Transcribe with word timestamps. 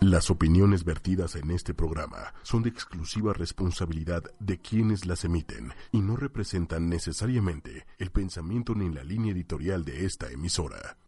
Las 0.00 0.30
opiniones 0.30 0.84
vertidas 0.84 1.36
en 1.36 1.50
este 1.50 1.72
programa 1.72 2.34
son 2.42 2.62
de 2.62 2.68
exclusiva 2.68 3.32
responsabilidad 3.32 4.22
de 4.38 4.58
quienes 4.58 5.06
las 5.06 5.24
emiten 5.24 5.72
y 5.90 6.00
no 6.00 6.16
representan 6.16 6.88
necesariamente 6.88 7.86
el 7.98 8.10
pensamiento 8.10 8.74
ni 8.74 8.92
la 8.94 9.02
línea 9.02 9.32
editorial 9.32 9.84
de 9.84 10.04
esta 10.04 10.30
emisora. 10.30 10.98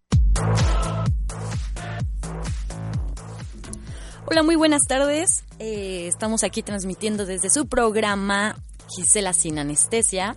Hola, 4.24 4.42
muy 4.42 4.56
buenas 4.56 4.82
tardes. 4.88 5.44
Eh, 5.58 6.06
estamos 6.06 6.42
aquí 6.42 6.62
transmitiendo 6.62 7.26
desde 7.26 7.50
su 7.50 7.68
programa 7.68 8.56
Gisela 8.88 9.34
sin 9.34 9.58
anestesia 9.58 10.36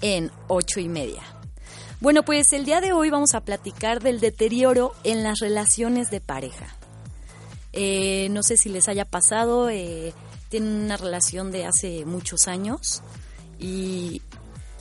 en 0.00 0.30
ocho 0.48 0.80
y 0.80 0.88
media. 0.88 1.22
Bueno, 2.00 2.22
pues 2.22 2.54
el 2.54 2.64
día 2.64 2.80
de 2.80 2.94
hoy 2.94 3.10
vamos 3.10 3.34
a 3.34 3.42
platicar 3.42 4.02
del 4.02 4.20
deterioro 4.20 4.94
en 5.04 5.22
las 5.22 5.40
relaciones 5.40 6.10
de 6.10 6.22
pareja. 6.22 6.79
Eh, 7.72 8.28
no 8.30 8.42
sé 8.42 8.56
si 8.56 8.68
les 8.68 8.88
haya 8.88 9.04
pasado, 9.04 9.70
eh, 9.70 10.12
tienen 10.48 10.84
una 10.84 10.96
relación 10.96 11.52
de 11.52 11.66
hace 11.66 12.04
muchos 12.04 12.48
años 12.48 13.02
y 13.58 14.22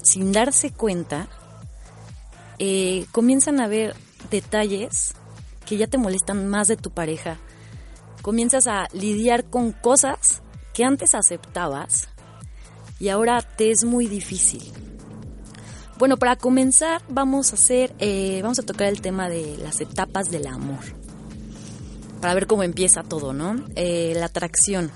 sin 0.01 0.31
darse 0.31 0.71
cuenta 0.71 1.27
eh, 2.57 3.05
comienzan 3.11 3.59
a 3.59 3.67
ver 3.67 3.95
detalles 4.31 5.13
que 5.65 5.77
ya 5.77 5.87
te 5.87 5.97
molestan 5.97 6.47
más 6.47 6.67
de 6.67 6.77
tu 6.77 6.89
pareja. 6.89 7.37
Comienzas 8.21 8.67
a 8.67 8.87
lidiar 8.91 9.45
con 9.45 9.71
cosas 9.71 10.41
que 10.73 10.83
antes 10.83 11.13
aceptabas 11.13 12.09
y 12.99 13.09
ahora 13.09 13.41
te 13.41 13.71
es 13.71 13.83
muy 13.83 14.07
difícil. 14.07 14.73
Bueno, 15.99 16.17
para 16.17 16.37
comenzar 16.37 17.01
vamos 17.07 17.51
a 17.51 17.55
hacer, 17.55 17.93
vamos 18.41 18.57
a 18.57 18.63
tocar 18.63 18.87
el 18.87 19.01
tema 19.01 19.29
de 19.29 19.57
las 19.57 19.79
etapas 19.79 20.31
del 20.31 20.47
amor 20.47 21.08
para 22.21 22.33
ver 22.33 22.47
cómo 22.47 22.63
empieza 22.63 23.03
todo, 23.03 23.33
¿no? 23.33 23.55
Eh, 23.75 24.13
la 24.15 24.25
atracción. 24.25 24.91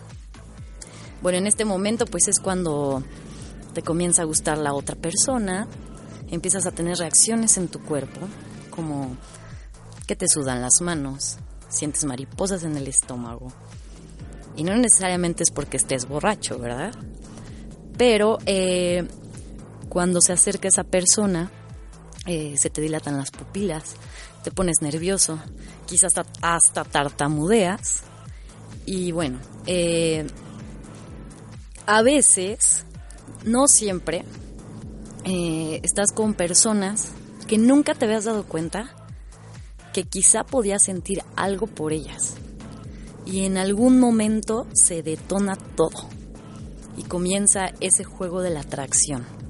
Bueno, 1.21 1.37
en 1.37 1.47
este 1.47 1.65
momento 1.65 2.05
pues 2.05 2.27
es 2.27 2.39
cuando 2.39 3.03
te 3.73 3.81
comienza 3.81 4.21
a 4.21 4.25
gustar 4.25 4.57
la 4.57 4.73
otra 4.73 4.95
persona, 4.95 5.67
empiezas 6.29 6.65
a 6.65 6.71
tener 6.71 6.97
reacciones 6.97 7.57
en 7.57 7.67
tu 7.67 7.79
cuerpo, 7.81 8.27
como 8.69 9.15
que 10.05 10.15
te 10.15 10.27
sudan 10.27 10.61
las 10.61 10.81
manos, 10.81 11.37
sientes 11.69 12.03
mariposas 12.03 12.63
en 12.63 12.75
el 12.75 12.87
estómago. 12.87 13.53
Y 14.55 14.63
no 14.63 14.75
necesariamente 14.75 15.43
es 15.43 15.51
porque 15.51 15.77
estés 15.77 16.07
borracho, 16.07 16.59
¿verdad? 16.59 16.93
Pero 17.97 18.37
eh, 18.45 19.07
cuando 19.89 20.21
se 20.21 20.33
acerca 20.33 20.67
esa 20.67 20.83
persona, 20.83 21.51
eh, 22.25 22.55
se 22.57 22.69
te 22.69 22.81
dilatan 22.81 23.17
las 23.17 23.31
pupilas, 23.31 23.95
te 24.43 24.51
pones 24.51 24.81
nervioso, 24.81 25.39
quizás 25.85 26.13
hasta, 26.41 26.83
tartamudeas. 26.83 28.03
Y 28.85 29.11
bueno, 29.11 29.39
eh, 29.65 30.25
a 31.85 32.01
veces, 32.01 32.85
no 33.43 33.67
siempre, 33.67 34.23
eh, 35.25 35.79
estás 35.83 36.11
con 36.11 36.33
personas 36.33 37.11
que 37.47 37.57
nunca 37.57 37.93
te 37.93 38.05
habías 38.05 38.25
dado 38.25 38.45
cuenta 38.45 38.95
que 39.93 40.03
quizá 40.05 40.43
podías 40.43 40.83
sentir 40.83 41.23
algo 41.35 41.67
por 41.67 41.93
ellas. 41.93 42.35
Y 43.25 43.45
en 43.45 43.57
algún 43.57 43.99
momento 43.99 44.67
se 44.73 45.03
detona 45.03 45.55
todo 45.55 46.09
y 46.97 47.03
comienza 47.03 47.71
ese 47.79 48.03
juego 48.03 48.41
de 48.41 48.49
la 48.49 48.61
atracción. 48.61 49.42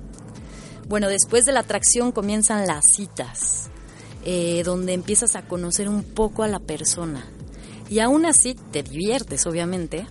Bueno, 0.88 1.08
después 1.08 1.46
de 1.46 1.52
la 1.52 1.62
atracción 1.62 2.12
comienzan 2.12 2.68
las 2.68 2.86
citas 2.86 3.70
eh, 4.26 4.64
donde 4.64 4.94
empiezas 4.94 5.36
a 5.36 5.42
conocer 5.42 5.90
un 5.90 6.04
poco 6.04 6.44
a 6.44 6.48
la 6.48 6.60
persona. 6.60 7.26
Y 7.90 8.00
aún 8.00 8.26
así 8.26 8.56
te 8.56 8.82
diviertes, 8.82 9.46
obviamente, 9.46 10.08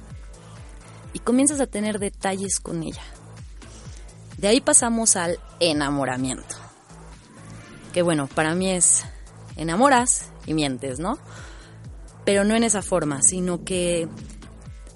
y 1.14 1.18
comienzas 1.18 1.60
a 1.60 1.66
tener 1.66 1.98
detalles 1.98 2.60
con 2.60 2.82
ella. 2.82 3.02
De 4.36 4.48
ahí 4.48 4.60
pasamos 4.60 5.16
al 5.16 5.38
enamoramiento. 5.60 6.56
Que 7.92 8.02
bueno, 8.02 8.26
para 8.26 8.54
mí 8.54 8.70
es 8.70 9.04
enamoras 9.56 10.30
y 10.46 10.54
mientes, 10.54 10.98
¿no? 10.98 11.18
Pero 12.24 12.44
no 12.44 12.54
en 12.54 12.64
esa 12.64 12.82
forma, 12.82 13.22
sino 13.22 13.64
que 13.64 14.08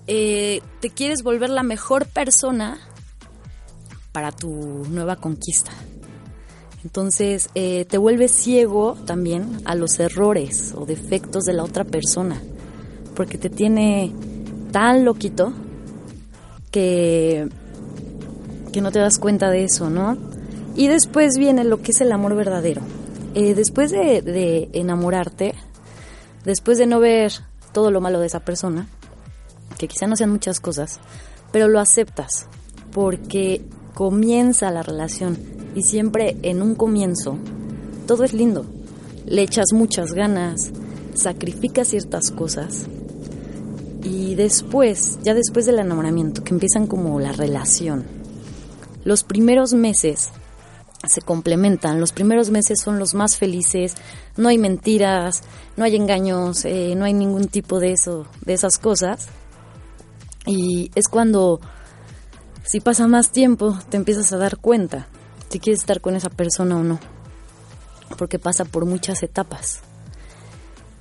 eh, 0.07 0.61
te 0.81 0.91
quieres 0.91 1.23
volver 1.23 1.51
la 1.51 1.63
mejor 1.63 2.07
persona 2.07 2.79
para 4.17 4.33
tu 4.33 4.49
nueva 4.89 5.17
conquista. 5.17 5.73
Entonces 6.83 7.51
eh, 7.55 7.85
te 7.85 7.99
vuelves 7.99 8.31
ciego 8.33 8.97
también 9.05 9.61
a 9.67 9.75
los 9.75 10.01
errores 10.01 10.73
o 10.75 10.87
defectos 10.87 11.45
de 11.45 11.53
la 11.53 11.63
otra 11.63 11.85
persona, 11.85 12.41
porque 13.15 13.37
te 13.37 13.51
tiene 13.51 14.15
tan 14.73 15.05
loquito 15.05 15.53
que, 16.71 17.47
que 18.73 18.81
no 18.81 18.91
te 18.91 19.01
das 19.01 19.19
cuenta 19.19 19.51
de 19.51 19.65
eso, 19.65 19.91
¿no? 19.91 20.17
Y 20.75 20.89
después 20.89 21.37
viene 21.37 21.63
lo 21.65 21.83
que 21.83 21.93
es 21.93 22.01
el 22.01 22.11
amor 22.11 22.35
verdadero. 22.37 22.81
Eh, 23.35 23.53
después 23.55 23.91
de, 23.91 24.23
de 24.23 24.71
enamorarte, 24.73 25.53
después 26.47 26.79
de 26.79 26.87
no 26.87 27.01
ver 27.01 27.33
todo 27.73 27.91
lo 27.91 28.01
malo 28.01 28.19
de 28.19 28.29
esa 28.29 28.41
persona, 28.41 28.89
que 29.77 29.89
quizá 29.89 30.07
no 30.07 30.17
sean 30.17 30.31
muchas 30.31 30.59
cosas, 30.59 31.01
pero 31.53 31.69
lo 31.69 31.81
aceptas 31.81 32.47
porque 32.93 33.61
comienza 33.97 34.71
la 34.71 34.83
relación 34.83 35.39
y 35.75 35.83
siempre 35.83 36.37
en 36.43 36.61
un 36.61 36.75
comienzo 36.75 37.39
todo 38.07 38.25
es 38.25 38.35
lindo. 38.35 38.67
Le 39.25 39.41
echas 39.41 39.73
muchas 39.73 40.13
ganas, 40.13 40.71
sacrificas 41.15 41.89
ciertas 41.89 42.31
cosas 42.31 42.89
y 44.03 44.35
después, 44.35 45.19
ya 45.23 45.33
después 45.33 45.65
del 45.65 45.79
enamoramiento, 45.79 46.45
que 46.45 46.53
empiezan 46.53 46.87
como 46.87 47.19
la 47.21 47.33
relación, 47.33 48.05
los 49.03 49.25
primeros 49.25 49.73
meses 49.73 50.29
se 51.09 51.23
complementan, 51.23 51.99
los 51.99 52.13
primeros 52.13 52.51
meses 52.51 52.79
son 52.79 52.99
los 52.99 53.15
más 53.15 53.39
felices, 53.39 53.95
no 54.37 54.51
hay 54.51 54.59
mentiras, 54.59 55.43
no 55.79 55.85
hay 55.85 55.97
engaños, 55.97 56.67
eh, 56.67 56.93
no 56.99 57.07
hay 57.07 57.15
ningún 57.15 57.49
tipo 57.49 57.81
de 57.81 57.93
eso, 57.93 58.27
de 58.45 58.53
esas 58.53 58.77
cosas. 58.77 59.29
Y 60.45 60.91
es 60.95 61.09
cuando, 61.09 61.61
si 62.67 62.81
pasa 62.81 63.07
más 63.07 63.31
tiempo, 63.31 63.79
te 63.89 63.97
empiezas 63.97 64.33
a 64.33 64.39
dar 64.39 64.59
cuenta 64.59 65.07
si 65.49 65.61
quieres 65.61 65.81
estar 65.81 66.01
con 66.01 66.17
esa 66.17 66.31
persona 66.31 66.77
o 66.77 66.83
no, 66.83 66.99
porque 68.19 68.39
pasa 68.39 68.65
por 68.65 68.85
muchas 68.85 69.23
etapas. 69.23 69.81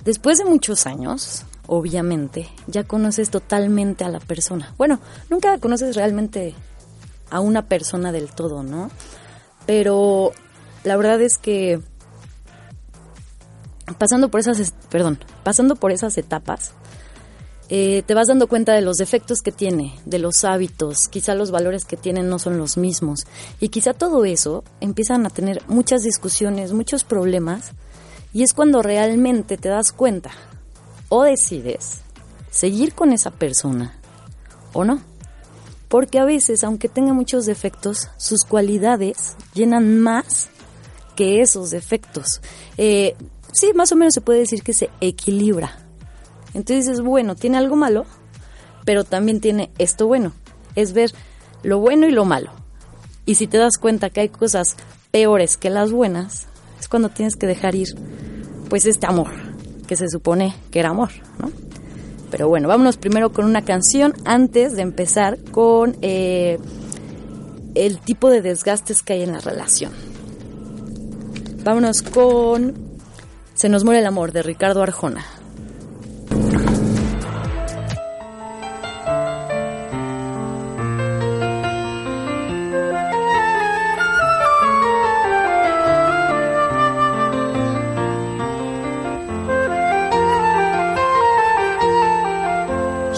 Después 0.04 0.38
de 0.38 0.44
muchos 0.44 0.86
años, 0.86 1.44
obviamente, 1.66 2.48
ya 2.68 2.84
conoces 2.84 3.30
totalmente 3.30 4.04
a 4.04 4.08
la 4.08 4.20
persona. 4.20 4.72
Bueno, 4.78 5.00
nunca 5.28 5.58
conoces 5.58 5.96
realmente 5.96 6.54
a 7.30 7.40
una 7.40 7.66
persona 7.66 8.12
del 8.12 8.30
todo, 8.30 8.62
¿no? 8.62 8.88
Pero 9.66 10.30
la 10.84 10.96
verdad 10.96 11.20
es 11.20 11.38
que 11.38 11.80
pasando 13.98 14.28
por 14.28 14.38
esas, 14.38 14.72
perdón, 14.88 15.18
pasando 15.42 15.74
por 15.74 15.90
esas 15.90 16.16
etapas, 16.16 16.72
eh, 17.68 18.04
te 18.06 18.14
vas 18.14 18.28
dando 18.28 18.46
cuenta 18.46 18.74
de 18.74 18.80
los 18.80 18.96
defectos 18.96 19.42
que 19.42 19.50
tiene, 19.50 19.98
de 20.04 20.20
los 20.20 20.44
hábitos, 20.44 21.08
quizá 21.08 21.34
los 21.34 21.50
valores 21.50 21.84
que 21.84 21.96
tienen 21.96 22.28
no 22.28 22.38
son 22.38 22.58
los 22.58 22.76
mismos. 22.76 23.26
Y 23.58 23.70
quizá 23.70 23.92
todo 23.92 24.24
eso 24.24 24.62
empiezan 24.80 25.26
a 25.26 25.30
tener 25.30 25.62
muchas 25.66 26.02
discusiones, 26.02 26.72
muchos 26.72 27.02
problemas, 27.02 27.72
y 28.32 28.44
es 28.44 28.52
cuando 28.54 28.82
realmente 28.82 29.56
te 29.56 29.68
das 29.68 29.90
cuenta 29.92 30.30
o 31.08 31.24
decides 31.24 32.02
seguir 32.50 32.94
con 32.94 33.12
esa 33.12 33.30
persona 33.30 33.98
o 34.72 34.84
no. 34.84 35.00
Porque 35.88 36.18
a 36.18 36.24
veces, 36.24 36.62
aunque 36.62 36.88
tenga 36.88 37.14
muchos 37.14 37.46
defectos, 37.46 38.10
sus 38.16 38.44
cualidades 38.44 39.36
llenan 39.54 40.00
más 40.00 40.50
que 41.16 41.40
esos 41.40 41.70
defectos. 41.70 42.40
Eh, 42.76 43.16
sí, 43.52 43.72
más 43.74 43.90
o 43.92 43.96
menos 43.96 44.14
se 44.14 44.20
puede 44.20 44.40
decir 44.40 44.62
que 44.62 44.72
se 44.72 44.90
equilibra 45.00 45.85
entonces 46.56 46.88
es 46.88 47.02
bueno, 47.02 47.34
tiene 47.34 47.58
algo 47.58 47.76
malo, 47.76 48.06
pero 48.86 49.04
también 49.04 49.40
tiene 49.40 49.70
esto 49.76 50.06
bueno. 50.06 50.32
Es 50.74 50.94
ver 50.94 51.12
lo 51.62 51.80
bueno 51.80 52.06
y 52.06 52.12
lo 52.12 52.24
malo. 52.24 52.50
Y 53.26 53.34
si 53.34 53.46
te 53.46 53.58
das 53.58 53.76
cuenta 53.78 54.08
que 54.08 54.20
hay 54.20 54.30
cosas 54.30 54.74
peores 55.10 55.58
que 55.58 55.68
las 55.68 55.92
buenas, 55.92 56.46
es 56.80 56.88
cuando 56.88 57.10
tienes 57.10 57.36
que 57.36 57.46
dejar 57.46 57.74
ir 57.74 57.88
pues 58.70 58.86
este 58.86 59.06
amor, 59.06 59.28
que 59.86 59.96
se 59.96 60.08
supone 60.08 60.54
que 60.70 60.80
era 60.80 60.88
amor, 60.88 61.10
¿no? 61.38 61.52
Pero 62.30 62.48
bueno, 62.48 62.68
vámonos 62.68 62.96
primero 62.96 63.32
con 63.32 63.44
una 63.44 63.62
canción 63.62 64.14
antes 64.24 64.76
de 64.76 64.82
empezar 64.82 65.38
con 65.50 65.98
eh, 66.00 66.58
el 67.74 67.98
tipo 67.98 68.30
de 68.30 68.40
desgastes 68.40 69.02
que 69.02 69.12
hay 69.12 69.22
en 69.22 69.32
la 69.32 69.40
relación. 69.40 69.92
Vámonos 71.64 72.00
con 72.00 72.74
Se 73.54 73.68
nos 73.68 73.84
muere 73.84 74.00
el 74.00 74.06
amor 74.06 74.32
de 74.32 74.42
Ricardo 74.42 74.82
Arjona. 74.82 75.35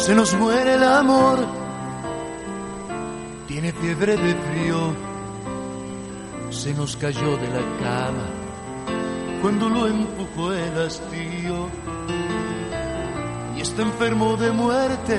Se 0.02 0.14
nos 0.14 0.32
muere 0.34 0.74
el 0.74 0.84
amor, 0.84 1.44
tiene 3.46 3.72
fiebre 3.72 4.16
de 4.16 4.34
frío, 4.34 4.94
se 6.50 6.72
nos 6.72 6.96
cayó 6.96 7.36
de 7.36 7.48
la 7.48 7.60
cama. 7.82 8.24
Cuando 9.42 9.68
lo 9.68 9.86
empujó 9.86 10.52
el 10.52 10.78
hastío. 10.78 11.68
Y 13.56 13.60
está 13.60 13.82
enfermo 13.82 14.36
de 14.36 14.52
muerte, 14.52 15.18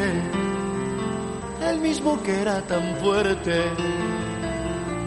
el 1.70 1.80
mismo 1.82 2.22
que 2.24 2.42
era 2.42 2.62
tan 2.62 2.96
fuerte. 2.98 3.66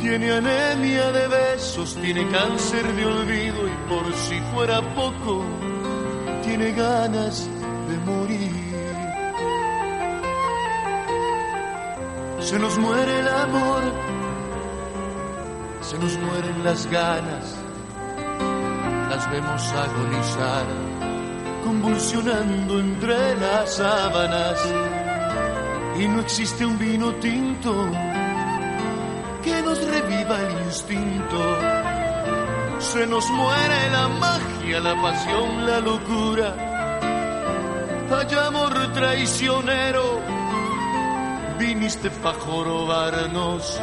Tiene 0.00 0.32
anemia 0.32 1.10
de 1.12 1.28
besos, 1.28 1.96
tiene 1.96 2.28
cáncer 2.28 2.94
de 2.94 3.06
olvido. 3.06 3.66
Y 3.66 3.88
por 3.88 4.14
si 4.14 4.38
fuera 4.54 4.80
poco, 4.94 5.44
tiene 6.44 6.72
ganas 6.72 7.48
de 7.88 7.98
morir. 8.12 8.71
Se 12.44 12.58
nos 12.58 12.76
muere 12.76 13.20
el 13.20 13.28
amor, 13.28 13.82
se 15.80 15.98
nos 15.98 16.18
mueren 16.18 16.64
las 16.64 16.86
ganas, 16.86 17.54
las 19.10 19.30
vemos 19.30 19.62
agonizar, 19.72 20.66
convulsionando 21.64 22.80
entre 22.80 23.36
las 23.36 23.76
sábanas. 23.76 24.58
Y 25.98 26.08
no 26.08 26.20
existe 26.20 26.66
un 26.66 26.78
vino 26.78 27.12
tinto 27.14 27.86
que 29.44 29.62
nos 29.62 29.78
reviva 29.86 30.40
el 30.40 30.66
instinto. 30.66 31.38
Se 32.80 33.06
nos 33.06 33.30
muere 33.30 33.90
la 33.92 34.08
magia, 34.08 34.80
la 34.80 35.00
pasión, 35.00 35.66
la 35.66 35.80
locura. 35.80 36.56
Hay 38.10 38.34
amor 38.34 38.92
traicionero 38.92 40.11
viniste 41.82 42.10
jorobarnos. 42.46 43.80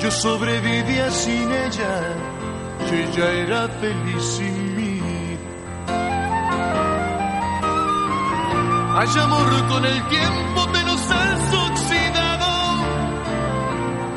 Yo 0.00 0.10
sobrevivía 0.12 1.10
sin 1.10 1.50
ella, 1.50 1.94
ella 2.92 3.30
era 3.32 3.68
feliz 3.80 4.22
sin 4.22 4.76
mí. 4.76 5.00
Hay 8.96 9.20
amor 9.20 9.68
con 9.68 9.84
el 9.84 10.08
tiempo, 10.08 10.68
te 10.72 10.82
nos 10.84 11.10
has 11.10 11.54
oxidado. 11.68 12.50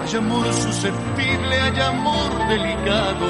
Hay 0.01 0.15
amor 0.17 0.53
susceptible, 0.53 1.61
hay 1.61 1.79
amor 1.79 2.47
delicado. 2.47 3.29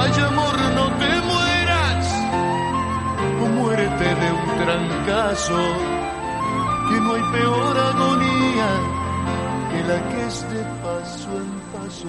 Hay 0.00 0.20
amor, 0.24 0.56
no 0.74 0.86
te 1.00 1.12
mueras, 1.30 2.04
o 3.40 3.46
muérete 3.56 4.14
de 4.20 4.32
un 4.32 4.64
trancazo 4.64 5.91
que 6.92 7.00
no 7.00 7.14
hay 7.14 7.22
peor 7.32 7.78
agonía 7.78 8.68
que 9.70 9.82
la 9.84 10.08
que 10.08 10.26
es 10.26 10.36
de 10.52 10.62
paso 10.82 11.30
en 11.42 11.50
paso. 11.72 12.08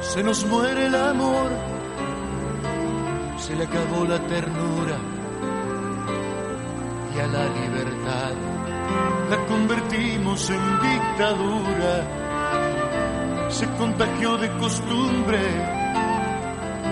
Se 0.00 0.22
nos 0.22 0.44
muere 0.46 0.86
el 0.86 0.94
amor, 0.94 1.50
se 3.38 3.54
le 3.54 3.64
acabó 3.64 4.04
la 4.04 4.18
ternura 4.26 5.17
y 7.18 7.20
a 7.20 7.26
la 7.26 7.46
libertad 7.48 8.32
la 9.30 9.46
convertimos 9.46 10.50
en 10.50 10.80
dictadura. 10.80 11.94
Se 13.50 13.66
contagió 13.76 14.36
de 14.36 14.48
costumbre, 14.58 15.40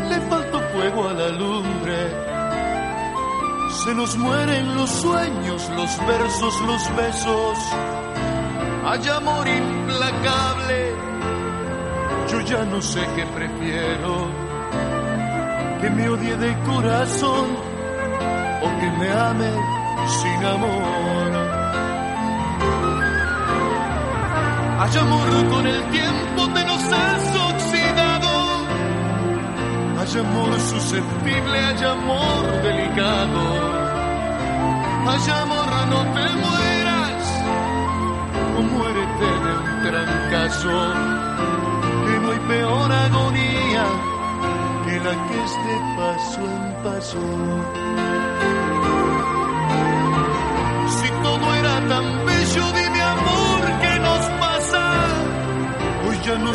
le 0.08 0.20
faltó 0.28 0.60
fuego 0.72 1.08
a 1.08 1.12
la 1.12 1.28
lumbre. 1.28 1.98
Se 3.84 3.94
nos 3.94 4.16
mueren 4.16 4.74
los 4.74 4.90
sueños, 4.90 5.70
los 5.76 6.06
versos, 6.06 6.60
los 6.62 6.96
besos. 6.96 7.58
Hay 8.84 9.08
amor 9.08 9.46
implacable, 9.46 10.92
yo 12.30 12.40
ya 12.40 12.64
no 12.64 12.82
sé 12.82 13.00
qué 13.14 13.26
prefiero. 13.26 14.28
Que 15.80 15.90
me 15.90 16.08
odie 16.08 16.36
de 16.36 16.56
corazón 16.64 17.46
o 18.62 18.80
que 18.80 18.90
me 18.98 19.10
ame 19.10 19.75
sin 20.04 20.44
amor. 20.44 21.30
Hay 24.78 24.96
amor 24.98 25.28
con 25.50 25.66
el 25.66 25.82
tiempo, 25.90 26.48
te 26.54 26.64
nos 26.64 26.84
has 26.92 27.24
oxidado. 27.50 28.32
Hay 29.98 30.20
amor 30.20 30.60
susceptible, 30.60 31.58
hay 31.58 31.84
amor 31.84 32.62
delicado. 32.62 33.42
Hay 35.08 35.30
amor, 35.42 35.70
no 35.88 36.00
te 36.14 36.26
mueras, 36.44 37.24
o 38.58 38.62
muérete 38.62 39.28
de 39.44 39.52
un 39.58 39.82
trancazo. 39.88 40.78
Que 42.06 42.18
no 42.20 42.32
hay 42.32 42.38
peor 42.48 42.92
agonía 42.92 43.84
que 44.84 44.96
la 45.00 45.14
que 45.26 45.44
es 45.44 45.52
de 45.66 45.76
paso 45.96 46.40
en 46.40 46.82
paso. 46.84 48.15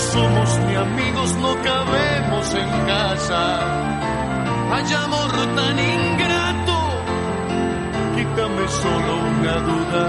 Somos 0.02 0.60
ni 0.68 0.76
amigos, 0.76 1.36
no 1.36 1.56
cabemos 1.62 2.54
en 2.54 2.70
casa. 2.88 3.42
Hay 4.74 4.94
amor 4.94 5.32
tan 5.56 5.78
ingrato, 5.80 6.78
quítame 8.16 8.68
solo 8.68 9.12
una 9.36 9.56
duda. 9.70 10.06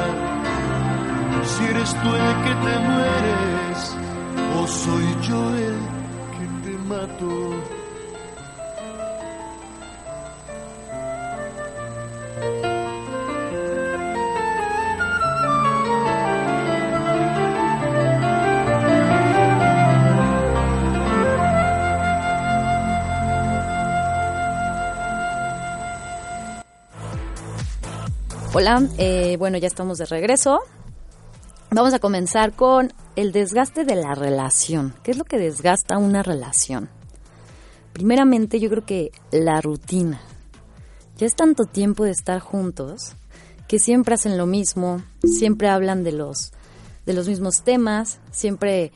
Si 1.44 1.64
eres 1.64 1.90
tú 2.00 2.08
el 2.14 2.34
que 2.44 2.54
te 2.64 2.78
mueres, 2.88 3.96
o 4.58 4.66
soy 4.66 5.16
yo 5.28 5.40
el 5.56 5.78
que 6.36 6.46
te 6.64 6.78
mato. 6.88 7.81
Hola, 28.54 28.86
eh, 28.98 29.38
bueno, 29.38 29.56
ya 29.56 29.66
estamos 29.66 29.96
de 29.96 30.04
regreso. 30.04 30.60
Vamos 31.70 31.94
a 31.94 32.00
comenzar 32.00 32.52
con 32.52 32.92
el 33.16 33.32
desgaste 33.32 33.86
de 33.86 33.96
la 33.96 34.14
relación. 34.14 34.92
¿Qué 35.02 35.12
es 35.12 35.16
lo 35.16 35.24
que 35.24 35.38
desgasta 35.38 35.96
una 35.96 36.22
relación? 36.22 36.90
Primeramente, 37.94 38.60
yo 38.60 38.68
creo 38.68 38.84
que 38.84 39.10
la 39.30 39.62
rutina. 39.62 40.20
Ya 41.16 41.26
es 41.26 41.34
tanto 41.34 41.64
tiempo 41.64 42.04
de 42.04 42.10
estar 42.10 42.40
juntos 42.40 43.14
que 43.68 43.78
siempre 43.78 44.16
hacen 44.16 44.36
lo 44.36 44.44
mismo, 44.44 45.02
siempre 45.24 45.70
hablan 45.70 46.04
de 46.04 46.12
los, 46.12 46.52
de 47.06 47.14
los 47.14 47.28
mismos 47.28 47.62
temas, 47.62 48.18
siempre 48.32 48.92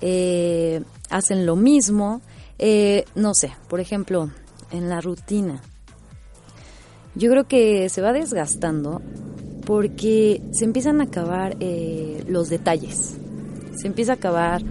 eh, 0.00 0.84
hacen 1.10 1.44
lo 1.44 1.56
mismo. 1.56 2.20
Eh, 2.60 3.04
no 3.16 3.34
sé, 3.34 3.50
por 3.66 3.80
ejemplo, 3.80 4.30
en 4.70 4.88
la 4.88 5.00
rutina 5.00 5.60
yo 7.16 7.30
creo 7.30 7.44
que 7.44 7.88
se 7.88 8.02
va 8.02 8.12
desgastando 8.12 9.00
porque 9.64 10.42
se 10.52 10.64
empiezan 10.64 11.00
a 11.00 11.04
acabar 11.04 11.56
eh, 11.60 12.24
los 12.28 12.48
detalles, 12.48 13.16
se 13.74 13.86
empieza 13.86 14.12
a 14.12 14.16
acabar 14.16 14.62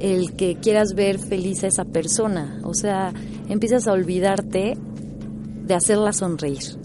el 0.00 0.34
que 0.36 0.56
quieras 0.56 0.94
ver 0.94 1.18
feliz 1.18 1.64
a 1.64 1.68
esa 1.68 1.84
persona, 1.84 2.60
o 2.64 2.74
sea, 2.74 3.12
empiezas 3.48 3.86
a 3.86 3.92
olvidarte 3.92 4.76
de 4.76 5.74
hacerla 5.74 6.12
sonreír. 6.12 6.78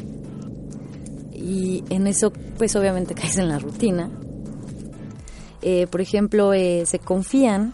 y 1.33 1.83
en 1.89 2.07
eso 2.07 2.31
pues 2.59 2.75
obviamente 2.75 3.15
caes 3.19 3.37
en 3.37 3.49
la 3.49 3.57
rutina. 3.57 4.11
Eh, 5.61 5.87
por 5.87 6.01
ejemplo, 6.01 6.53
eh, 6.53 6.83
se 6.85 6.99
confían, 6.99 7.73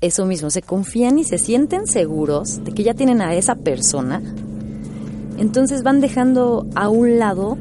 eso 0.00 0.26
mismo, 0.26 0.50
se 0.50 0.62
confían 0.62 1.18
y 1.18 1.24
se 1.24 1.38
sienten 1.38 1.86
seguros 1.86 2.64
de 2.64 2.72
que 2.72 2.82
ya 2.82 2.94
tienen 2.94 3.20
a 3.22 3.34
esa 3.34 3.54
persona. 3.54 4.20
Entonces 5.40 5.82
van 5.82 6.02
dejando 6.02 6.66
a 6.74 6.90
un 6.90 7.18
lado 7.18 7.56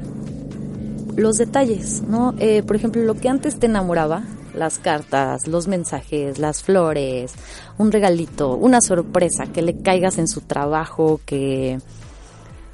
los 1.15 1.37
detalles, 1.37 2.03
¿no? 2.03 2.35
Eh, 2.37 2.61
por 2.61 2.75
ejemplo, 2.75 3.01
lo 3.03 3.15
que 3.15 3.29
antes 3.29 3.57
te 3.57 3.67
enamoraba, 3.67 4.25
las 4.53 4.79
cartas, 4.79 5.47
los 5.47 5.69
mensajes, 5.69 6.39
las 6.39 6.61
flores, 6.61 7.33
un 7.77 7.93
regalito, 7.93 8.55
una 8.55 8.81
sorpresa, 8.81 9.45
que 9.45 9.61
le 9.61 9.81
caigas 9.81 10.17
en 10.17 10.27
su 10.27 10.41
trabajo, 10.41 11.21
que 11.25 11.79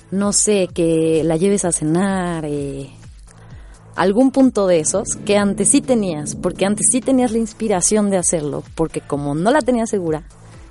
no 0.10 0.34
sé, 0.34 0.70
que 0.74 1.22
la 1.24 1.38
lleves 1.38 1.66
a 1.66 1.72
cenar, 1.72 2.44
eh, 2.46 2.90
algún 3.96 4.32
punto 4.32 4.66
de 4.66 4.80
esos 4.80 5.18
que 5.24 5.38
antes 5.38 5.70
sí 5.70 5.82
tenías, 5.82 6.34
porque 6.36 6.66
antes 6.66 6.88
sí 6.92 7.00
tenías 7.00 7.32
la 7.32 7.38
inspiración 7.38 8.10
de 8.10 8.18
hacerlo, 8.18 8.64
porque 8.74 9.02
como 9.02 9.36
no 9.36 9.52
la 9.52 9.62
tenías 9.62 9.92
segura, 9.92 10.24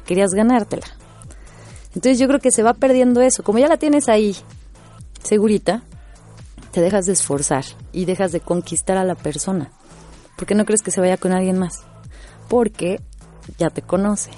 querías 0.07 0.33
ganártela. 0.33 0.87
Entonces 1.95 2.19
yo 2.19 2.27
creo 2.27 2.41
que 2.41 2.51
se 2.51 2.63
va 2.63 2.75
perdiendo 2.75 3.21
eso, 3.21 3.43
como 3.43 3.59
ya 3.59 3.69
la 3.69 3.77
tienes 3.77 4.09
ahí 4.09 4.37
segurita, 5.23 5.83
te 6.73 6.81
dejas 6.81 7.07
de 7.07 7.13
esforzar 7.13 7.65
y 7.93 8.05
dejas 8.05 8.33
de 8.33 8.41
conquistar 8.41 8.97
a 8.97 9.05
la 9.05 9.15
persona. 9.15 9.71
porque 10.37 10.57
no 10.57 10.65
crees 10.65 10.83
que 10.83 10.91
se 10.91 11.01
vaya 11.01 11.17
con 11.17 11.33
alguien 11.33 11.59
más? 11.59 11.85
Porque 12.49 13.01
ya 13.57 13.71
te 13.71 13.83
conoce, 13.83 14.31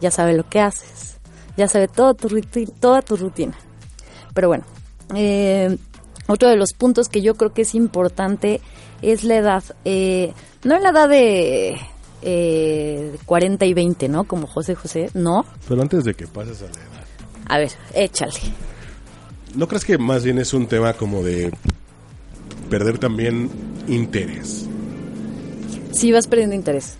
ya 0.00 0.12
sabe 0.12 0.34
lo 0.34 0.48
que 0.48 0.60
haces, 0.60 1.16
ya 1.56 1.66
sabe 1.66 1.88
todo 1.88 2.14
tu 2.14 2.40
toda 2.78 3.02
tu 3.02 3.16
rutina. 3.16 3.58
Pero 4.34 4.46
bueno, 4.46 4.64
eh, 5.16 5.76
otro 6.28 6.48
de 6.48 6.54
los 6.54 6.74
puntos 6.74 7.08
que 7.08 7.22
yo 7.22 7.34
creo 7.34 7.52
que 7.52 7.62
es 7.62 7.74
importante 7.74 8.60
es 9.02 9.24
la 9.24 9.36
edad. 9.36 9.64
Eh, 9.84 10.32
no 10.62 10.76
en 10.76 10.82
la 10.84 10.90
edad 10.90 11.08
de 11.08 11.80
eh, 12.22 13.16
40 13.26 13.66
y 13.66 13.74
20, 13.74 14.08
¿no? 14.08 14.24
Como 14.24 14.46
José 14.46 14.74
José, 14.74 15.10
no. 15.14 15.44
Pero 15.68 15.82
antes 15.82 16.04
de 16.04 16.14
que 16.14 16.26
pases 16.26 16.60
a 16.62 16.66
la 16.66 16.70
edad. 16.70 17.04
A 17.46 17.58
ver, 17.58 17.72
échale. 17.94 18.32
¿No 19.54 19.66
crees 19.66 19.84
que 19.84 19.98
más 19.98 20.24
bien 20.24 20.38
es 20.38 20.54
un 20.54 20.66
tema 20.66 20.92
como 20.92 21.22
de 21.22 21.52
perder 22.68 22.98
también 22.98 23.50
interés? 23.88 24.66
Sí, 25.92 26.12
vas 26.12 26.26
perdiendo 26.26 26.54
interés. 26.54 26.94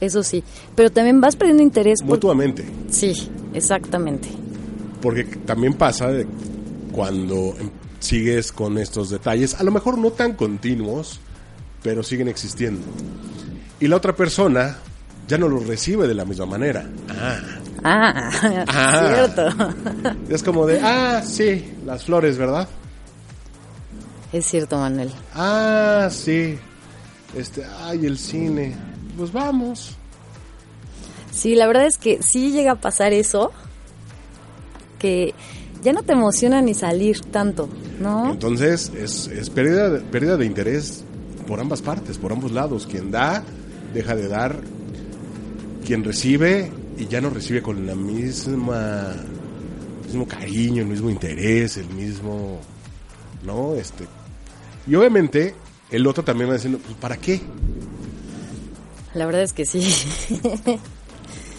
Eso 0.00 0.22
sí. 0.22 0.44
Pero 0.76 0.90
también 0.90 1.20
vas 1.20 1.34
perdiendo 1.34 1.62
interés. 1.62 2.02
Mutuamente. 2.04 2.64
Sí, 2.88 3.12
exactamente. 3.54 4.28
Porque 5.02 5.24
también 5.24 5.74
pasa 5.74 6.08
de 6.08 6.26
cuando 6.92 7.54
sigues 7.98 8.52
con 8.52 8.78
estos 8.78 9.10
detalles, 9.10 9.54
a 9.54 9.64
lo 9.64 9.72
mejor 9.72 9.98
no 9.98 10.10
tan 10.10 10.34
continuos, 10.34 11.20
pero 11.82 12.02
siguen 12.02 12.28
existiendo. 12.28 12.82
Y 13.80 13.88
la 13.88 13.96
otra 13.96 14.14
persona 14.14 14.76
ya 15.26 15.38
no 15.38 15.48
los 15.48 15.66
recibe 15.66 16.08
de 16.08 16.14
la 16.14 16.24
misma 16.24 16.46
manera. 16.46 16.86
Ah. 17.08 17.38
Ah, 17.84 18.30
ah. 18.68 19.12
cierto. 19.14 19.74
Es 20.28 20.42
como 20.42 20.66
de, 20.66 20.80
ah, 20.82 21.22
sí, 21.24 21.74
las 21.84 22.04
flores, 22.04 22.38
¿verdad? 22.38 22.68
Es 24.32 24.46
cierto, 24.46 24.78
Manuel. 24.78 25.10
Ah, 25.34 26.08
sí. 26.10 26.58
Este, 27.36 27.64
ay, 27.82 28.04
el 28.06 28.18
cine. 28.18 28.76
Pues 29.16 29.32
vamos. 29.32 29.96
Sí, 31.30 31.54
la 31.54 31.66
verdad 31.66 31.86
es 31.86 31.98
que 31.98 32.22
sí 32.22 32.52
llega 32.52 32.72
a 32.72 32.80
pasar 32.80 33.12
eso. 33.12 33.52
Que 34.98 35.34
ya 35.82 35.92
no 35.92 36.02
te 36.02 36.12
emociona 36.12 36.60
ni 36.60 36.74
salir 36.74 37.20
tanto, 37.20 37.68
¿no? 38.00 38.30
Entonces 38.30 38.92
es, 38.96 39.28
es 39.28 39.48
pérdida, 39.48 39.88
de, 39.90 40.00
pérdida 40.00 40.36
de 40.36 40.44
interés 40.44 41.04
por 41.46 41.60
ambas 41.60 41.80
partes, 41.82 42.18
por 42.18 42.32
ambos 42.32 42.50
lados. 42.50 42.86
Quien 42.90 43.10
da, 43.10 43.44
deja 43.92 44.14
de 44.14 44.28
dar. 44.28 44.60
Quien 45.84 46.04
recibe 46.04 46.70
y 46.98 47.06
ya 47.06 47.20
no 47.20 47.30
recibe 47.30 47.62
con 47.62 47.86
la 47.86 47.94
misma 47.94 49.14
el 50.02 50.06
mismo 50.06 50.26
cariño, 50.26 50.82
el 50.82 50.88
mismo 50.88 51.10
interés, 51.10 51.76
el 51.76 51.88
mismo 51.90 52.60
¿no? 53.44 53.74
Este 53.74 54.04
y 54.86 54.94
obviamente 54.94 55.54
el 55.90 56.06
otro 56.06 56.24
también 56.24 56.50
va 56.50 56.54
diciendo, 56.54 56.78
pues, 56.82 56.96
¿para 56.96 57.16
qué? 57.16 57.40
La 59.14 59.26
verdad 59.26 59.42
es 59.42 59.52
que 59.52 59.64
sí. 59.64 59.86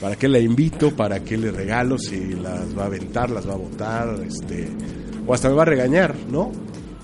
¿Para 0.01 0.15
qué 0.15 0.27
la 0.27 0.39
invito? 0.39 0.95
¿Para 0.95 1.19
qué 1.23 1.37
le 1.37 1.51
regalo? 1.51 1.97
Si 1.97 2.33
las 2.33 2.77
va 2.77 2.83
a 2.83 2.85
aventar, 2.85 3.29
las 3.29 3.47
va 3.47 3.53
a 3.53 3.57
botar, 3.57 4.19
este, 4.25 4.69
o 5.27 5.33
hasta 5.33 5.49
me 5.49 5.55
va 5.55 5.63
a 5.63 5.65
regañar, 5.65 6.15
¿no? 6.29 6.51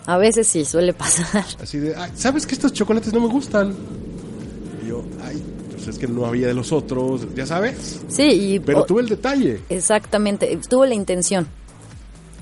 A 0.05 0.17
veces 0.17 0.47
sí, 0.47 0.65
suele 0.65 0.93
pasar. 0.93 1.45
Así 1.61 1.77
de, 1.77 1.95
¿sabes 2.15 2.45
que 2.47 2.55
estos 2.55 2.73
chocolates 2.73 3.11
no 3.11 3.19
me 3.19 3.27
gustan? 3.27 3.75
Yo, 4.85 5.03
ay, 5.23 5.41
pues 5.71 5.87
es 5.87 5.97
que 5.97 6.07
no 6.07 6.25
había 6.25 6.47
de 6.47 6.53
los 6.53 6.71
otros, 6.71 7.27
ya 7.35 7.45
sabes. 7.45 8.01
Sí, 8.07 8.23
y, 8.23 8.59
pero 8.59 8.85
tuve 8.85 9.01
el 9.01 9.09
detalle. 9.09 9.61
Exactamente, 9.69 10.59
tuvo 10.69 10.85
la 10.85 10.93
intención. 10.93 11.47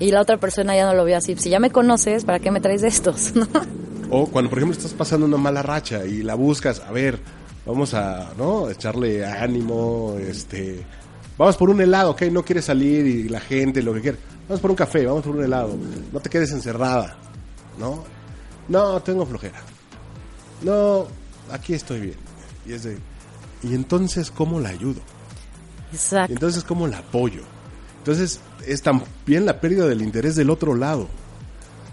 Y 0.00 0.10
la 0.10 0.20
otra 0.20 0.38
persona 0.38 0.74
ya 0.76 0.86
no 0.86 0.94
lo 0.94 1.04
vio 1.04 1.16
así. 1.16 1.36
Si 1.36 1.50
ya 1.50 1.60
me 1.60 1.70
conoces, 1.70 2.24
¿para 2.24 2.40
qué 2.40 2.50
me 2.50 2.60
traes 2.60 2.82
estos? 2.82 3.32
o 4.10 4.26
cuando, 4.26 4.50
por 4.50 4.58
ejemplo, 4.58 4.76
estás 4.76 4.92
pasando 4.92 5.26
una 5.26 5.36
mala 5.36 5.62
racha 5.62 6.04
y 6.04 6.22
la 6.22 6.34
buscas, 6.34 6.80
a 6.80 6.90
ver, 6.90 7.18
vamos 7.64 7.94
a, 7.94 8.32
¿no? 8.36 8.70
Echarle 8.70 9.24
ánimo, 9.24 10.16
este... 10.18 10.84
Vamos 11.36 11.56
por 11.56 11.68
un 11.68 11.80
helado, 11.80 12.12
ok, 12.12 12.22
no 12.30 12.44
quieres 12.44 12.66
salir 12.66 13.06
y 13.06 13.28
la 13.28 13.40
gente, 13.40 13.82
lo 13.82 13.92
que 13.92 14.00
quiere. 14.00 14.18
Vamos 14.48 14.60
por 14.60 14.70
un 14.70 14.76
café, 14.76 15.04
vamos 15.04 15.24
por 15.24 15.34
un 15.34 15.42
helado. 15.42 15.76
No 16.12 16.20
te 16.20 16.30
quedes 16.30 16.52
encerrada, 16.52 17.16
¿no? 17.78 18.04
No, 18.68 19.00
tengo 19.02 19.26
flojera. 19.26 19.60
No, 20.62 21.06
aquí 21.50 21.74
estoy 21.74 22.00
bien. 22.00 22.23
Y 22.66 22.72
es 22.72 22.84
de... 22.84 22.98
¿Y 23.62 23.74
entonces 23.74 24.30
cómo 24.30 24.60
la 24.60 24.70
ayudo? 24.70 25.00
Exacto. 25.92 26.32
¿Y 26.32 26.34
entonces 26.34 26.64
cómo 26.64 26.86
la 26.86 26.98
apoyo? 26.98 27.42
Entonces 27.98 28.40
es 28.66 28.82
también 28.82 29.46
la 29.46 29.60
pérdida 29.60 29.86
del 29.86 30.02
interés 30.02 30.36
del 30.36 30.50
otro 30.50 30.74
lado. 30.74 31.08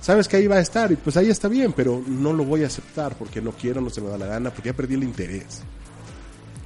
Sabes 0.02 0.28
que 0.28 0.38
ahí 0.38 0.48
va 0.48 0.56
a 0.56 0.60
estar 0.62 0.92
y 0.92 0.96
pues 0.96 1.16
ahí 1.16 1.30
está 1.30 1.48
bien, 1.48 1.74
pero 1.74 2.04
no 2.06 2.34
lo 2.34 2.44
voy 2.44 2.64
a 2.64 2.68
aceptar 2.68 3.16
porque 3.16 3.40
no 3.40 3.52
quiero, 3.52 3.82
no 3.82 3.90
se 3.90 4.02
me 4.02 4.10
da 4.10 4.18
la 4.18 4.26
gana, 4.26 4.50
porque 4.50 4.70
ya 4.70 4.76
perdí 4.76 4.96
el 4.96 5.04
interés. 5.04 5.62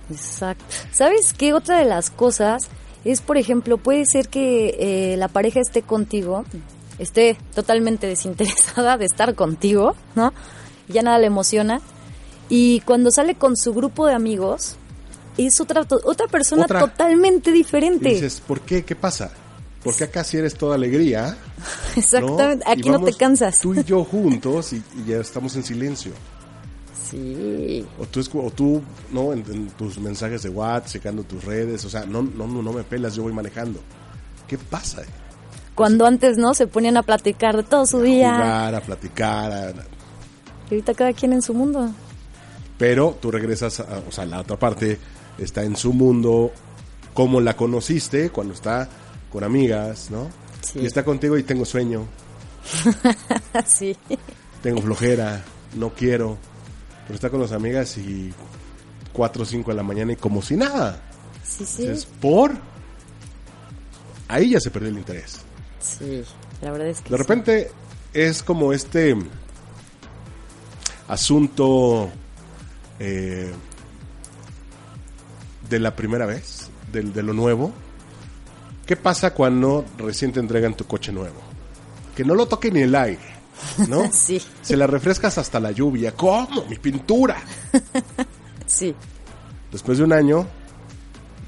Exacto. 0.09 0.63
¿Sabes 0.91 1.33
qué? 1.33 1.53
Otra 1.53 1.79
de 1.79 1.85
las 1.85 2.09
cosas 2.09 2.69
es, 3.03 3.21
por 3.21 3.37
ejemplo, 3.37 3.77
puede 3.77 4.05
ser 4.05 4.29
que 4.29 4.75
eh, 4.79 5.17
la 5.17 5.27
pareja 5.27 5.59
esté 5.59 5.81
contigo, 5.81 6.45
esté 6.97 7.37
totalmente 7.53 8.07
desinteresada 8.07 8.97
de 8.97 9.05
estar 9.05 9.35
contigo, 9.35 9.95
¿no? 10.15 10.33
Ya 10.87 11.01
nada 11.01 11.19
le 11.19 11.27
emociona. 11.27 11.81
Y 12.49 12.79
cuando 12.81 13.11
sale 13.11 13.35
con 13.35 13.55
su 13.57 13.73
grupo 13.73 14.05
de 14.07 14.13
amigos, 14.13 14.75
es 15.37 15.59
otra, 15.59 15.81
otra 16.03 16.27
persona 16.27 16.63
Otra. 16.63 16.79
totalmente 16.81 17.51
diferente. 17.51 18.09
Y 18.09 18.13
dices, 18.15 18.41
¿por 18.45 18.61
qué? 18.61 18.83
¿Qué 18.85 18.95
pasa? 18.95 19.31
Porque 19.83 20.03
acá 20.05 20.23
si 20.23 20.37
eres 20.37 20.55
toda 20.55 20.75
alegría. 20.75 21.37
Exactamente, 21.95 22.65
¿no? 22.65 22.71
aquí 22.71 22.89
no 22.89 22.99
te 23.03 23.13
cansas. 23.13 23.59
Tú 23.59 23.73
y 23.73 23.83
yo 23.83 24.03
juntos 24.03 24.73
y, 24.73 24.83
y 24.97 25.09
ya 25.09 25.17
estamos 25.17 25.55
en 25.55 25.63
silencio. 25.63 26.11
Sí. 27.09 27.85
O 27.99 28.05
tú, 28.07 28.21
o 28.39 28.49
tú 28.51 28.81
¿no? 29.11 29.31
En, 29.33 29.39
en 29.51 29.67
tus 29.69 29.99
mensajes 29.99 30.41
de 30.43 30.49
WhatsApp, 30.49 30.87
checando 30.91 31.23
tus 31.23 31.43
redes, 31.43 31.85
o 31.85 31.89
sea, 31.89 32.05
no, 32.05 32.23
no, 32.23 32.47
no, 32.47 32.73
me 32.73 32.83
pelas, 32.83 33.15
yo 33.15 33.23
voy 33.23 33.33
manejando. 33.33 33.79
¿Qué 34.47 34.57
pasa? 34.57 35.03
Cuando 35.75 36.05
antes, 36.05 36.37
¿no? 36.37 36.53
Se 36.53 36.67
ponían 36.67 36.97
a 36.97 37.03
platicar 37.03 37.57
de 37.57 37.63
todo 37.63 37.85
su 37.85 37.97
A 37.99 38.03
día. 38.03 38.33
jugar, 38.33 38.75
a 38.75 38.81
platicar, 38.81 39.51
a- 39.51 39.69
Y 40.69 40.73
ahorita 40.75 40.93
cada 40.95 41.13
quien 41.13 41.33
en 41.33 41.41
su 41.41 41.53
mundo. 41.53 41.91
Pero 42.77 43.17
tú 43.21 43.31
regresas, 43.31 43.79
a, 43.79 44.01
o 44.07 44.11
sea, 44.11 44.25
la 44.25 44.41
otra 44.41 44.57
parte 44.57 44.99
está 45.37 45.63
en 45.63 45.75
su 45.75 45.93
mundo, 45.93 46.51
como 47.13 47.41
la 47.41 47.55
conociste, 47.55 48.29
cuando 48.29 48.53
está 48.53 48.89
con 49.31 49.43
amigas, 49.43 50.09
¿no? 50.11 50.29
Sí. 50.61 50.79
Y 50.79 50.85
está 50.85 51.03
contigo 51.03 51.37
y 51.37 51.43
tengo 51.43 51.65
sueño, 51.65 52.05
sí. 53.65 53.95
tengo 54.61 54.81
flojera, 54.81 55.43
no 55.75 55.93
quiero, 55.93 56.37
pero 57.03 57.15
está 57.15 57.29
con 57.29 57.41
las 57.41 57.51
amigas 57.51 57.97
y 57.97 58.33
4 59.13 59.43
o 59.43 59.45
5 59.45 59.71
de 59.71 59.77
la 59.77 59.83
mañana 59.83 60.13
y 60.13 60.15
como 60.15 60.41
si 60.41 60.57
nada. 60.57 61.01
Sí, 61.43 61.65
sí. 61.65 61.85
Es 61.85 62.05
por... 62.05 62.51
Ahí 64.27 64.49
ya 64.51 64.59
se 64.59 64.71
perdió 64.71 64.89
el 64.89 64.97
interés. 64.97 65.37
Sí, 65.79 66.23
la 66.61 66.71
verdad 66.71 66.87
es 66.87 67.01
que 67.01 67.11
De 67.11 67.15
sí. 67.15 67.21
repente 67.21 67.71
es 68.13 68.41
como 68.41 68.73
este 68.73 69.15
asunto 71.07 72.09
eh, 72.99 73.51
de 75.69 75.79
la 75.79 75.95
primera 75.95 76.25
vez, 76.25 76.69
de, 76.91 77.23
lo 77.23 77.33
nuevo. 77.33 77.73
¿Qué 78.85 78.95
pasa 78.95 79.33
cuando 79.33 79.83
recién 79.97 80.31
te 80.31 80.39
entregan 80.39 80.75
tu 80.75 80.85
coche 80.85 81.11
nuevo? 81.11 81.41
Que 82.15 82.23
no 82.23 82.35
lo 82.35 82.47
toque 82.47 82.71
ni 82.71 82.81
el 82.81 82.95
aire, 82.95 83.35
¿no? 83.89 84.09
Sí. 84.11 84.41
Se 84.61 84.77
la 84.77 84.87
refrescas 84.87 85.37
hasta 85.37 85.59
la 85.59 85.71
lluvia. 85.71 86.13
¿Cómo? 86.15 86.65
Mi 86.65 86.77
pintura. 86.77 87.41
Sí, 88.67 88.95
Después 89.75 89.97
de 89.97 90.05
un 90.05 90.13
año, 90.13 90.47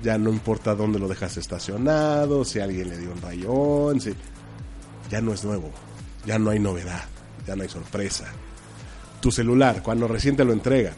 ya 0.03 0.17
no 0.17 0.29
importa 0.29 0.75
dónde 0.75 0.99
lo 0.99 1.07
dejas 1.07 1.37
estacionado, 1.37 2.43
si 2.43 2.59
alguien 2.59 2.89
le 2.89 2.97
dio 2.97 3.09
un 3.09 3.21
rayón, 3.21 4.01
si... 4.01 4.13
ya 5.09 5.21
no 5.21 5.33
es 5.33 5.45
nuevo. 5.45 5.71
ya 6.25 6.37
no 6.37 6.49
hay 6.49 6.59
novedad, 6.59 7.05
ya 7.47 7.55
no 7.55 7.63
hay 7.63 7.69
sorpresa. 7.69 8.25
Tu 9.21 9.31
celular, 9.31 9.81
cuando 9.81 10.09
recién 10.09 10.35
te 10.35 10.43
lo 10.43 10.51
entregan. 10.51 10.93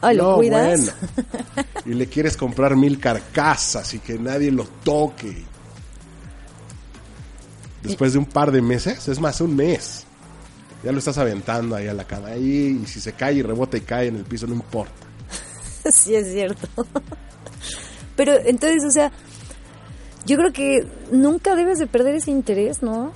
Ay, 0.00 0.16
¿lo 0.16 0.30
no, 0.30 0.36
cuidas? 0.36 0.92
bueno. 1.04 1.68
Y 1.84 1.94
le 1.94 2.06
quieres 2.06 2.36
comprar 2.36 2.76
mil 2.76 2.98
carcasas 2.98 3.92
y 3.94 3.98
que 3.98 4.18
nadie 4.18 4.50
lo 4.50 4.64
toque. 4.64 5.44
Después 7.82 8.12
de 8.12 8.18
un 8.18 8.26
par 8.26 8.50
de 8.52 8.60
meses, 8.60 9.08
es 9.08 9.20
más, 9.20 9.40
un 9.40 9.56
mes. 9.56 10.04
Ya 10.82 10.92
lo 10.92 10.98
estás 10.98 11.18
aventando 11.18 11.76
ahí 11.76 11.88
a 11.88 11.94
la 11.94 12.04
cama. 12.04 12.28
Ahí, 12.28 12.80
y 12.82 12.86
si 12.86 13.00
se 13.00 13.12
cae 13.12 13.34
y 13.34 13.42
rebota 13.42 13.76
y 13.76 13.82
cae 13.82 14.08
en 14.08 14.16
el 14.16 14.24
piso, 14.24 14.46
no 14.46 14.54
importa. 14.54 14.92
sí, 15.90 16.14
es 16.14 16.32
cierto. 16.32 16.68
Pero 18.16 18.34
entonces, 18.44 18.84
o 18.84 18.90
sea, 18.90 19.12
yo 20.26 20.36
creo 20.36 20.52
que 20.52 20.86
nunca 21.10 21.54
debes 21.54 21.78
de 21.78 21.86
perder 21.86 22.14
ese 22.16 22.30
interés, 22.30 22.82
¿no? 22.82 23.12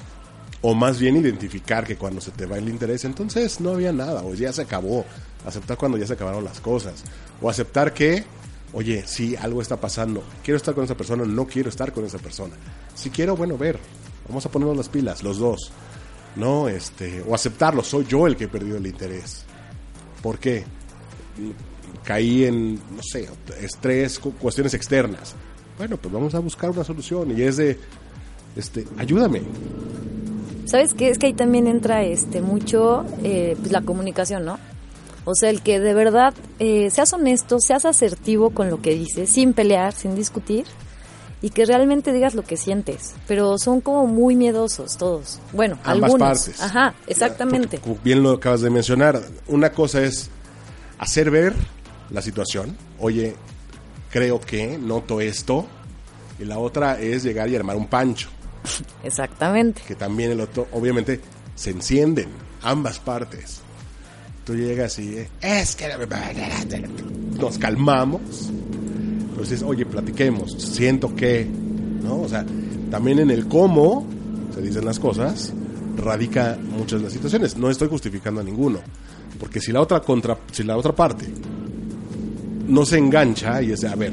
O 0.62 0.74
más 0.74 0.98
bien 0.98 1.16
identificar 1.16 1.86
que 1.86 1.96
cuando 1.96 2.20
se 2.22 2.30
te 2.30 2.46
va 2.46 2.56
el 2.56 2.68
interés, 2.68 3.04
entonces 3.04 3.60
no 3.60 3.72
había 3.72 3.92
nada, 3.92 4.22
o 4.22 4.34
ya 4.34 4.52
se 4.52 4.62
acabó. 4.62 5.04
Aceptar 5.44 5.76
cuando 5.76 5.98
ya 5.98 6.06
se 6.06 6.14
acabaron 6.14 6.44
las 6.44 6.60
cosas. 6.60 7.04
O 7.42 7.50
aceptar 7.50 7.92
que, 7.92 8.24
oye, 8.72 9.04
sí, 9.06 9.36
algo 9.36 9.60
está 9.60 9.76
pasando. 9.80 10.22
Quiero 10.42 10.56
estar 10.56 10.74
con 10.74 10.84
esa 10.84 10.96
persona, 10.96 11.24
no 11.24 11.46
quiero 11.46 11.68
estar 11.68 11.92
con 11.92 12.04
esa 12.04 12.18
persona. 12.18 12.54
Si 12.94 13.10
quiero, 13.10 13.36
bueno, 13.36 13.56
ver. 13.58 13.78
Vamos 14.28 14.46
a 14.46 14.50
ponernos 14.50 14.76
las 14.76 14.88
pilas, 14.88 15.22
los 15.22 15.38
dos. 15.38 15.70
No, 16.36 16.68
este, 16.68 17.22
o 17.28 17.34
aceptarlo, 17.34 17.82
soy 17.84 18.06
yo 18.06 18.26
el 18.26 18.36
que 18.36 18.44
he 18.44 18.48
perdido 18.48 18.78
el 18.78 18.86
interés. 18.86 19.44
¿Por 20.22 20.38
qué? 20.38 20.64
Caí 22.04 22.44
en, 22.44 22.74
no 22.76 23.02
sé, 23.02 23.28
estrés, 23.60 24.18
cu- 24.18 24.32
cuestiones 24.32 24.74
externas. 24.74 25.34
Bueno, 25.78 25.96
pues 25.96 26.12
vamos 26.12 26.34
a 26.34 26.38
buscar 26.38 26.70
una 26.70 26.84
solución 26.84 27.36
y 27.36 27.42
es 27.42 27.56
de, 27.56 27.78
este, 28.56 28.86
ayúdame. 28.96 29.42
¿Sabes 30.66 30.94
qué? 30.94 31.10
Es 31.10 31.18
que 31.18 31.26
ahí 31.26 31.34
también 31.34 31.66
entra 31.66 32.02
este 32.02 32.40
mucho 32.40 33.04
eh, 33.22 33.56
pues, 33.60 33.70
la 33.72 33.82
comunicación, 33.82 34.44
¿no? 34.44 34.58
O 35.24 35.34
sea, 35.34 35.50
el 35.50 35.62
que 35.62 35.80
de 35.80 35.94
verdad 35.94 36.34
eh, 36.58 36.90
seas 36.90 37.12
honesto, 37.12 37.58
seas 37.60 37.84
asertivo 37.84 38.50
con 38.50 38.70
lo 38.70 38.82
que 38.82 38.94
dices, 38.94 39.30
sin 39.30 39.54
pelear, 39.54 39.94
sin 39.94 40.14
discutir, 40.14 40.66
y 41.40 41.50
que 41.50 41.66
realmente 41.66 42.12
digas 42.12 42.34
lo 42.34 42.42
que 42.42 42.56
sientes. 42.56 43.14
Pero 43.26 43.58
son 43.58 43.80
como 43.80 44.06
muy 44.06 44.36
miedosos 44.36 44.96
todos. 44.96 45.40
Bueno, 45.52 45.78
ambas 45.84 46.12
algunos. 46.12 46.38
partes. 46.38 46.62
Ajá, 46.62 46.94
exactamente. 47.06 47.78
Porque, 47.78 48.00
bien 48.02 48.22
lo 48.22 48.32
acabas 48.32 48.60
de 48.60 48.70
mencionar. 48.70 49.20
Una 49.48 49.70
cosa 49.72 50.02
es 50.02 50.30
hacer 50.98 51.30
ver 51.30 51.54
la 52.10 52.22
situación. 52.22 52.76
Oye, 52.98 53.34
creo 54.10 54.40
que 54.40 54.78
noto 54.78 55.20
esto. 55.20 55.66
Y 56.38 56.44
la 56.44 56.58
otra 56.58 56.98
es 57.00 57.22
llegar 57.22 57.48
y 57.48 57.56
armar 57.56 57.76
un 57.76 57.86
pancho. 57.86 58.28
Exactamente. 59.02 59.82
Que 59.86 59.94
también 59.94 60.32
el 60.32 60.40
otro, 60.40 60.66
obviamente, 60.72 61.20
se 61.54 61.70
encienden 61.70 62.30
ambas 62.62 62.98
partes. 62.98 63.63
Tú 64.44 64.54
llegas 64.54 64.98
y 64.98 65.26
es 65.40 65.74
que 65.74 65.86
nos 67.38 67.58
calmamos. 67.58 68.50
Entonces, 69.30 69.62
oye, 69.62 69.86
platiquemos. 69.86 70.52
Siento 70.58 71.14
que, 71.14 71.44
¿no? 72.02 72.20
O 72.20 72.28
sea, 72.28 72.44
también 72.90 73.18
en 73.20 73.30
el 73.30 73.48
cómo 73.48 74.06
se 74.54 74.60
dicen 74.60 74.84
las 74.84 74.98
cosas 74.98 75.52
radica 75.96 76.58
muchas 76.60 77.00
de 77.00 77.04
las 77.04 77.12
situaciones. 77.12 77.56
No 77.56 77.70
estoy 77.70 77.88
justificando 77.88 78.40
a 78.40 78.44
ninguno, 78.44 78.80
porque 79.40 79.60
si 79.60 79.72
la 79.72 79.80
otra 79.80 80.00
contra, 80.00 80.38
si 80.52 80.62
la 80.62 80.76
otra 80.76 80.94
parte 80.94 81.26
no 82.68 82.84
se 82.84 82.98
engancha 82.98 83.62
y 83.62 83.72
es 83.72 83.80
de, 83.80 83.88
a 83.88 83.94
ver, 83.94 84.12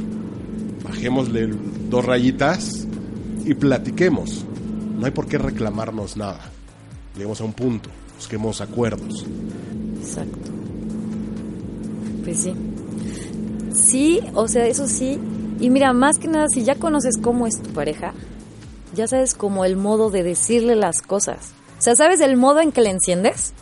bajémosle 0.84 1.50
dos 1.90 2.06
rayitas 2.06 2.88
y 3.46 3.54
platiquemos. 3.54 4.46
No 4.98 5.06
hay 5.06 5.12
por 5.12 5.28
qué 5.28 5.38
reclamarnos 5.38 6.18
nada. 6.18 6.52
Lleguemos 7.16 7.42
a 7.42 7.44
un 7.44 7.54
punto, 7.54 7.90
busquemos 8.16 8.62
acuerdos. 8.62 9.26
Exacto. 10.02 10.52
Pues 12.24 12.40
sí. 12.40 12.54
Sí, 13.74 14.20
o 14.34 14.48
sea, 14.48 14.66
eso 14.68 14.88
sí. 14.88 15.20
Y 15.60 15.70
mira, 15.70 15.94
más 15.94 16.18
que 16.18 16.28
nada, 16.28 16.48
si 16.54 16.64
ya 16.64 16.76
conoces 16.76 17.18
cómo 17.22 17.48
es 17.48 17.62
tu 17.62 17.70
pareja, 17.72 18.14
ya 18.96 19.08
sabes 19.08 19.34
como 19.34 19.64
el 19.64 19.78
modo 19.78 20.10
de 20.10 20.24
decirle 20.24 20.76
las 20.76 21.02
cosas. 21.02 21.54
O 21.80 21.82
sea, 21.82 21.96
¿sabes 21.96 22.20
el 22.20 22.36
modo 22.36 22.60
en 22.60 22.72
que 22.72 22.82
le 22.82 22.90
enciendes? 22.90 23.54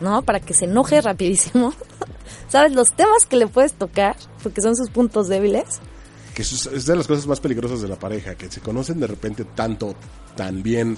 ¿No? 0.00 0.22
Para 0.22 0.40
que 0.40 0.54
se 0.54 0.64
enoje 0.64 1.00
rapidísimo. 1.00 1.72
¿Sabes 2.48 2.72
los 2.72 2.92
temas 2.92 3.26
que 3.26 3.36
le 3.36 3.46
puedes 3.46 3.74
tocar? 3.74 4.16
Porque 4.42 4.60
son 4.60 4.76
sus 4.76 4.90
puntos 4.90 5.28
débiles. 5.28 5.80
Que 6.34 6.42
es 6.42 6.86
de 6.86 6.96
las 6.96 7.06
cosas 7.06 7.26
más 7.26 7.40
peligrosas 7.40 7.82
de 7.82 7.88
la 7.88 7.96
pareja, 7.98 8.34
que 8.34 8.50
se 8.50 8.60
conocen 8.60 8.98
de 8.98 9.06
repente 9.06 9.44
tanto, 9.44 9.94
tan 10.34 10.62
bien, 10.62 10.96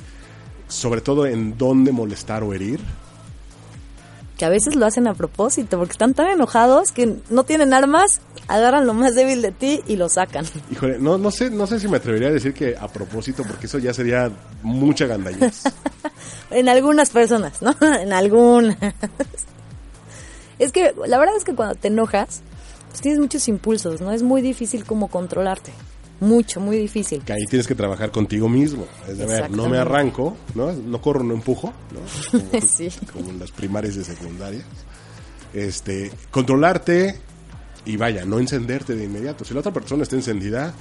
sobre 0.68 1.00
todo 1.00 1.26
en 1.26 1.59
dónde 1.59 1.92
molestar 1.92 2.44
o 2.44 2.54
herir. 2.54 2.80
Que 4.44 4.48
a 4.48 4.50
veces 4.50 4.76
lo 4.76 4.85
hacen 4.85 5.07
a 5.07 5.14
propósito, 5.14 5.78
porque 5.78 5.92
están 5.92 6.12
tan 6.12 6.26
enojados 6.26 6.92
que 6.92 7.16
no 7.30 7.44
tienen 7.44 7.72
armas, 7.72 8.20
agarran 8.46 8.87
lo 8.87 8.92
más 8.92 9.14
débil 9.14 9.40
de 9.40 9.52
ti 9.52 9.80
y 9.87 9.96
lo 9.96 10.11
sacan. 10.11 10.44
Híjole, 10.70 10.98
no, 10.98 11.16
no 11.16 11.30
sé, 11.30 11.48
no 11.48 11.66
sé 11.66 11.80
si 11.80 11.88
me 11.88 11.96
atrevería 11.96 12.28
a 12.28 12.33
decir 12.33 12.52
que 12.52 12.76
a 12.76 12.87
propósito, 12.88 13.42
porque 13.42 13.64
eso 13.64 13.78
ya 13.78 13.94
sería 13.94 14.30
mucha 14.62 15.07
gandallez. 15.07 15.62
En 16.50 16.68
algunas 16.68 17.09
personas, 17.09 17.62
¿no? 17.62 17.74
En 17.80 18.12
algunas. 18.12 18.76
Es 20.59 20.72
que 20.72 20.94
la 21.07 21.18
verdad 21.18 21.37
es 21.38 21.44
que 21.44 21.54
cuando 21.54 21.74
te 21.74 21.88
enojas, 21.88 22.42
pues 22.90 23.00
tienes 23.00 23.18
muchos 23.18 23.48
impulsos, 23.48 24.02
¿no? 24.02 24.12
Es 24.12 24.22
muy 24.22 24.42
difícil 24.42 24.85
como 24.85 25.09
controlarte. 25.09 25.72
Mucho, 26.20 26.61
muy 26.61 26.79
difícil. 26.79 27.22
que 27.24 27.33
ahí 27.33 27.44
tienes 27.48 27.66
que 27.66 27.74
trabajar 27.74 28.11
contigo 28.11 28.48
mismo. 28.48 28.87
Es 29.09 29.18
de, 29.18 29.27
ver, 29.27 29.50
no 29.50 29.68
me 29.68 29.79
arranco, 29.79 30.37
¿no? 30.55 30.72
No 30.72 31.00
corro, 31.03 31.22
no 31.24 31.35
empujo, 31.35 31.72
¿no? 31.92 32.40
Como, 32.50 32.61
Sí. 32.66 32.88
como 33.12 33.31
en 33.31 33.38
las 33.38 33.50
primarias 33.50 33.96
y 33.96 34.05
secundarias. 34.05 34.64
Este, 35.53 36.11
controlarte 36.31 37.18
y 37.85 37.96
vaya, 37.96 38.24
no 38.24 38.38
encenderte 38.38 38.94
de 38.94 39.05
inmediato. 39.05 39.44
Si 39.44 39.53
la 39.55 39.61
otra 39.61 39.72
persona 39.72 40.03
está 40.05 40.16
encendida, 40.16 40.72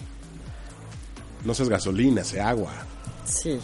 no 1.44 1.54
seas 1.54 1.70
gasolina, 1.70 2.24
sea 2.24 2.50
agua. 2.50 2.72
Sí. 3.26 3.60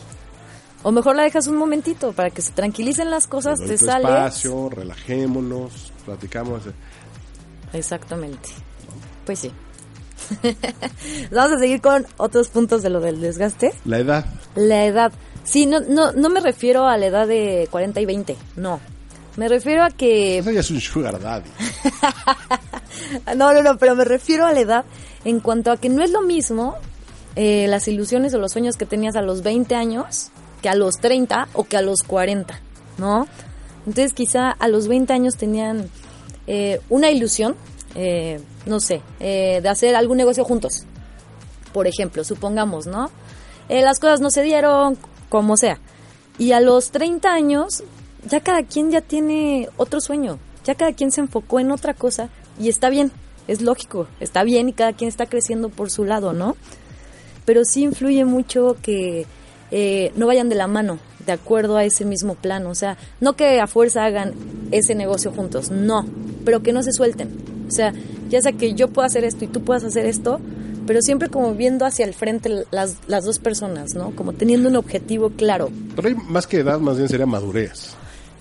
O 0.84 0.92
mejor 0.92 1.16
la 1.16 1.24
dejas 1.24 1.48
un 1.48 1.58
momentito 1.58 2.14
para 2.14 2.30
que 2.30 2.42
se 2.42 2.52
tranquilicen 2.52 3.10
las 3.12 3.28
cosas, 3.28 3.60
Te 3.60 3.78
sales. 3.78 4.08
espacio, 4.10 4.70
relajémonos, 4.70 5.92
platicamos. 6.06 6.64
Exactamente. 7.74 8.50
Pues 9.26 9.40
sí. 9.40 9.52
Vamos 11.32 11.58
a 11.58 11.60
seguir 11.60 11.82
con 11.82 12.06
otros 12.18 12.50
puntos 12.50 12.82
de 12.82 12.90
lo 12.90 13.00
del 13.00 13.22
desgaste. 13.22 13.74
La 13.86 14.00
edad, 14.00 14.26
La 14.56 14.86
edad. 14.86 15.12
Sí, 15.44 15.66
no, 15.66 15.80
no, 15.80 16.12
no 16.12 16.30
me 16.30 16.42
refiero 16.42 16.88
a 16.88 16.98
la 16.98 17.08
edad 17.08 17.28
de 17.28 17.68
40 17.72 18.02
y 18.02 18.06
20, 18.06 18.38
no. 18.58 18.80
Me 19.38 19.48
refiero 19.48 19.84
a 19.84 19.90
que 19.90 20.40
eso 20.40 20.52
ya 20.52 20.60
es 20.60 20.70
un 20.72 20.82
sugar 20.82 21.20
daddy. 21.20 21.50
No, 23.36 23.54
no, 23.54 23.64
no, 23.64 23.78
pero 23.78 23.96
me 23.96 24.04
refiero 24.06 24.46
a 24.46 24.54
la 24.54 24.60
edad 24.60 24.86
en 25.26 25.40
cuanto 25.40 25.72
a 25.72 25.78
que 25.78 25.90
no 25.90 26.04
es 26.04 26.12
lo 26.12 26.22
mismo 26.22 26.76
eh, 27.36 27.68
las 27.68 27.88
ilusiones 27.88 28.34
o 28.34 28.38
los 28.40 28.52
sueños 28.52 28.76
que 28.76 28.86
tenías 28.86 29.16
a 29.16 29.22
los 29.22 29.42
20 29.42 29.74
años 29.76 30.32
que 30.62 30.70
a 30.70 30.76
los 30.76 30.96
30 30.96 31.48
o 31.54 31.64
que 31.64 31.78
a 31.78 31.82
los 31.82 32.04
40, 32.04 32.60
¿no? 32.98 33.28
Entonces 33.88 34.14
quizá 34.14 34.52
a 34.52 34.68
los 34.68 34.88
20 34.88 35.14
años 35.14 35.36
tenían 35.38 35.90
eh, 36.48 36.82
una 36.90 37.12
ilusión, 37.12 37.56
eh, 37.96 38.40
no 38.66 38.80
sé, 38.80 39.02
eh, 39.20 39.60
de 39.62 39.70
hacer 39.70 39.96
algún 39.96 40.18
negocio 40.18 40.44
juntos. 40.44 40.86
Por 41.74 41.88
ejemplo, 41.88 42.24
supongamos, 42.24 42.88
¿no? 42.88 43.12
Eh, 43.68 43.82
las 43.82 44.00
cosas 44.00 44.22
no 44.22 44.32
se 44.32 44.42
dieron, 44.42 44.98
como 45.30 45.58
sea. 45.58 45.80
Y 46.38 46.54
a 46.54 46.62
los 46.62 46.92
30 46.92 47.32
años, 47.32 47.84
ya 48.28 48.40
cada 48.40 48.64
quien 48.64 48.92
ya 48.92 49.02
tiene 49.02 49.70
otro 49.78 50.02
sueño. 50.02 50.40
Ya 50.66 50.76
cada 50.76 50.94
quien 50.94 51.12
se 51.12 51.22
enfocó 51.22 51.60
en 51.60 51.72
otra 51.72 51.94
cosa 51.94 52.30
y 52.60 52.70
está 52.70 52.90
bien, 52.90 53.12
es 53.48 53.62
lógico, 53.62 54.08
está 54.20 54.44
bien 54.44 54.70
y 54.70 54.74
cada 54.74 54.94
quien 54.94 55.08
está 55.08 55.26
creciendo 55.26 55.70
por 55.70 55.90
su 55.90 56.04
lado, 56.04 56.34
¿no? 56.34 56.58
Pero 57.46 57.66
sí 57.66 57.84
influye 57.84 58.26
mucho 58.26 58.78
que 58.82 59.26
eh, 59.72 60.12
no 60.16 60.28
vayan 60.28 60.50
de 60.50 60.56
la 60.56 60.68
mano, 60.68 61.00
de 61.30 61.34
acuerdo 61.34 61.78
a 61.78 61.84
ese 61.86 62.06
mismo 62.06 62.34
plan. 62.34 62.66
O 62.66 62.74
sea, 62.74 62.98
no 63.20 63.34
que 63.36 63.60
a 63.60 63.68
fuerza 63.68 64.04
hagan 64.04 64.34
ese 64.72 64.96
negocio 64.96 65.32
juntos, 65.32 65.70
no, 65.70 66.08
pero 66.44 66.64
que 66.64 66.74
no 66.74 66.82
se 66.82 66.92
suelten. 66.92 67.30
O 67.68 67.72
sea, 67.72 67.94
ya 68.30 68.42
sea 68.42 68.54
que 68.54 68.74
yo 68.74 68.88
pueda 68.88 69.06
hacer 69.06 69.24
esto 69.26 69.46
y 69.46 69.48
tú 69.48 69.62
puedas 69.64 69.84
hacer 69.84 70.08
esto, 70.08 70.40
pero 70.88 71.04
siempre 71.04 71.30
como 71.30 71.54
viendo 71.54 71.86
hacia 71.86 72.04
el 72.06 72.16
frente 72.16 72.66
las, 72.72 72.96
las 73.06 73.26
dos 73.26 73.38
personas, 73.38 73.94
¿no? 73.94 74.10
Como 74.16 74.34
teniendo 74.34 74.70
un 74.70 74.76
objetivo 74.76 75.30
claro 75.30 75.70
Pero 75.96 76.08
hay 76.08 76.16
más 76.16 76.48
que 76.48 76.58
edad, 76.58 76.80
más 76.80 76.98
bien 76.98 77.08
sería 77.10 77.28
madurez. 77.28 77.92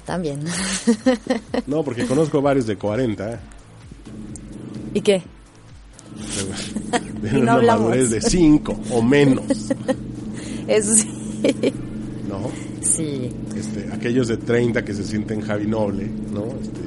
también. 0.06 0.40
No, 1.66 1.82
porque 1.82 2.06
conozco 2.06 2.40
varios 2.40 2.66
de 2.66 2.76
40. 2.76 3.32
¿eh? 3.34 3.38
¿Y 4.94 5.00
qué? 5.02 5.22
Tienen 7.20 7.36
Y 7.36 7.36
no 7.36 7.40
una 7.42 7.52
hablamos. 7.54 7.88
madurez 7.90 8.10
de 8.10 8.20
5 8.22 8.76
o 8.92 9.02
menos. 9.02 9.44
Eso 10.68 10.94
sí. 10.94 11.06
¿No? 12.28 12.50
Sí. 12.82 13.30
Este, 13.56 13.88
aquellos 13.92 14.28
de 14.28 14.36
30 14.36 14.84
que 14.84 14.94
se 14.94 15.04
sienten 15.04 15.40
Javi 15.40 15.66
Noble, 15.66 16.08
¿no? 16.32 16.46
Este, 16.60 16.80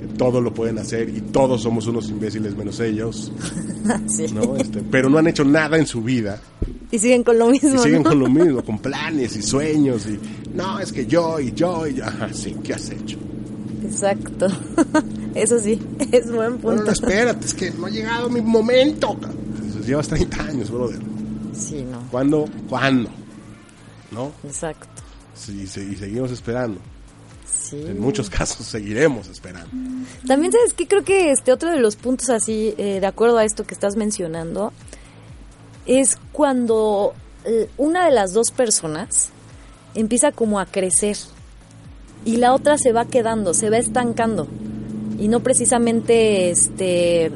que 0.00 0.18
todo 0.18 0.40
lo 0.40 0.52
pueden 0.52 0.78
hacer 0.78 1.08
y 1.08 1.20
todos 1.20 1.62
somos 1.62 1.86
unos 1.86 2.08
imbéciles 2.08 2.56
menos 2.56 2.80
ellos, 2.80 3.32
sí. 4.06 4.26
¿no? 4.34 4.56
Este, 4.56 4.82
pero 4.90 5.08
no 5.08 5.18
han 5.18 5.26
hecho 5.26 5.44
nada 5.44 5.76
en 5.76 5.86
su 5.86 6.02
vida. 6.02 6.40
Y 6.90 6.98
siguen 6.98 7.24
con 7.24 7.38
lo 7.38 7.48
mismo. 7.48 7.74
Y 7.74 7.78
siguen 7.78 8.02
¿no? 8.02 8.10
con 8.10 8.18
lo 8.20 8.28
mismo, 8.28 8.62
con 8.64 8.78
planes 8.78 9.36
y 9.36 9.42
sueños 9.42 10.06
y 10.06 10.18
no, 10.54 10.80
es 10.80 10.92
que 10.92 11.06
yo 11.06 11.38
y 11.38 11.52
yo 11.52 11.86
y 11.86 11.94
yo. 11.94 12.04
Ajá, 12.04 12.32
sí, 12.32 12.56
¿qué 12.62 12.74
has 12.74 12.90
hecho? 12.90 13.18
Exacto. 13.84 14.46
Eso 15.34 15.58
sí, 15.60 15.78
es 16.10 16.32
buen 16.32 16.58
punto. 16.58 16.76
no, 16.76 16.84
no, 16.84 16.92
espérate, 16.92 17.46
es 17.46 17.54
que 17.54 17.70
no 17.72 17.86
ha 17.86 17.90
llegado 17.90 18.30
mi 18.30 18.40
momento. 18.40 19.16
Llevas 19.86 20.08
30 20.08 20.42
años, 20.42 20.70
brother. 20.70 20.98
Sí, 21.52 21.84
no. 21.88 22.00
¿Cuándo? 22.10 22.46
¿Cuándo? 22.68 23.10
¿No? 24.10 24.32
Exacto. 24.44 24.86
Sí, 25.34 25.62
y 25.62 25.66
seguimos 25.66 26.30
esperando. 26.30 26.80
Sí. 27.50 27.82
En 27.86 28.00
muchos 28.00 28.30
casos 28.30 28.66
seguiremos 28.66 29.28
esperando. 29.28 29.68
También 30.26 30.52
sabes 30.52 30.72
que 30.72 30.86
creo 30.86 31.04
que 31.04 31.30
este 31.30 31.52
otro 31.52 31.70
de 31.70 31.78
los 31.78 31.96
puntos 31.96 32.30
así, 32.30 32.74
eh, 32.78 33.00
de 33.00 33.06
acuerdo 33.06 33.38
a 33.38 33.44
esto 33.44 33.64
que 33.64 33.74
estás 33.74 33.96
mencionando, 33.96 34.72
es 35.86 36.18
cuando 36.32 37.14
eh, 37.44 37.68
una 37.76 38.04
de 38.04 38.12
las 38.12 38.32
dos 38.32 38.50
personas 38.50 39.30
empieza 39.94 40.32
como 40.32 40.60
a 40.60 40.66
crecer 40.66 41.16
y 42.24 42.36
la 42.36 42.54
otra 42.54 42.78
se 42.78 42.92
va 42.92 43.06
quedando, 43.06 43.54
se 43.54 43.70
va 43.70 43.78
estancando 43.78 44.48
y 45.18 45.28
no 45.28 45.40
precisamente 45.40 46.50
este 46.50 47.30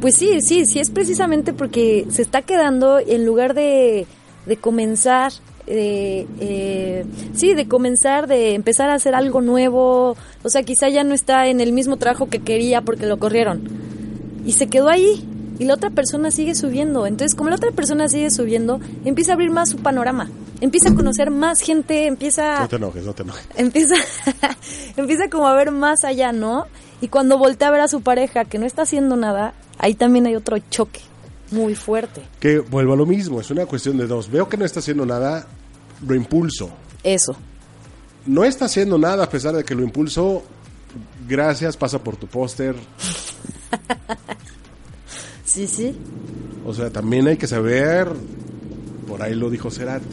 pues 0.00 0.14
sí, 0.14 0.40
sí, 0.40 0.64
sí 0.64 0.78
es 0.78 0.90
precisamente 0.90 1.52
porque 1.52 2.06
se 2.10 2.22
está 2.22 2.42
quedando 2.42 2.98
en 2.98 3.26
lugar 3.26 3.54
de, 3.54 4.06
de 4.48 4.56
comenzar, 4.56 5.32
de, 5.66 6.26
eh, 6.40 7.04
sí, 7.34 7.54
de 7.54 7.68
comenzar, 7.68 8.26
de 8.26 8.54
empezar 8.54 8.90
a 8.90 8.94
hacer 8.94 9.14
algo 9.14 9.40
nuevo. 9.40 10.16
O 10.42 10.48
sea, 10.48 10.62
quizá 10.62 10.88
ya 10.88 11.04
no 11.04 11.14
está 11.14 11.46
en 11.46 11.60
el 11.60 11.72
mismo 11.72 11.98
trabajo 11.98 12.28
que 12.28 12.40
quería 12.40 12.80
porque 12.80 13.06
lo 13.06 13.18
corrieron. 13.18 13.62
Y 14.44 14.52
se 14.52 14.66
quedó 14.68 14.88
ahí. 14.88 15.24
Y 15.58 15.64
la 15.64 15.74
otra 15.74 15.90
persona 15.90 16.30
sigue 16.30 16.54
subiendo. 16.54 17.06
Entonces, 17.06 17.34
como 17.34 17.50
la 17.50 17.56
otra 17.56 17.72
persona 17.72 18.08
sigue 18.08 18.30
subiendo, 18.30 18.80
empieza 19.04 19.32
a 19.32 19.34
abrir 19.34 19.50
más 19.50 19.70
su 19.70 19.78
panorama. 19.78 20.30
Empieza 20.60 20.90
a 20.90 20.94
conocer 20.94 21.30
más 21.30 21.60
gente, 21.60 22.06
empieza 22.06 22.60
No 22.60 22.68
te 22.68 22.76
enojes, 22.76 23.04
no 23.04 23.12
te 23.12 23.22
enojes. 23.22 23.46
empieza, 23.56 23.94
empieza 24.96 25.28
como 25.28 25.46
a 25.46 25.54
ver 25.54 25.70
más 25.70 26.04
allá, 26.04 26.32
¿no? 26.32 26.66
Y 27.00 27.08
cuando 27.08 27.38
voltea 27.38 27.68
a 27.68 27.70
ver 27.72 27.80
a 27.80 27.88
su 27.88 28.00
pareja 28.00 28.44
que 28.44 28.58
no 28.58 28.66
está 28.66 28.82
haciendo 28.82 29.16
nada, 29.16 29.54
ahí 29.78 29.94
también 29.94 30.26
hay 30.26 30.34
otro 30.34 30.58
choque 30.70 31.00
muy 31.50 31.74
fuerte. 31.74 32.22
Que 32.40 32.58
vuelvo 32.58 32.92
a 32.94 32.96
lo 32.96 33.06
mismo, 33.06 33.40
es 33.40 33.50
una 33.50 33.66
cuestión 33.66 33.96
de 33.98 34.06
dos. 34.06 34.30
Veo 34.30 34.48
que 34.48 34.56
no 34.56 34.64
está 34.64 34.80
haciendo 34.80 35.04
nada, 35.06 35.46
lo 36.06 36.14
impulso. 36.14 36.70
Eso, 37.02 37.36
No 38.26 38.44
está 38.44 38.66
haciendo 38.66 38.98
nada 38.98 39.24
a 39.24 39.30
pesar 39.30 39.54
de 39.54 39.64
que 39.64 39.74
lo 39.74 39.82
impulso. 39.82 40.42
Gracias, 41.28 41.76
pasa 41.76 42.02
por 42.02 42.16
tu 42.16 42.26
póster. 42.26 42.74
sí, 45.44 45.66
sí, 45.66 45.96
O 46.66 46.74
sea, 46.74 46.90
también 46.90 47.26
hay 47.28 47.36
que 47.36 47.46
saber, 47.46 48.08
por 49.06 49.22
ahí 49.22 49.34
lo 49.34 49.48
dijo 49.50 49.70
Cerati, 49.70 50.06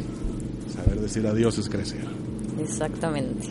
saber 0.74 1.00
decir 1.02 1.26
adiós 1.28 1.58
es 1.58 1.70
crecer. 1.70 2.06
exactamente. 2.60 3.50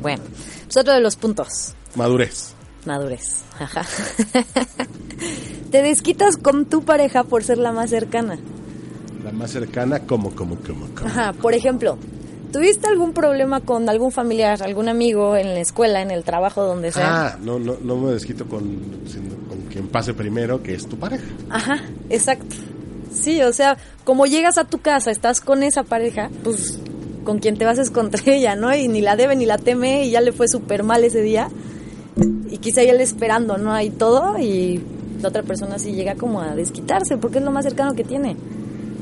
Bueno, 0.00 0.22
pues 0.64 0.76
otro 0.76 0.92
de 0.94 1.00
los 1.00 1.16
puntos, 1.16 1.74
Madurez. 1.94 2.54
Madurez. 2.86 3.42
Ajá. 3.58 3.84
Te 5.70 5.82
desquitas 5.82 6.36
con 6.36 6.66
tu 6.66 6.84
pareja 6.84 7.24
por 7.24 7.44
ser 7.44 7.58
la 7.58 7.72
más 7.72 7.90
cercana. 7.90 8.38
La 9.24 9.32
más 9.32 9.50
cercana, 9.50 10.00
como, 10.00 10.34
como, 10.34 10.56
como, 10.56 10.86
como. 10.94 11.06
Ajá, 11.06 11.32
por 11.32 11.54
ejemplo, 11.54 11.96
¿tuviste 12.52 12.88
algún 12.88 13.12
problema 13.12 13.60
con 13.60 13.88
algún 13.88 14.12
familiar, 14.12 14.62
algún 14.62 14.88
amigo 14.88 15.36
en 15.36 15.54
la 15.54 15.60
escuela, 15.60 16.02
en 16.02 16.10
el 16.10 16.24
trabajo, 16.24 16.62
donde 16.64 16.92
sea? 16.92 17.26
Ah, 17.26 17.38
no, 17.40 17.58
no, 17.58 17.76
no 17.82 17.96
me 17.96 18.12
desquito 18.12 18.46
con, 18.46 18.62
sino 19.06 19.36
con 19.48 19.60
quien 19.70 19.88
pase 19.88 20.12
primero, 20.12 20.62
que 20.62 20.74
es 20.74 20.86
tu 20.86 20.96
pareja. 20.98 21.24
Ajá, 21.50 21.80
exacto. 22.10 22.56
Sí, 23.12 23.42
o 23.42 23.52
sea, 23.52 23.76
como 24.04 24.26
llegas 24.26 24.58
a 24.58 24.64
tu 24.64 24.78
casa, 24.78 25.10
estás 25.10 25.40
con 25.40 25.62
esa 25.62 25.84
pareja, 25.84 26.30
pues 26.42 26.78
con 27.24 27.38
quien 27.38 27.56
te 27.56 27.64
vas 27.64 27.78
es 27.78 27.90
contra 27.90 28.20
ella, 28.26 28.56
¿no? 28.56 28.74
Y 28.74 28.88
ni 28.88 29.00
la 29.00 29.16
debe 29.16 29.36
ni 29.36 29.46
la 29.46 29.58
teme 29.58 30.04
y 30.04 30.10
ya 30.10 30.20
le 30.20 30.32
fue 30.32 30.48
súper 30.48 30.82
mal 30.82 31.04
ese 31.04 31.22
día. 31.22 31.48
Y 32.52 32.58
quizá 32.58 32.82
le 32.82 33.02
esperando, 33.02 33.56
¿no? 33.56 33.72
Hay 33.72 33.88
todo 33.88 34.38
y 34.38 34.82
la 35.22 35.28
otra 35.28 35.42
persona 35.42 35.78
sí 35.78 35.92
llega 35.92 36.16
como 36.16 36.42
a 36.42 36.54
desquitarse 36.54 37.16
porque 37.16 37.38
es 37.38 37.44
lo 37.44 37.50
más 37.50 37.64
cercano 37.64 37.94
que 37.94 38.04
tiene, 38.04 38.36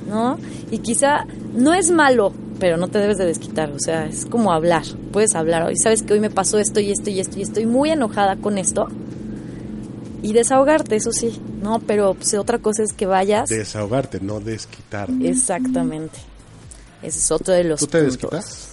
¿no? 0.08 0.38
Y 0.70 0.78
quizá 0.78 1.26
no 1.52 1.74
es 1.74 1.90
malo, 1.90 2.32
pero 2.60 2.76
no 2.76 2.86
te 2.86 2.98
debes 2.98 3.18
de 3.18 3.26
desquitar, 3.26 3.72
o 3.72 3.80
sea, 3.80 4.06
es 4.06 4.24
como 4.24 4.52
hablar, 4.52 4.84
puedes 5.12 5.34
hablar, 5.34 5.64
hoy 5.64 5.76
sabes 5.76 6.02
que 6.02 6.12
hoy 6.12 6.20
me 6.20 6.30
pasó 6.30 6.60
esto 6.60 6.78
y 6.78 6.92
esto 6.92 7.10
y 7.10 7.18
esto 7.18 7.40
y 7.40 7.42
estoy 7.42 7.66
muy 7.66 7.90
enojada 7.90 8.36
con 8.36 8.56
esto 8.56 8.86
y 10.22 10.32
desahogarte, 10.32 10.94
eso 10.94 11.10
sí, 11.10 11.40
¿no? 11.60 11.80
Pero 11.80 12.14
pues, 12.14 12.32
otra 12.34 12.58
cosa 12.58 12.82
es 12.84 12.92
que 12.92 13.06
vayas. 13.06 13.48
Desahogarte, 13.48 14.20
no 14.20 14.38
desquitar. 14.38 15.08
Exactamente. 15.22 16.18
Ese 17.02 17.18
es 17.18 17.30
otro 17.30 17.54
de 17.54 17.64
los 17.64 17.80
¿Tú 17.80 17.86
te 17.86 17.98
puntos. 17.98 18.16
desquitas? 18.18 18.69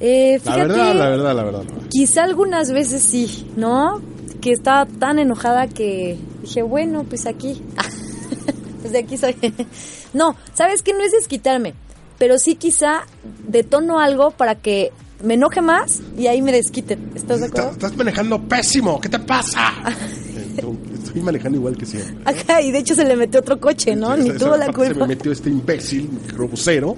Eh, 0.00 0.34
La 0.44 0.52
fíjate, 0.52 0.68
verdad, 0.68 0.94
la 0.94 1.08
verdad, 1.08 1.34
la 1.36 1.42
verdad. 1.44 1.62
la 1.64 1.70
verdad. 1.72 1.88
Quizá 1.90 2.24
algunas 2.24 2.70
veces 2.72 3.02
sí, 3.02 3.46
¿no? 3.56 4.00
Que 4.40 4.52
estaba 4.52 4.86
tan 4.86 5.18
enojada 5.18 5.68
que 5.68 6.18
dije, 6.42 6.62
bueno, 6.62 7.04
pues 7.04 7.26
aquí. 7.26 7.62
pues 8.80 8.92
de 8.92 8.98
aquí 8.98 9.16
soy. 9.16 9.34
no, 10.12 10.36
¿sabes 10.54 10.82
qué? 10.82 10.92
No 10.92 11.00
es 11.02 11.12
desquitarme, 11.12 11.74
pero 12.18 12.38
sí 12.38 12.56
quizá 12.56 13.06
detono 13.48 13.98
algo 13.98 14.30
para 14.32 14.54
que 14.56 14.92
me 15.24 15.34
enoje 15.34 15.62
más 15.62 16.00
y 16.18 16.26
ahí 16.26 16.42
me 16.42 16.52
desquiten. 16.52 17.12
¿Estás 17.14 17.40
de 17.40 17.46
acuerdo? 17.46 17.70
estás 17.70 17.96
manejando 17.96 18.40
pésimo, 18.42 19.00
¿qué 19.00 19.08
te 19.08 19.18
pasa? 19.18 19.72
Estoy 20.94 21.22
manejando 21.22 21.56
igual 21.58 21.76
que 21.76 21.86
siempre. 21.86 22.16
Ajá, 22.26 22.60
y 22.60 22.70
de 22.72 22.78
hecho 22.78 22.94
se 22.94 23.04
le 23.04 23.16
metió 23.16 23.40
otro 23.40 23.58
coche, 23.58 23.96
¿no? 23.96 24.14
Ni 24.16 24.28
Esa- 24.28 24.38
tuvo 24.38 24.48
esa 24.54 24.58
la 24.58 24.66
parte 24.66 24.80
Se 24.82 24.88
culpa. 24.92 25.00
me 25.06 25.14
metió 25.14 25.32
este 25.32 25.48
imbécil, 25.50 26.10
grosero. 26.34 26.96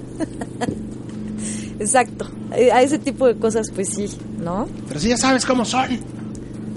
Exacto. 1.80 2.28
Eh, 2.52 2.70
A 2.72 2.82
ese 2.82 2.98
tipo 2.98 3.26
de 3.26 3.36
cosas, 3.36 3.68
pues 3.74 3.88
sí, 3.90 4.08
¿no? 4.38 4.68
Pero 4.88 5.00
si 5.00 5.08
ya 5.08 5.16
sabes 5.16 5.44
cómo 5.46 5.64
son. 5.64 5.98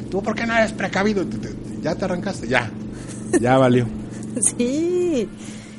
¿Tú 0.10 0.22
por 0.22 0.36
qué 0.36 0.46
no 0.46 0.56
eres 0.56 0.74
precavido? 0.74 1.24
Ya 1.82 1.96
te 1.96 2.06
arrancaste, 2.06 2.48
ya. 2.48 2.70
Ya 3.40 3.58
valió. 3.58 3.88
Sí. 4.58 5.28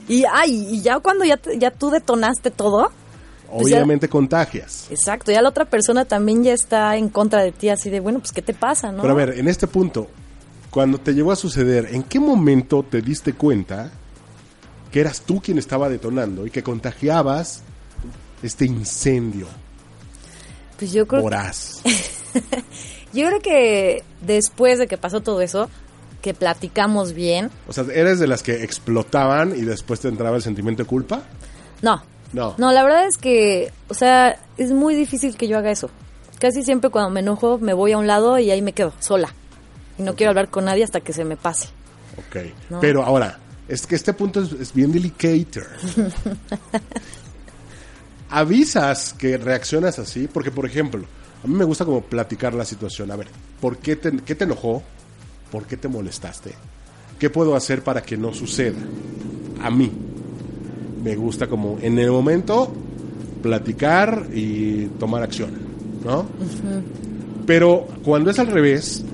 Y, 0.09 0.25
ay, 0.31 0.69
y 0.73 0.83
ya 0.83 0.99
cuando 1.01 1.25
ya, 1.25 1.37
te- 1.39 1.59
ya 1.59 1.71
tú 1.71 1.89
detonaste 1.91 2.51
todo, 2.51 2.91
Pues 3.51 3.69
ya- 3.69 3.77
Obviamente 3.77 4.09
contagias. 4.09 4.87
exacto, 4.91 5.31
ya 5.33 5.41
la 5.41 5.49
otra 5.49 5.65
persona 5.65 6.05
también 6.05 6.43
ya 6.45 6.53
está 6.53 6.97
en 6.97 7.09
contra 7.09 7.43
de 7.43 7.53
ti, 7.53 7.69
así 7.71 7.89
de, 7.89 8.01
bueno, 8.01 8.19
pues, 8.19 8.33
¿qué 8.33 8.43
te 8.43 8.53
pasa, 8.53 8.91
no? 8.93 9.01
Pero 9.03 9.13
a 9.15 9.17
ver, 9.17 9.39
en 9.39 9.49
este 9.49 9.67
punto, 9.67 10.09
cuando 10.71 10.99
te 10.99 11.15
llegó 11.15 11.33
a 11.33 11.37
suceder, 11.37 11.89
¿en 11.93 12.03
qué 12.03 12.19
momento 12.21 12.83
te 12.83 13.01
diste 13.01 13.33
cuenta 13.35 13.91
que 14.91 15.01
eras 15.01 15.23
tú 15.23 15.41
quien 15.41 15.57
estaba 15.59 15.89
detonando 15.89 16.47
y 16.47 16.51
que 16.51 16.63
contagiabas 16.63 17.63
este 18.43 18.65
incendio 18.67 19.47
Pues 20.79 20.93
yo 20.93 21.07
creo, 21.07 21.23
voraz? 21.23 21.81
yo 23.13 23.27
creo 23.29 23.41
que 23.41 24.05
después 24.21 24.79
de 24.79 24.87
que 24.87 24.97
pasó 24.99 25.21
todo 25.21 25.41
eso, 25.41 25.69
que 26.21 26.35
platicamos 26.35 27.13
bien, 27.13 27.51
O 27.69 27.73
sea, 27.73 27.85
¿eres 27.93 28.19
de 28.19 28.27
las 28.27 28.43
que 28.43 28.63
explotaban 28.65 29.57
y 29.57 29.63
después 29.63 30.01
te 30.01 30.09
entraba 30.09 30.37
el 30.37 30.43
sentimiento 30.43 30.83
de 30.83 30.89
culpa? 30.89 31.23
no, 31.83 32.03
No. 32.33 32.55
no, 32.59 32.73
la 32.73 32.83
verdad 32.85 33.07
es 33.07 33.19
que, 33.19 33.73
o 33.89 33.95
sea, 33.95 34.39
es 34.57 34.71
muy 34.73 34.95
difícil 34.95 35.37
que 35.37 35.49
yo 35.49 35.59
haga 35.59 35.71
eso. 35.71 35.91
Casi 36.39 36.63
siempre 36.65 36.91
cuando 36.91 37.11
me 37.11 37.21
enojo 37.21 37.59
me 37.59 37.73
voy 37.75 37.93
a 37.93 37.99
un 37.99 38.07
lado 38.07 38.39
y 38.39 38.51
ahí 38.51 38.63
me 38.63 38.73
quedo 38.73 38.93
sola. 39.01 39.35
Y 39.99 40.03
no 40.03 40.17
quiero 40.17 40.31
hablar 40.31 40.49
con 40.49 40.65
nadie 40.65 40.83
hasta 40.85 41.01
que 41.01 41.13
se 41.13 41.25
me 41.25 41.37
pase. 41.37 41.69
Ok. 42.19 42.37
No. 42.71 42.81
Pero 42.81 43.05
ahora, 43.05 43.39
es 43.69 43.87
que 43.87 43.95
este 43.95 44.13
punto 44.13 44.43
es, 44.43 44.53
es 44.53 44.73
bien 44.73 44.91
delicado. 44.91 45.35
Avisas 48.35 49.13
que 49.13 49.37
reaccionas 49.37 49.99
así, 49.99 50.27
porque 50.27 50.51
por 50.51 50.65
ejemplo, 50.65 51.05
a 51.45 51.47
mí 51.47 51.55
me 51.55 51.65
gusta 51.65 51.85
como 51.85 52.01
platicar 52.01 52.55
la 52.55 52.65
situación. 52.65 53.11
A 53.11 53.17
ver, 53.17 53.29
¿por 53.61 53.77
qué 53.79 53.97
te, 53.97 54.11
qué 54.25 54.35
te 54.35 54.45
enojó? 54.45 54.83
¿Por 55.51 55.67
qué 55.67 55.77
te 55.77 55.87
molestaste? 55.87 56.53
¿Qué 57.19 57.31
puedo 57.31 57.55
hacer 57.55 57.83
para 57.85 58.03
que 58.03 58.17
no 58.17 58.33
suceda? 58.33 58.79
A 59.63 59.71
mí 59.71 59.93
me 61.03 61.15
gusta 61.17 61.47
como 61.47 61.79
en 61.81 61.99
el 61.99 62.11
momento 62.11 62.73
platicar 63.43 64.29
y 64.33 64.87
tomar 64.99 65.23
acción, 65.23 65.51
¿no? 66.05 66.27
Pero 67.47 67.87
cuando 68.05 68.31
es 68.31 68.39
al 68.39 68.47
revés, 68.47 69.05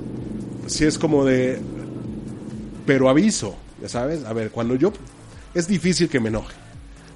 si 0.67 0.85
es 0.85 0.99
como 0.99 1.25
de, 1.25 1.59
pero 2.87 3.09
aviso, 3.09 3.57
ya 3.81 3.89
sabes, 3.89 4.25
a 4.25 4.33
ver, 4.33 4.51
cuando 4.51 4.75
yo, 4.75 4.93
es 5.55 5.67
difícil 5.67 6.09
que 6.09 6.21
me 6.21 6.29
enoje, 6.29 6.55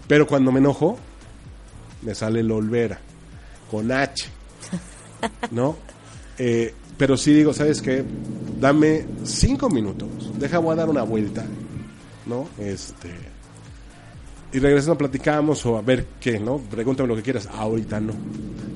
pero 0.08 0.26
cuando 0.26 0.50
me 0.50 0.58
enojo, 0.58 0.98
me 2.02 2.14
sale 2.14 2.40
el 2.40 2.50
olvera, 2.50 2.98
con 3.70 3.90
H, 3.90 4.26
¿no? 5.50 5.76
Eh, 6.38 6.74
pero 6.96 7.16
sí 7.16 7.32
digo, 7.32 7.52
¿sabes 7.52 7.80
qué? 7.82 8.04
Dame 8.60 9.04
cinco 9.24 9.68
minutos, 9.70 10.08
deja, 10.38 10.58
voy 10.58 10.72
a 10.72 10.76
dar 10.76 10.88
una 10.90 11.02
vuelta, 11.02 11.44
¿no? 12.26 12.48
Este, 12.58 13.10
y 14.52 14.58
regresando 14.58 14.98
platicamos 14.98 15.64
o 15.66 15.78
a 15.78 15.82
ver 15.82 16.06
qué, 16.20 16.38
¿no? 16.38 16.58
Pregúntame 16.58 17.08
lo 17.08 17.16
que 17.16 17.22
quieras, 17.22 17.48
ahorita 17.52 18.00
no. 18.00 18.12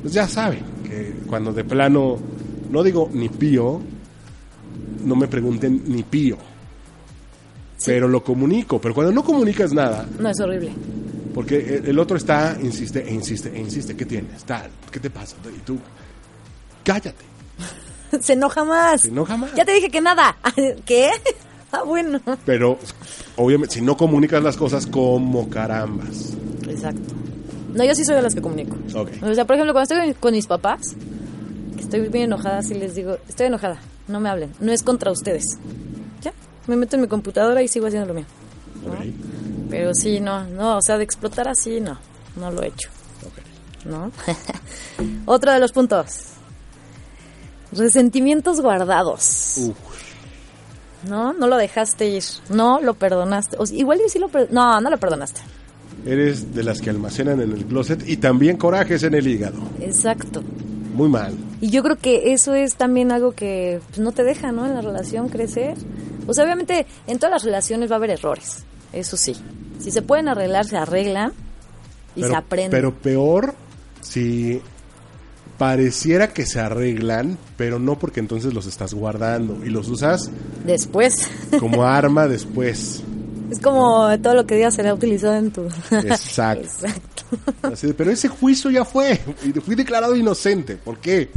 Pues 0.02 0.14
ya 0.14 0.26
saben 0.26 0.62
que 0.84 1.14
cuando 1.26 1.52
de 1.52 1.64
plano, 1.64 2.16
no 2.70 2.82
digo 2.82 3.10
ni 3.12 3.28
pío, 3.28 3.80
no 5.04 5.16
me 5.16 5.28
pregunten 5.28 5.82
ni 5.86 6.02
pío. 6.02 6.36
pero 7.84 8.08
lo 8.08 8.24
comunico. 8.24 8.80
Pero 8.80 8.94
cuando 8.94 9.12
no 9.12 9.22
comunicas 9.22 9.72
nada, 9.72 10.06
No, 10.18 10.28
es 10.30 10.40
horrible. 10.40 10.70
Porque 11.36 11.82
el, 11.84 11.98
otro 11.98 12.16
está, 12.16 12.56
insiste, 12.62 13.06
e 13.06 13.12
insiste, 13.12 13.54
e 13.54 13.60
insiste, 13.60 13.94
¿qué 13.94 14.06
tienes? 14.06 14.42
Tal, 14.44 14.70
¿qué 14.90 14.98
te 14.98 15.10
pasa? 15.10 15.36
Y 15.54 15.58
tú, 15.58 15.78
cállate. 16.82 17.26
Se 18.22 18.32
enoja 18.32 18.64
más. 18.64 19.02
Se 19.02 19.08
enoja 19.08 19.36
más. 19.36 19.54
Ya 19.54 19.66
te 19.66 19.74
dije 19.74 19.90
que 19.90 20.00
nada. 20.00 20.38
¿Qué? 20.86 21.10
Ah, 21.72 21.82
bueno. 21.82 22.22
Pero, 22.46 22.78
obviamente, 23.36 23.74
si 23.74 23.82
no 23.82 23.98
comunicas 23.98 24.42
las 24.42 24.56
cosas, 24.56 24.86
como 24.86 25.50
carambas. 25.50 26.32
Exacto. 26.66 27.12
No, 27.74 27.84
yo 27.84 27.94
sí 27.94 28.06
soy 28.06 28.14
de 28.14 28.22
las 28.22 28.34
que 28.34 28.40
comunico. 28.40 28.74
Ok. 28.94 29.10
O 29.20 29.34
sea, 29.34 29.44
por 29.44 29.56
ejemplo, 29.56 29.74
cuando 29.74 29.94
estoy 29.94 30.14
con 30.14 30.32
mis 30.32 30.46
papás, 30.46 30.96
que 31.76 31.82
estoy 31.82 32.00
bien 32.08 32.24
enojada, 32.24 32.62
sí 32.62 32.72
les 32.72 32.94
digo, 32.94 33.18
estoy 33.28 33.48
enojada, 33.48 33.76
no 34.08 34.20
me 34.20 34.30
hablen, 34.30 34.54
no 34.58 34.72
es 34.72 34.82
contra 34.82 35.12
ustedes. 35.12 35.44
Ya, 36.22 36.32
me 36.66 36.76
meto 36.76 36.96
en 36.96 37.02
mi 37.02 37.08
computadora 37.08 37.62
y 37.62 37.68
sigo 37.68 37.88
haciendo 37.88 38.08
lo 38.08 38.14
mío. 38.14 38.26
¿no? 38.86 39.45
Pero 39.70 39.94
sí, 39.94 40.20
no, 40.20 40.44
no, 40.44 40.76
o 40.78 40.82
sea, 40.82 40.98
de 40.98 41.04
explotar 41.04 41.48
así, 41.48 41.80
no, 41.80 41.98
no 42.36 42.50
lo 42.50 42.62
he 42.62 42.68
hecho. 42.68 42.88
¿no? 43.86 44.10
Otro 45.26 45.52
de 45.52 45.60
los 45.60 45.72
puntos. 45.72 46.32
Resentimientos 47.72 48.60
guardados. 48.60 49.54
Uf. 49.58 49.76
No, 51.08 51.32
no 51.32 51.46
lo 51.46 51.56
dejaste 51.56 52.08
ir, 52.08 52.22
no 52.48 52.80
lo 52.80 52.94
perdonaste. 52.94 53.56
O 53.58 53.66
sea, 53.66 53.78
igual 53.78 54.00
y 54.04 54.08
sí 54.08 54.18
lo 54.18 54.28
No, 54.50 54.80
no 54.80 54.90
lo 54.90 54.98
perdonaste. 54.98 55.40
Eres 56.04 56.54
de 56.54 56.62
las 56.62 56.80
que 56.80 56.90
almacenan 56.90 57.40
en 57.40 57.52
el 57.52 57.64
closet 57.64 58.06
y 58.08 58.16
también 58.16 58.56
corajes 58.56 59.02
en 59.02 59.14
el 59.14 59.26
hígado. 59.26 59.58
Exacto. 59.80 60.42
Muy 60.94 61.08
mal. 61.08 61.34
Y 61.60 61.70
yo 61.70 61.82
creo 61.82 61.96
que 61.96 62.32
eso 62.32 62.54
es 62.54 62.76
también 62.76 63.12
algo 63.12 63.32
que 63.32 63.80
pues, 63.88 63.98
no 63.98 64.12
te 64.12 64.24
deja, 64.24 64.52
¿no? 64.52 64.66
En 64.66 64.74
la 64.74 64.80
relación 64.80 65.28
crecer. 65.28 65.76
O 66.26 66.34
sea, 66.34 66.44
obviamente 66.44 66.86
en 67.06 67.18
todas 67.18 67.32
las 67.32 67.44
relaciones 67.44 67.90
va 67.90 67.96
a 67.96 67.98
haber 67.98 68.10
errores, 68.10 68.64
eso 68.92 69.16
sí. 69.16 69.34
Si 69.80 69.90
se 69.90 70.02
pueden 70.02 70.28
arreglar, 70.28 70.66
se 70.66 70.76
arreglan 70.76 71.32
y 72.14 72.20
pero, 72.20 72.28
se 72.28 72.36
aprende. 72.36 72.76
Pero 72.76 72.94
peor 72.94 73.54
si 74.00 74.60
pareciera 75.58 76.28
que 76.28 76.46
se 76.46 76.60
arreglan, 76.60 77.38
pero 77.56 77.78
no 77.78 77.98
porque 77.98 78.20
entonces 78.20 78.54
los 78.54 78.66
estás 78.66 78.94
guardando 78.94 79.64
y 79.64 79.70
los 79.70 79.88
usas 79.88 80.30
Después, 80.64 81.28
como 81.58 81.84
arma 81.86 82.28
después. 82.28 83.02
Es 83.50 83.60
como 83.60 84.08
todo 84.20 84.34
lo 84.34 84.46
que 84.46 84.56
digas 84.56 84.74
será 84.74 84.94
utilizado 84.94 85.34
en 85.34 85.50
tu... 85.50 85.62
Exacto. 85.90 86.64
Exacto. 86.64 87.24
Así 87.62 87.88
de, 87.88 87.94
pero 87.94 88.10
ese 88.10 88.28
juicio 88.28 88.70
ya 88.70 88.84
fue. 88.84 89.20
Y 89.44 89.52
fui 89.60 89.74
declarado 89.74 90.14
inocente. 90.14 90.76
¿Por 90.76 90.98
qué? 90.98 91.30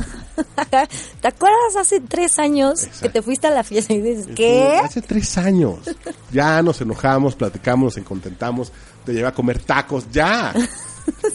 ¿Te 1.22 1.28
acuerdas 1.28 1.76
hace 1.80 2.00
tres 2.02 2.39
años 2.39 2.88
que 3.02 3.10
te 3.10 3.22
fuiste 3.22 3.48
a 3.48 3.52
la 3.52 3.63
fiesta 3.63 3.93
y 3.93 4.02
dices, 4.02 4.28
¿qué? 4.36 4.80
Hace 4.84 5.02
tres 5.02 5.38
años. 5.38 5.80
Ya 6.32 6.62
nos 6.62 6.80
enojamos, 6.82 7.36
platicamos, 7.36 7.98
nos 7.98 8.06
contentamos. 8.06 8.72
Te 9.06 9.13
llevé 9.13 9.28
a 9.28 9.34
comer 9.34 9.60
tacos. 9.60 10.06
Ya. 10.12 10.54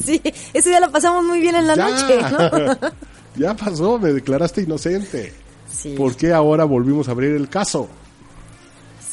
Sí, 0.05 0.23
ese 0.53 0.69
día 0.69 0.79
lo 0.79 0.93
pasamos 0.93 1.25
muy 1.25 1.41
bien 1.41 1.57
en 1.57 1.67
la 1.67 1.75
ya. 1.75 1.89
noche, 1.89 2.21
¿no? 2.31 2.91
ya 3.35 3.55
pasó. 3.57 3.99
Me 3.99 4.13
declaraste 4.13 4.63
inocente. 4.63 5.33
Sí. 5.69 5.97
¿Por 5.97 6.15
qué 6.15 6.33
ahora 6.33 6.63
volvimos 6.63 7.09
a 7.09 7.11
abrir 7.11 7.33
el 7.33 7.49
caso? 7.49 7.89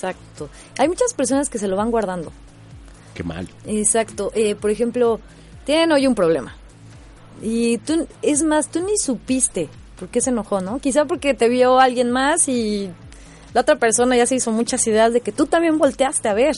Exacto. 0.01 0.49
Hay 0.81 0.87
muchas 0.87 1.13
personas 1.13 1.47
que 1.47 1.59
se 1.59 1.67
lo 1.67 1.75
van 1.75 1.91
guardando. 1.91 2.31
Qué 3.13 3.23
mal. 3.23 3.47
Exacto. 3.67 4.31
Eh, 4.33 4.55
por 4.55 4.71
ejemplo, 4.71 5.19
tienen 5.63 5.91
hoy 5.91 6.07
un 6.07 6.15
problema. 6.15 6.55
Y 7.39 7.77
tú, 7.77 8.07
es 8.23 8.41
más, 8.41 8.69
tú 8.69 8.79
ni 8.79 8.97
supiste 8.97 9.69
por 9.99 10.09
qué 10.09 10.21
se 10.21 10.31
enojó, 10.31 10.59
¿no? 10.59 10.79
Quizá 10.79 11.05
porque 11.05 11.35
te 11.35 11.49
vio 11.49 11.79
alguien 11.79 12.09
más 12.09 12.47
y 12.47 12.89
la 13.53 13.61
otra 13.61 13.75
persona 13.75 14.17
ya 14.17 14.25
se 14.25 14.33
hizo 14.33 14.51
muchas 14.51 14.87
ideas 14.87 15.13
de 15.13 15.21
que 15.21 15.31
tú 15.31 15.45
también 15.45 15.77
volteaste 15.77 16.27
a 16.29 16.33
ver. 16.33 16.55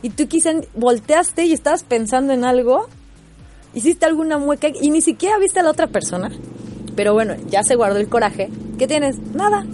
Y 0.00 0.08
tú 0.08 0.26
quizá 0.28 0.52
volteaste 0.74 1.44
y 1.44 1.52
estabas 1.52 1.82
pensando 1.82 2.32
en 2.32 2.44
algo, 2.44 2.88
hiciste 3.74 4.06
alguna 4.06 4.38
mueca 4.38 4.68
y 4.68 4.88
ni 4.90 5.02
siquiera 5.02 5.36
viste 5.36 5.60
a 5.60 5.62
la 5.62 5.72
otra 5.72 5.88
persona. 5.88 6.30
Pero 6.96 7.12
bueno, 7.12 7.36
ya 7.50 7.62
se 7.64 7.76
guardó 7.76 7.98
el 7.98 8.08
coraje. 8.08 8.48
¿Qué 8.78 8.86
tienes? 8.86 9.18
Nada. 9.34 9.66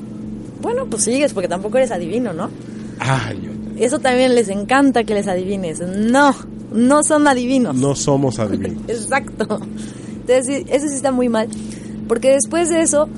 Bueno, 0.61 0.87
pues 0.87 1.04
sigues 1.04 1.33
porque 1.33 1.46
tampoco 1.46 1.76
eres 1.76 1.92
adivino, 1.92 2.33
¿no? 2.33 2.50
Ay, 2.98 3.50
Eso 3.76 3.98
también 3.98 4.35
les 4.35 4.48
encanta 4.48 5.04
que 5.04 5.14
les 5.14 5.28
adivines. 5.28 5.80
No, 5.80 6.35
no 6.72 7.02
son 7.02 7.26
adivinos. 7.28 7.74
no 7.76 7.94
somos 7.94 8.38
adivinos. 8.38 8.83
Exacto. 8.88 9.61
Entonces, 10.20 10.64
eso 10.68 10.88
sí 10.88 10.94
está 10.94 11.12
muy 11.12 11.28
mal. 11.28 11.48
Porque 12.09 12.33
después 12.33 12.68
de 12.70 12.83
eso, 12.83 13.09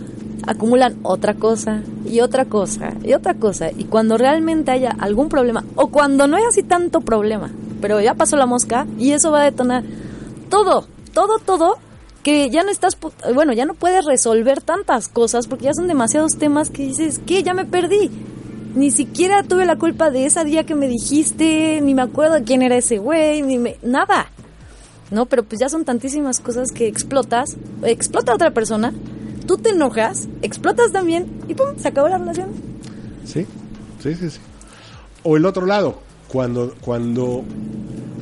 acumulan 0.47 0.97
otra 1.03 1.35
cosa 1.35 1.83
y 2.09 2.21
otra 2.21 2.45
cosa 2.45 2.95
y 3.05 3.13
otra 3.15 3.35
cosa. 3.35 3.71
Y 3.77 3.85
cuando 3.85 4.17
realmente 4.17 4.71
haya 4.71 4.91
algún 4.99 5.29
problema, 5.29 5.65
o 5.75 5.89
cuando 5.89 6.27
no 6.27 6.37
haya 6.37 6.49
así 6.49 6.63
tanto 6.63 7.01
problema, 7.01 7.51
pero 7.81 8.01
ya 8.01 8.15
pasó 8.15 8.37
la 8.37 8.47
mosca, 8.47 8.87
y 8.99 9.11
eso 9.11 9.31
va 9.31 9.43
a 9.43 9.45
detonar 9.45 9.85
todo, 10.49 10.87
todo, 11.13 11.39
todo, 11.39 11.79
que 12.23 12.51
ya 12.51 12.63
no 12.63 12.71
estás, 12.71 12.97
bueno, 13.35 13.53
ya 13.53 13.67
no 13.67 13.75
puedes 13.75 14.05
resolver 14.05 14.61
tantas 14.61 15.09
cosas 15.09 15.47
porque 15.47 15.67
ya 15.67 15.75
son 15.75 15.87
demasiados 15.87 16.33
temas 16.39 16.71
que 16.71 16.83
dices, 16.83 17.21
¿qué? 17.25 17.43
Ya 17.43 17.55
me 17.55 17.65
perdí. 17.65 18.11
Ni 18.77 18.91
siquiera 18.91 19.43
tuve 19.43 19.65
la 19.65 19.77
culpa 19.77 20.11
de 20.11 20.27
ese 20.27 20.45
día 20.45 20.65
que 20.65 20.75
me 20.75 20.87
dijiste, 20.87 21.81
ni 21.81 21.95
me 21.95 22.03
acuerdo 22.03 22.45
quién 22.45 22.61
era 22.61 22.77
ese 22.77 22.99
güey, 22.99 23.43
ni 23.43 23.57
me, 23.57 23.79
nada. 23.83 24.31
¿no? 25.11 25.27
Pero 25.27 25.45
pues 25.45 25.61
ya 25.61 25.69
son 25.69 25.85
tantísimas 25.85 26.41
cosas 26.41 26.73
que 26.73 26.87
explotas, 26.87 27.57
explota 27.83 28.33
a 28.33 28.35
otra 28.35 28.51
persona, 28.53 28.93
tú 29.47 29.59
te 29.59 29.71
enojas, 29.71 30.29
explotas 30.43 30.93
también 30.93 31.27
y 31.49 31.55
pum, 31.55 31.69
se 31.79 31.89
acabó 31.89 32.09
la 32.09 32.19
relación. 32.19 32.51
Sí, 33.25 33.47
sí, 34.03 34.15
sí, 34.15 34.31
sí. 34.31 34.39
O 35.23 35.37
el 35.37 35.47
otro 35.47 35.67
lado, 35.67 36.03
cuando, 36.29 36.75
cuando 36.81 37.45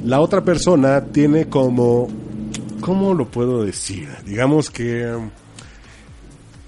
la 0.05 0.21
otra 0.21 0.45
persona 0.45 1.05
tiene 1.07 1.49
como, 1.49 2.09
¿cómo 2.81 3.15
lo 3.15 3.29
puedo 3.29 3.65
decir? 3.65 4.09
Digamos 4.25 4.71
que 4.71 5.13
um, 5.13 5.31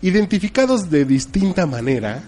identificados 0.02 0.90
de 0.90 1.04
distinta 1.04 1.66
manera 1.66 2.24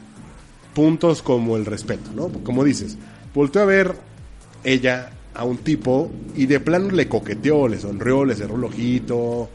puntos 0.79 1.23
como 1.23 1.57
el 1.57 1.67
respeto, 1.67 2.09
¿no? 2.15 2.29
Como 2.45 2.63
dices, 2.63 2.97
volteó 3.35 3.63
a 3.63 3.65
ver 3.65 3.97
ella 4.63 5.11
a 5.35 5.43
un 5.43 5.57
tipo 5.59 6.09
y 6.37 6.47
de 6.47 6.61
plano 6.61 6.93
le 6.93 7.09
coqueteó, 7.09 7.67
le 7.67 7.81
sonrió, 7.81 8.25
le 8.25 8.37
cerró 8.37 8.55
el 8.55 8.63
ojito, 8.63 9.51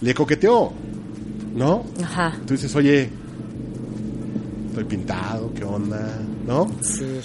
le 0.00 0.12
coqueteó, 0.12 0.72
¿no? 1.54 1.84
Ajá. 2.02 2.36
Tú 2.44 2.54
dices, 2.54 2.74
oye, 2.74 3.08
estoy 4.66 4.82
pintado, 4.82 5.54
¿qué 5.54 5.62
onda? 5.62 6.20
¿No? 6.44 6.68
Sí. 6.82 7.20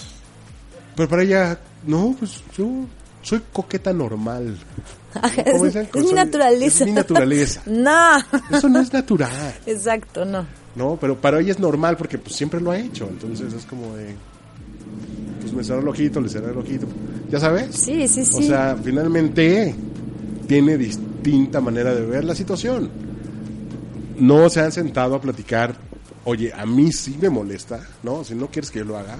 Pero 0.95 1.09
para 1.09 1.23
ella, 1.23 1.59
no, 1.87 2.15
pues 2.19 2.43
yo 2.55 2.85
soy 3.23 3.41
coqueta 3.51 3.91
normal. 3.91 4.59
¿Cómo 5.51 5.65
Es, 5.65 5.75
es 5.75 6.05
mi 6.05 6.13
naturaleza. 6.13 6.83
Es 6.83 6.85
mi 6.87 6.91
naturaleza. 6.91 7.63
No. 7.65 8.19
Eso 8.51 8.69
no 8.69 8.79
es 8.79 8.93
natural, 8.93 9.55
Exacto, 9.65 10.23
no. 10.23 10.45
¿No? 10.79 10.97
Pero 10.99 11.17
para 11.17 11.41
ella 11.41 11.51
es 11.51 11.59
normal 11.59 11.97
porque 11.97 12.17
pues 12.17 12.35
siempre 12.35 12.61
lo 12.61 12.71
ha 12.71 12.79
hecho. 12.79 13.05
Entonces 13.09 13.53
es 13.53 13.65
como 13.65 13.95
de, 13.97 14.15
pues 15.41 15.51
me 15.51 15.61
cerró 15.61 15.81
el 15.81 15.87
ojito, 15.89 16.21
le 16.21 16.29
cerré 16.29 16.51
el 16.51 16.57
ojito. 16.57 16.87
¿Ya 17.29 17.37
sabes? 17.37 17.75
Sí, 17.75 18.07
sí, 18.07 18.23
sí. 18.23 18.45
O 18.45 18.47
sea, 18.47 18.77
finalmente 18.81 19.75
tiene 20.47 20.77
distinta 20.77 21.59
manera 21.59 21.93
de 21.93 22.05
ver 22.05 22.23
la 22.23 22.33
situación. 22.33 22.89
No 24.17 24.49
se 24.49 24.61
han 24.61 24.71
sentado 24.71 25.15
a 25.15 25.21
platicar, 25.21 25.75
oye, 26.23 26.53
a 26.53 26.65
mí 26.65 26.93
sí 26.93 27.17
me 27.21 27.29
molesta, 27.29 27.85
¿no? 28.01 28.23
Si 28.23 28.33
no 28.33 28.47
quieres 28.47 28.71
que 28.71 28.79
yo 28.79 28.85
lo 28.85 28.97
haga, 28.97 29.17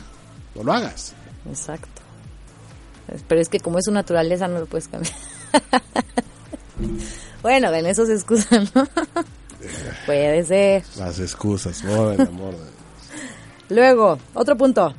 no 0.56 0.64
lo 0.64 0.72
hagas. 0.72 1.14
Exacto. 1.48 2.02
Pero 3.28 3.42
es 3.42 3.50
que 3.50 3.60
como 3.60 3.80
es 3.80 3.86
su 3.86 3.92
naturaleza 3.92 4.48
no 4.48 4.60
lo 4.60 4.66
puedes 4.66 4.88
cambiar. 4.88 5.14
bueno, 7.42 7.74
en 7.74 7.86
eso 7.86 8.06
se 8.06 8.14
excusan, 8.14 8.70
¿no? 8.74 8.88
Puede 10.06 10.44
ser. 10.44 10.84
Las 10.98 11.20
excusas, 11.20 11.82
por 11.82 12.14
el 12.14 12.22
amor 12.22 12.54
de 12.54 12.80
Luego, 13.76 14.18
otro 14.34 14.58
punto. 14.58 14.94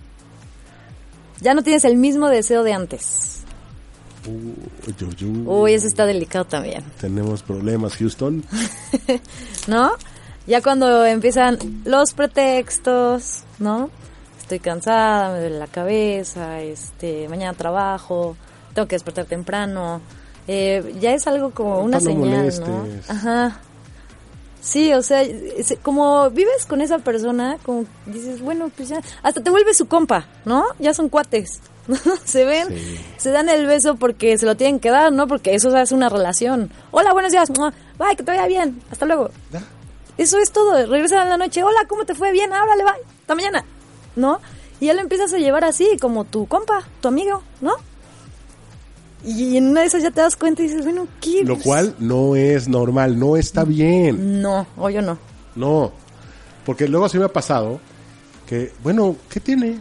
Ya 1.41 1.55
no 1.55 1.63
tienes 1.63 1.85
el 1.85 1.97
mismo 1.97 2.29
deseo 2.29 2.63
de 2.63 2.73
antes. 2.73 3.41
Uy, 5.47 5.73
ese 5.73 5.87
está 5.87 6.05
delicado 6.05 6.45
también. 6.45 6.85
Tenemos 7.01 7.43
problemas, 7.43 7.97
Houston. 7.97 8.45
¿no? 9.67 9.93
Ya 10.47 10.63
cuando 10.63 11.05
empiezan 11.07 11.59
los 11.85 12.13
pretextos, 12.13 13.45
¿no? 13.59 13.91
Estoy 14.41 14.59
cansada, 14.59 15.33
me 15.33 15.41
duele 15.41 15.59
la 15.59 15.69
cabeza, 15.69 16.61
este, 16.61 17.29
mañana 17.29 17.55
trabajo, 17.55 18.37
tengo 18.75 18.89
que 18.89 18.97
despertar 18.97 19.27
temprano. 19.27 20.01
Eh, 20.49 20.97
ya 21.01 21.15
es 21.15 21.27
algo 21.27 21.51
como 21.51 21.81
una 21.81 22.01
señal, 22.01 22.31
molestes. 22.31 22.69
¿no? 22.69 22.87
Ajá. 23.09 23.61
Sí, 24.61 24.93
o 24.93 25.03
sea, 25.03 25.23
como 25.83 26.29
vives 26.31 26.67
con 26.67 26.81
esa 26.83 26.99
persona, 26.99 27.59
como 27.65 27.87
dices, 28.07 28.41
bueno, 28.43 28.71
pues 28.77 28.91
ya, 28.91 29.01
hasta 29.23 29.43
te 29.43 29.51
vuelves 29.51 29.79
su 29.79 29.87
compa, 29.89 30.27
¿no? 30.45 30.65
Ya 30.79 30.93
son 30.93 31.09
cuates, 31.09 31.61
¿no? 31.89 31.97
Se 32.25 32.45
ven, 32.45 32.69
Sí. 32.69 33.01
se 33.17 33.31
dan 33.31 33.49
el 33.49 33.67
beso 33.67 33.97
porque 33.97 34.37
se 34.37 34.45
lo 34.47 34.57
tienen 34.57 34.79
que 34.79 34.91
dar, 34.91 35.13
¿no? 35.13 35.27
Porque 35.27 35.55
eso 35.55 35.75
es 35.77 35.93
una 35.93 36.09
relación. 36.11 36.71
Hola, 36.91 37.13
buenos 37.15 37.33
días, 37.33 37.49
bye, 37.51 38.17
que 38.17 38.23
te 38.23 38.31
vaya 38.33 38.47
bien, 38.47 38.83
hasta 38.91 39.07
luego. 39.07 39.31
Eso 40.19 40.37
es 40.39 40.51
todo. 40.53 40.75
Regresan 40.87 41.21
a 41.21 41.25
la 41.25 41.37
noche. 41.39 41.63
Hola, 41.63 41.81
¿cómo 41.89 42.05
te 42.05 42.15
fue? 42.15 42.31
Bien, 42.31 42.53
háblale, 42.53 42.85
bye. 42.85 42.93
Hasta 43.23 43.35
mañana. 43.35 43.65
¿No? 44.17 44.41
Y 44.79 44.87
ya 44.87 44.93
lo 44.95 45.01
empiezas 45.01 45.33
a 45.33 45.39
llevar 45.39 45.65
así, 45.65 45.97
como 45.99 46.25
tu 46.25 46.47
compa, 46.47 46.83
tu 47.01 47.09
amigo, 47.09 47.43
¿no? 47.63 47.73
Y 49.25 49.57
en 49.57 49.69
una 49.69 49.81
de 49.83 49.87
esas 49.87 50.03
ya 50.03 50.11
te 50.11 50.21
das 50.21 50.37
cuenta 50.37 50.63
y 50.63 50.67
dices, 50.69 50.85
bueno, 50.85 51.07
¿qué? 51.21 51.45
Lo 51.45 51.59
cual 51.59 51.95
no 51.99 52.37
es 52.37 52.69
normal, 52.69 53.19
no 53.19 53.37
está 53.37 53.65
bien. 53.65 54.41
No, 54.41 54.67
o 54.77 54.89
yo 54.91 55.03
no. 55.03 55.19
No. 55.57 55.93
Porque 56.65 56.89
luego 56.89 57.09
sí 57.09 57.19
me 57.19 57.25
ha 57.25 57.33
pasado 57.33 57.81
que, 58.47 58.73
bueno, 58.83 59.17
¿qué 59.29 59.41
tiene? 59.41 59.79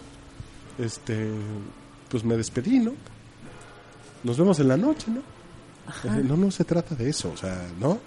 Este, 0.78 1.30
pues 2.10 2.24
me 2.24 2.36
despedí, 2.38 2.80
¿no? 2.80 2.94
Nos 4.24 4.38
vemos 4.38 4.60
en 4.60 4.68
la 4.68 4.78
noche, 4.78 5.08
¿no? 5.10 5.22
Eh, 6.04 6.24
No, 6.24 6.36
no 6.38 6.52
se 6.52 6.64
trata 6.66 6.96
de 6.96 7.10
eso, 7.10 7.32
o 7.34 7.38
sea, 7.38 7.68
¿no? 7.80 8.00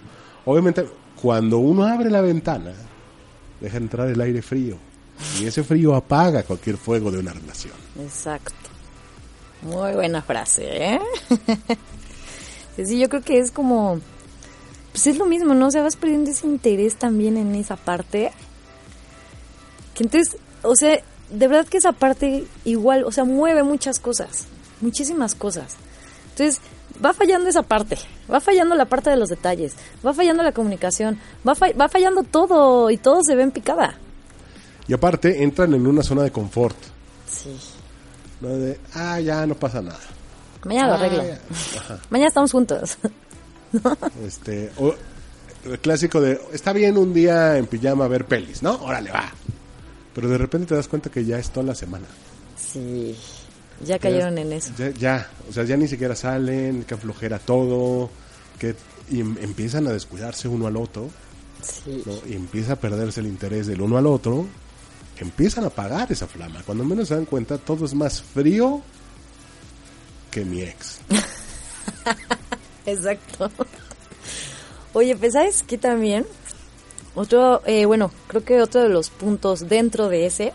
Obviamente, 0.45 0.87
cuando 1.21 1.59
uno 1.59 1.85
abre 1.85 2.11
la 2.11 2.21
ventana, 2.21 2.73
deja 3.61 3.77
entrar 3.77 4.09
el 4.09 4.21
aire 4.21 4.43
frío. 4.43 4.77
Y 5.41 5.47
ese 5.47 5.63
frío 5.63 5.95
apaga 5.95 6.43
cualquier 6.43 6.77
fuego 6.77 7.11
de 7.11 7.19
una 7.19 7.33
relación. 7.33 7.75
Exacto. 8.01 8.62
Muy 9.63 9.93
buena 9.93 10.23
frase, 10.23 10.95
¿eh? 10.95 11.01
sí, 12.85 12.99
yo 12.99 13.09
creo 13.09 13.23
que 13.23 13.39
es 13.39 13.51
como... 13.51 14.01
Pues 14.93 15.07
es 15.07 15.17
lo 15.17 15.25
mismo, 15.27 15.55
¿no? 15.55 15.69
O 15.69 15.71
sea, 15.71 15.83
vas 15.83 15.97
perdiendo 15.97 16.31
ese 16.31 16.47
interés 16.47 16.97
también 16.97 17.37
en 17.39 17.55
esa 17.55 17.77
parte. 17.77 18.31
Que 19.95 20.05
entonces, 20.05 20.37
o 20.63 20.77
sea, 20.77 21.01
de 21.31 21.49
verdad 21.49 21.67
que 21.67 21.79
esa 21.79 21.93
parte 21.93 22.45
igual, 22.65 23.05
o 23.05 23.13
sea, 23.13 23.25
mueve 23.25 23.63
muchas 23.63 23.99
cosas. 23.99 24.45
Muchísimas 24.83 25.35
cosas. 25.35 25.77
Entonces, 26.33 26.61
va 27.03 27.15
fallando 27.15 27.49
esa 27.49 27.63
parte. 27.63 27.97
Va 28.31 28.41
fallando 28.41 28.75
la 28.75 28.85
parte 28.85 29.09
de 29.09 29.17
los 29.17 29.31
detalles. 29.31 29.75
Va 30.05 30.13
fallando 30.13 30.43
la 30.43 30.53
comunicación. 30.53 31.19
Va, 31.47 31.55
fa- 31.55 31.73
va 31.73 31.89
fallando 31.89 32.23
todo 32.23 32.91
y 32.91 32.99
todo 32.99 33.23
se 33.25 33.35
ve 33.35 33.45
en 33.45 33.51
picada. 33.51 33.97
Y 34.89 34.93
aparte, 34.93 35.43
entran 35.43 35.73
en 35.73 35.87
una 35.87 36.03
zona 36.03 36.23
de 36.23 36.33
confort. 36.33 36.77
Sí. 37.31 37.57
¿No? 38.43 38.49
De, 38.49 38.79
ah, 38.95 39.19
ya 39.21 39.47
no 39.47 39.55
pasa 39.55 39.81
nada. 39.81 39.99
Mañana 40.65 40.89
lo 40.89 40.93
Ah, 40.95 40.97
arreglo. 40.99 41.25
ya. 41.25 41.41
Ajá. 41.81 41.99
Mañana 42.11 42.29
estamos 42.29 42.53
juntos. 42.53 42.99
Este, 44.27 44.71
o 44.77 44.95
el 45.65 45.79
clásico 45.79 46.21
de, 46.21 46.39
está 46.53 46.73
bien 46.75 46.99
un 46.99 47.15
día 47.15 47.57
en 47.57 47.67
pijama 47.67 48.05
a 48.05 48.09
ver 48.09 48.27
pelis, 48.27 48.63
¿no? 48.63 48.75
Órale, 48.83 49.11
va. 49.11 49.33
Pero 50.15 50.29
de 50.29 50.37
repente 50.37 50.67
te 50.67 50.75
das 50.75 50.89
cuenta 50.89 51.09
que 51.11 51.25
ya 51.25 51.39
es 51.39 51.49
toda 51.51 51.65
la 51.65 51.75
semana. 51.75 52.05
Sí, 52.57 53.17
ya 53.83 53.99
cayeron 53.99 54.37
en 54.37 54.53
eso. 54.53 54.73
Ya, 54.77 54.91
ya, 54.91 55.31
o 55.49 55.53
sea, 55.55 55.65
ya 55.65 55.77
ni 55.79 55.89
siquiera 55.89 56.15
salen, 56.15 56.85
que 56.85 56.93
aflojera 56.95 57.39
todo, 57.39 58.11
que 58.59 58.75
y 59.11 59.21
em- 59.21 59.39
empiezan 59.41 59.87
a 59.87 59.93
descuidarse 59.93 60.49
uno 60.49 60.67
al 60.67 60.77
otro, 60.77 61.09
Sí, 61.63 62.03
¿no? 62.05 62.13
Y 62.29 62.35
empieza 62.35 62.75
a 62.75 62.77
perderse 62.77 63.21
el 63.21 63.27
interés 63.27 63.67
del 63.69 63.81
uno 63.81 63.97
al 63.97 64.07
otro, 64.07 64.47
empiezan 65.19 65.65
a 65.65 65.69
apagar 65.69 66.11
esa 66.11 66.27
flama. 66.27 66.63
Cuando 66.65 66.85
menos 66.85 67.09
se 67.09 67.15
dan 67.15 67.25
cuenta, 67.25 67.59
todo 67.59 67.85
es 67.85 67.95
más 67.95 68.23
frío 68.23 68.83
que 70.31 70.45
mi 70.45 70.63
ex. 70.63 71.01
exacto. 72.87 73.51
Oye, 74.95 75.17
pues 75.17 75.33
sabes 75.33 75.63
que 75.63 75.79
también, 75.79 76.27
otro, 77.15 77.63
eh, 77.67 77.87
bueno, 77.87 78.11
creo 78.27 78.45
que 78.45 78.61
otro 78.61 78.83
de 78.83 78.89
los 78.89 79.11
puntos 79.11 79.69
dentro 79.69 80.09
de 80.09 80.27
ese, 80.27 80.53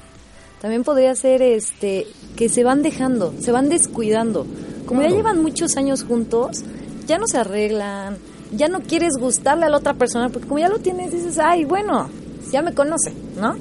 también 0.61 0.83
podría 0.83 1.15
ser 1.15 1.41
este, 1.41 2.07
que 2.35 2.49
se 2.49 2.63
van 2.63 2.81
dejando, 2.81 3.33
se 3.39 3.51
van 3.51 3.69
descuidando. 3.69 4.45
Como 4.85 5.01
ya 5.01 5.09
llevan 5.09 5.41
muchos 5.41 5.77
años 5.77 6.03
juntos, 6.03 6.63
ya 7.05 7.17
no 7.17 7.27
se 7.27 7.37
arreglan, 7.37 8.17
ya 8.51 8.67
no 8.67 8.81
quieres 8.81 9.13
gustarle 9.19 9.65
a 9.65 9.69
la 9.69 9.77
otra 9.77 9.93
persona, 9.93 10.29
porque 10.29 10.47
como 10.47 10.59
ya 10.59 10.69
lo 10.69 10.79
tienes, 10.79 11.11
dices, 11.11 11.37
ay, 11.39 11.65
bueno, 11.65 12.09
ya 12.51 12.61
me 12.61 12.73
conoce, 12.73 13.13
¿no? 13.39 13.55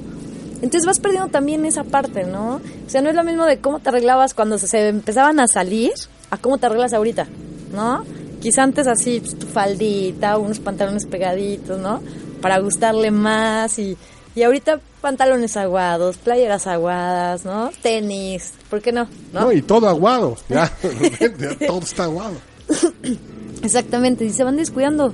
Entonces 0.57 0.87
vas 0.87 1.01
perdiendo 1.01 1.29
también 1.29 1.65
esa 1.67 1.85
parte, 1.85 2.25
¿no? 2.25 2.57
O 2.57 2.91
sea, 2.91 3.03
no 3.03 3.11
es 3.11 3.15
lo 3.15 3.25
mismo 3.25 3.45
de 3.45 3.59
cómo 3.59 3.79
te 3.81 3.91
arreglabas 3.91 4.35
cuando 4.35 4.59
se, 4.59 4.89
empezaban 4.89 5.39
a 5.41 5.47
salir 5.47 5.93
a 6.31 6.39
cómo 6.39 6.59
te 6.59 6.67
arreglas 6.67 6.93
ahorita, 6.93 7.27
¿no? 7.73 8.05
Quizá 8.41 8.63
antes 8.63 8.87
así, 8.87 9.21
pues, 9.21 9.39
tu 9.39 9.47
faldita, 9.47 10.39
unos 10.39 10.59
pantalones 10.59 11.07
pegaditos, 11.07 11.79
¿no? 11.79 12.01
Para 12.41 12.59
gustarle 12.59 13.11
más 13.11 13.79
y, 13.79 13.97
y 14.35 14.43
ahorita 14.43 14.81
pantalones 15.01 15.57
aguados, 15.57 16.17
playeras 16.17 16.67
aguadas, 16.67 17.45
¿no? 17.45 17.71
Tenis, 17.83 18.53
¿por 18.71 18.81
qué 18.81 18.93
no? 18.93 19.09
¿No? 19.33 19.43
No, 19.43 19.53
y 19.53 19.63
todo 19.63 19.89
aguado, 19.89 20.37
ya 20.49 20.73
todo 21.67 21.81
está 21.81 22.05
aguado. 22.05 22.37
Exactamente, 23.63 24.25
y 24.25 24.33
se 24.33 24.45
van 24.45 24.57
descuidando 24.57 25.13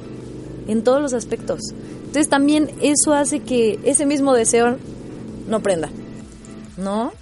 en 0.68 0.83
todos 0.85 1.02
los 1.02 1.12
aspectos. 1.12 1.61
Entonces 2.07 2.28
también 2.28 2.70
eso 2.83 3.14
hace 3.14 3.40
que 3.40 3.81
ese 3.85 4.05
mismo 4.05 4.35
deseo 4.35 4.76
no 5.46 5.61
prenda, 5.61 5.90
¿no? 6.76 7.12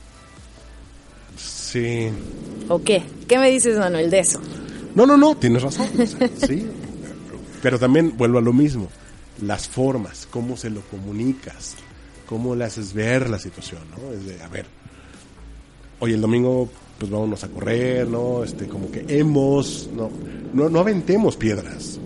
Sí. 1.37 2.11
¿O 2.69 2.83
qué? 2.83 3.03
¿Qué 3.29 3.39
me 3.39 3.51
dices, 3.51 3.79
Manuel, 3.79 4.11
de 4.11 4.21
eso? 4.21 4.41
No, 4.95 5.07
no, 5.07 5.17
no, 5.17 5.37
tienes 5.37 5.63
razón. 5.63 5.89
o 5.99 6.07
sea, 6.07 6.29
sí. 6.47 6.67
Pero 7.63 7.79
también 7.79 8.17
vuelvo 8.17 8.39
a 8.39 8.43
lo 8.43 8.53
mismo. 8.53 8.89
Las 9.43 9.69
formas, 9.69 10.27
cómo 10.31 10.57
se 10.57 10.69
lo 10.69 10.83
comunicas, 10.83 11.77
cómo 12.27 12.55
le 12.55 12.65
haces 12.65 12.93
ver 12.93 13.31
la 13.31 13.39
situación, 13.39 13.83
¿no? 13.91 14.13
Es 14.13 14.27
de, 14.27 14.43
a 14.43 14.49
ver, 14.49 14.67
hoy 16.01 16.13
el 16.13 16.21
domingo, 16.21 16.69
pues 16.99 17.11
vámonos 17.11 17.43
a 17.45 17.49
correr, 17.49 18.07
¿no? 18.07 18.45
Este, 18.45 18.67
como 18.67 18.91
que 18.91 19.05
hemos, 19.09 19.89
no, 19.95 20.11
no, 20.53 20.69
no 20.69 20.81
aventemos 20.81 21.37
piedras. 21.37 21.99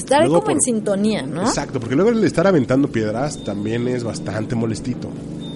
Estar 0.00 0.20
Luego 0.22 0.40
como 0.40 0.52
en 0.52 0.60
sintonía, 0.62 1.22
¿no? 1.22 1.42
Exacto, 1.42 1.78
porque 1.78 1.94
luego 1.94 2.10
el 2.10 2.24
estar 2.24 2.46
aventando 2.46 2.88
piedras 2.88 3.44
también 3.44 3.86
es 3.86 4.02
bastante 4.02 4.54
molestito, 4.54 5.08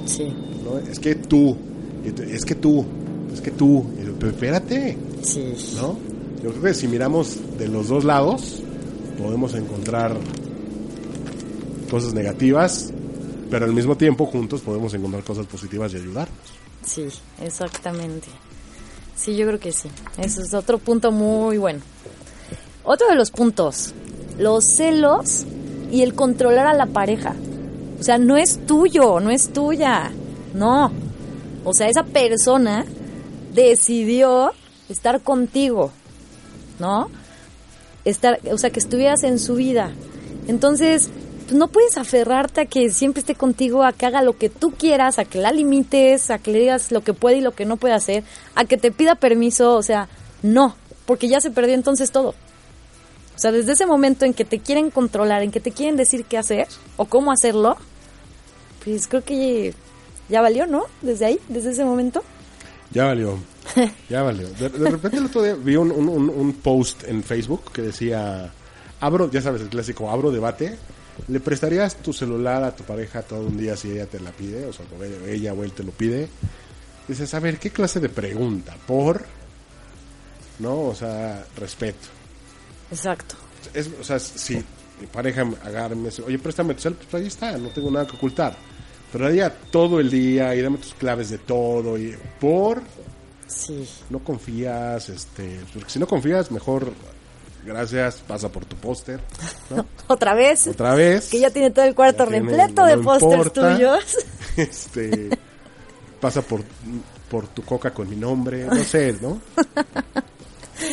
Sí, 0.04 0.30
¿no? 0.62 0.78
Es 0.78 0.98
que 0.98 1.14
tú, 1.14 1.56
es 2.04 2.44
que 2.44 2.54
tú, 2.54 2.84
es 3.32 3.40
que 3.40 3.50
tú, 3.50 3.86
pero 4.18 4.32
espérate, 4.32 4.98
sí. 5.22 5.54
¿no? 5.76 5.96
Yo 6.42 6.50
creo 6.50 6.62
que 6.62 6.74
si 6.74 6.88
miramos 6.88 7.38
de 7.58 7.68
los 7.68 7.88
dos 7.88 8.04
lados, 8.04 8.62
podemos 9.18 9.54
encontrar 9.54 10.14
cosas 11.90 12.12
negativas, 12.12 12.92
pero 13.50 13.64
al 13.64 13.72
mismo 13.72 13.96
tiempo 13.96 14.26
juntos 14.26 14.60
podemos 14.60 14.92
encontrar 14.92 15.24
cosas 15.24 15.46
positivas 15.46 15.94
y 15.94 15.96
ayudarnos. 15.96 16.36
Sí, 16.84 17.06
exactamente. 17.40 18.28
Sí, 19.16 19.36
yo 19.36 19.46
creo 19.46 19.58
que 19.58 19.72
sí. 19.72 19.88
Eso 20.18 20.42
es 20.42 20.52
otro 20.52 20.76
punto 20.76 21.10
muy 21.10 21.56
bueno. 21.56 21.80
Otro 22.82 23.08
de 23.08 23.14
los 23.14 23.30
puntos, 23.30 23.94
los 24.38 24.64
celos 24.64 25.44
y 25.90 26.02
el 26.02 26.14
controlar 26.14 26.66
a 26.66 26.74
la 26.74 26.86
pareja. 26.86 27.34
O 27.98 28.02
sea, 28.02 28.18
no 28.18 28.36
es 28.36 28.66
tuyo, 28.66 29.20
no 29.20 29.30
es 29.30 29.52
tuya. 29.52 30.10
No. 30.54 30.92
O 31.64 31.72
sea, 31.72 31.88
esa 31.88 32.04
persona 32.04 32.84
decidió 33.54 34.52
estar 34.88 35.20
contigo, 35.22 35.90
¿no? 36.78 37.08
Estar, 38.04 38.40
o 38.52 38.58
sea, 38.58 38.70
que 38.70 38.80
estuvieras 38.80 39.22
en 39.22 39.38
su 39.38 39.54
vida. 39.54 39.92
Entonces, 40.46 41.10
pues 41.44 41.56
no 41.56 41.68
puedes 41.68 41.98
aferrarte 41.98 42.62
a 42.62 42.66
que 42.66 42.90
siempre 42.90 43.20
esté 43.20 43.34
contigo, 43.34 43.84
a 43.84 43.92
que 43.92 44.06
haga 44.06 44.22
lo 44.22 44.36
que 44.36 44.48
tú 44.48 44.72
quieras, 44.72 45.18
a 45.18 45.24
que 45.24 45.38
la 45.38 45.52
limites, 45.52 46.30
a 46.30 46.38
que 46.38 46.52
le 46.52 46.60
digas 46.60 46.90
lo 46.90 47.02
que 47.02 47.12
puede 47.12 47.38
y 47.38 47.40
lo 47.40 47.54
que 47.54 47.66
no 47.66 47.76
puede 47.76 47.94
hacer, 47.94 48.24
a 48.54 48.64
que 48.64 48.76
te 48.76 48.90
pida 48.90 49.14
permiso, 49.14 49.74
o 49.74 49.82
sea, 49.82 50.08
no, 50.42 50.74
porque 51.06 51.28
ya 51.28 51.40
se 51.40 51.50
perdió 51.50 51.74
entonces 51.74 52.10
todo. 52.10 52.34
O 53.34 53.38
sea, 53.38 53.50
desde 53.52 53.72
ese 53.72 53.86
momento 53.86 54.24
en 54.24 54.32
que 54.34 54.44
te 54.44 54.60
quieren 54.60 54.90
controlar, 54.90 55.42
en 55.42 55.50
que 55.50 55.60
te 55.60 55.72
quieren 55.72 55.96
decir 55.96 56.24
qué 56.24 56.38
hacer 56.38 56.68
o 56.96 57.06
cómo 57.06 57.32
hacerlo, 57.32 57.76
pues 58.84 59.08
creo 59.08 59.24
que 59.24 59.74
ya 60.28 60.40
valió, 60.40 60.66
¿no? 60.66 60.84
Desde 61.02 61.26
ahí, 61.26 61.40
desde 61.48 61.70
ese 61.72 61.84
momento. 61.84 62.22
Ya 62.92 63.06
valió, 63.06 63.38
ya 64.08 64.22
valió. 64.22 64.48
De, 64.50 64.68
de 64.68 64.90
repente 64.90 65.16
el 65.18 65.26
otro 65.26 65.42
día 65.42 65.54
vi 65.54 65.74
un, 65.76 65.90
un- 65.90 66.08
un- 66.08 66.30
un 66.30 66.52
post 66.54 67.02
en 67.08 67.22
Facebook 67.24 67.72
que 67.72 67.82
decía, 67.82 68.52
abro, 69.00 69.30
ya 69.30 69.42
sabes, 69.42 69.62
el 69.62 69.68
clásico, 69.68 70.08
abro 70.10 70.30
debate, 70.30 70.76
¿le 71.26 71.40
prestarías 71.40 71.96
tu 71.96 72.12
celular 72.12 72.62
a 72.62 72.74
tu 72.76 72.84
pareja 72.84 73.22
todo 73.22 73.40
un 73.46 73.56
día 73.56 73.76
si 73.76 73.90
ella 73.90 74.06
te 74.06 74.20
la 74.20 74.30
pide? 74.30 74.64
O 74.66 74.72
sea, 74.72 74.86
ella 75.26 75.52
o 75.54 75.64
él 75.64 75.72
te 75.72 75.82
lo 75.82 75.90
pide. 75.90 76.28
Dices, 77.08 77.34
a 77.34 77.40
ver, 77.40 77.58
¿qué 77.58 77.70
clase 77.70 77.98
de 78.00 78.08
pregunta? 78.08 78.76
¿Por? 78.86 79.24
¿No? 80.60 80.82
O 80.82 80.94
sea, 80.94 81.44
respeto. 81.56 82.06
Exacto. 82.94 83.34
Es, 83.72 83.90
o 84.00 84.04
sea, 84.04 84.18
si 84.18 84.54
mi 85.00 85.06
pareja 85.12 85.42
agarra 85.64 85.94
y 85.94 85.98
me 85.98 86.08
dice, 86.08 86.22
oye, 86.22 86.38
préstame 86.38 86.74
tu 86.74 86.80
cel, 86.82 86.94
pues 86.94 87.14
ahí 87.14 87.26
está, 87.26 87.56
no 87.58 87.68
tengo 87.70 87.90
nada 87.90 88.06
que 88.06 88.16
ocultar. 88.16 88.56
Pero 89.12 89.28
ella 89.28 89.52
todo 89.70 90.00
el 90.00 90.10
día 90.10 90.54
y 90.54 90.62
dame 90.62 90.78
tus 90.78 90.94
claves 90.94 91.30
de 91.30 91.38
todo 91.38 91.96
y 91.98 92.16
por 92.40 92.82
Sí. 93.46 93.86
no 94.10 94.18
confías, 94.20 95.08
este, 95.08 95.60
porque 95.72 95.90
si 95.90 95.98
no 95.98 96.06
confías, 96.06 96.50
mejor 96.50 96.92
gracias, 97.64 98.16
pasa 98.26 98.48
por 98.50 98.64
tu 98.64 98.76
póster, 98.76 99.20
¿no? 99.70 99.86
Otra 100.08 100.34
vez. 100.34 100.66
Otra 100.66 100.94
vez. 100.94 101.28
Que 101.30 101.40
ya 101.40 101.50
tiene 101.50 101.70
todo 101.70 101.84
el 101.84 101.94
cuarto 101.94 102.24
repleto 102.24 102.84
de 102.84 102.98
pósters 102.98 103.52
tuyos. 103.52 104.18
Este, 104.56 105.30
pasa 106.20 106.40
por, 106.40 106.62
por 107.28 107.48
tu 107.48 107.62
coca 107.62 107.92
con 107.92 108.08
mi 108.08 108.14
nombre, 108.14 108.66
no 108.66 108.84
sé, 108.84 109.16
¿no? 109.20 109.40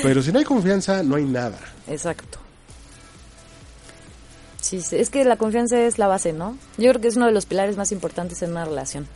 Pero 0.01 0.21
si 0.21 0.31
no 0.31 0.39
hay 0.39 0.45
confianza, 0.45 1.03
no 1.03 1.15
hay 1.15 1.25
nada. 1.25 1.57
Exacto. 1.87 2.39
Sí, 4.61 4.81
es 4.91 5.09
que 5.09 5.25
la 5.25 5.37
confianza 5.37 5.79
es 5.81 5.97
la 5.97 6.07
base, 6.07 6.33
¿no? 6.33 6.57
Yo 6.77 6.89
creo 6.91 7.01
que 7.01 7.07
es 7.07 7.17
uno 7.17 7.25
de 7.25 7.31
los 7.31 7.45
pilares 7.45 7.77
más 7.77 7.91
importantes 7.91 8.41
en 8.41 8.51
una 8.51 8.63
relación. 8.63 9.07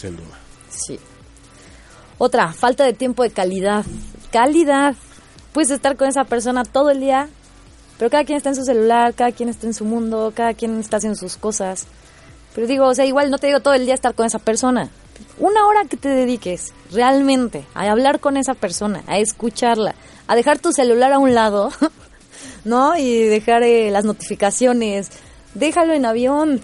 Sin 0.00 0.16
duda. 0.16 0.38
Sí. 0.68 0.98
Otra, 2.18 2.52
falta 2.52 2.84
de 2.84 2.92
tiempo 2.92 3.22
de 3.22 3.30
calidad. 3.30 3.84
Calidad. 4.32 4.94
Puedes 5.52 5.70
estar 5.70 5.96
con 5.96 6.08
esa 6.08 6.24
persona 6.24 6.64
todo 6.64 6.90
el 6.90 7.00
día, 7.00 7.28
pero 7.98 8.10
cada 8.10 8.24
quien 8.24 8.36
está 8.36 8.50
en 8.50 8.56
su 8.56 8.64
celular, 8.64 9.14
cada 9.14 9.32
quien 9.32 9.48
está 9.48 9.66
en 9.66 9.74
su 9.74 9.84
mundo, 9.84 10.32
cada 10.34 10.54
quien 10.54 10.78
está 10.80 10.96
haciendo 10.96 11.18
sus 11.18 11.36
cosas. 11.36 11.86
Pero 12.54 12.66
digo, 12.66 12.86
o 12.86 12.94
sea, 12.94 13.06
igual 13.06 13.30
no 13.30 13.38
te 13.38 13.46
digo 13.46 13.60
todo 13.60 13.74
el 13.74 13.84
día 13.84 13.94
estar 13.94 14.14
con 14.14 14.26
esa 14.26 14.38
persona. 14.38 14.90
Una 15.38 15.66
hora 15.66 15.84
que 15.88 15.96
te 15.96 16.08
dediques 16.08 16.72
realmente 16.90 17.64
a 17.74 17.90
hablar 17.90 18.20
con 18.20 18.36
esa 18.36 18.54
persona, 18.54 19.02
a 19.06 19.18
escucharla, 19.18 19.94
a 20.26 20.36
dejar 20.36 20.58
tu 20.58 20.72
celular 20.72 21.12
a 21.12 21.18
un 21.18 21.34
lado, 21.34 21.70
¿no? 22.64 22.96
Y 22.96 23.24
dejar 23.24 23.62
eh, 23.62 23.90
las 23.90 24.04
notificaciones. 24.04 25.10
Déjalo 25.54 25.94
en 25.94 26.06
avión 26.06 26.60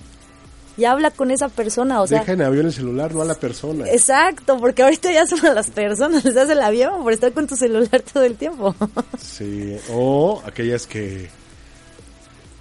y 0.78 0.84
habla 0.84 1.10
con 1.10 1.32
esa 1.32 1.48
persona, 1.48 2.00
o 2.00 2.06
sea... 2.06 2.20
Deja 2.20 2.32
en 2.32 2.42
avión 2.42 2.66
el 2.66 2.72
celular, 2.72 3.12
no 3.12 3.22
a 3.22 3.24
la 3.24 3.34
persona. 3.34 3.84
Exacto, 3.90 4.58
porque 4.58 4.84
ahorita 4.84 5.12
ya 5.12 5.26
son 5.26 5.44
a 5.44 5.52
las 5.52 5.70
personas, 5.70 6.24
les 6.24 6.34
das 6.34 6.48
el 6.48 6.62
avión 6.62 7.02
por 7.02 7.12
estar 7.12 7.32
con 7.32 7.48
tu 7.48 7.56
celular 7.56 8.00
todo 8.00 8.22
el 8.22 8.36
tiempo. 8.36 8.74
Sí, 9.18 9.76
o 9.90 10.40
aquellas 10.46 10.86
que... 10.86 11.28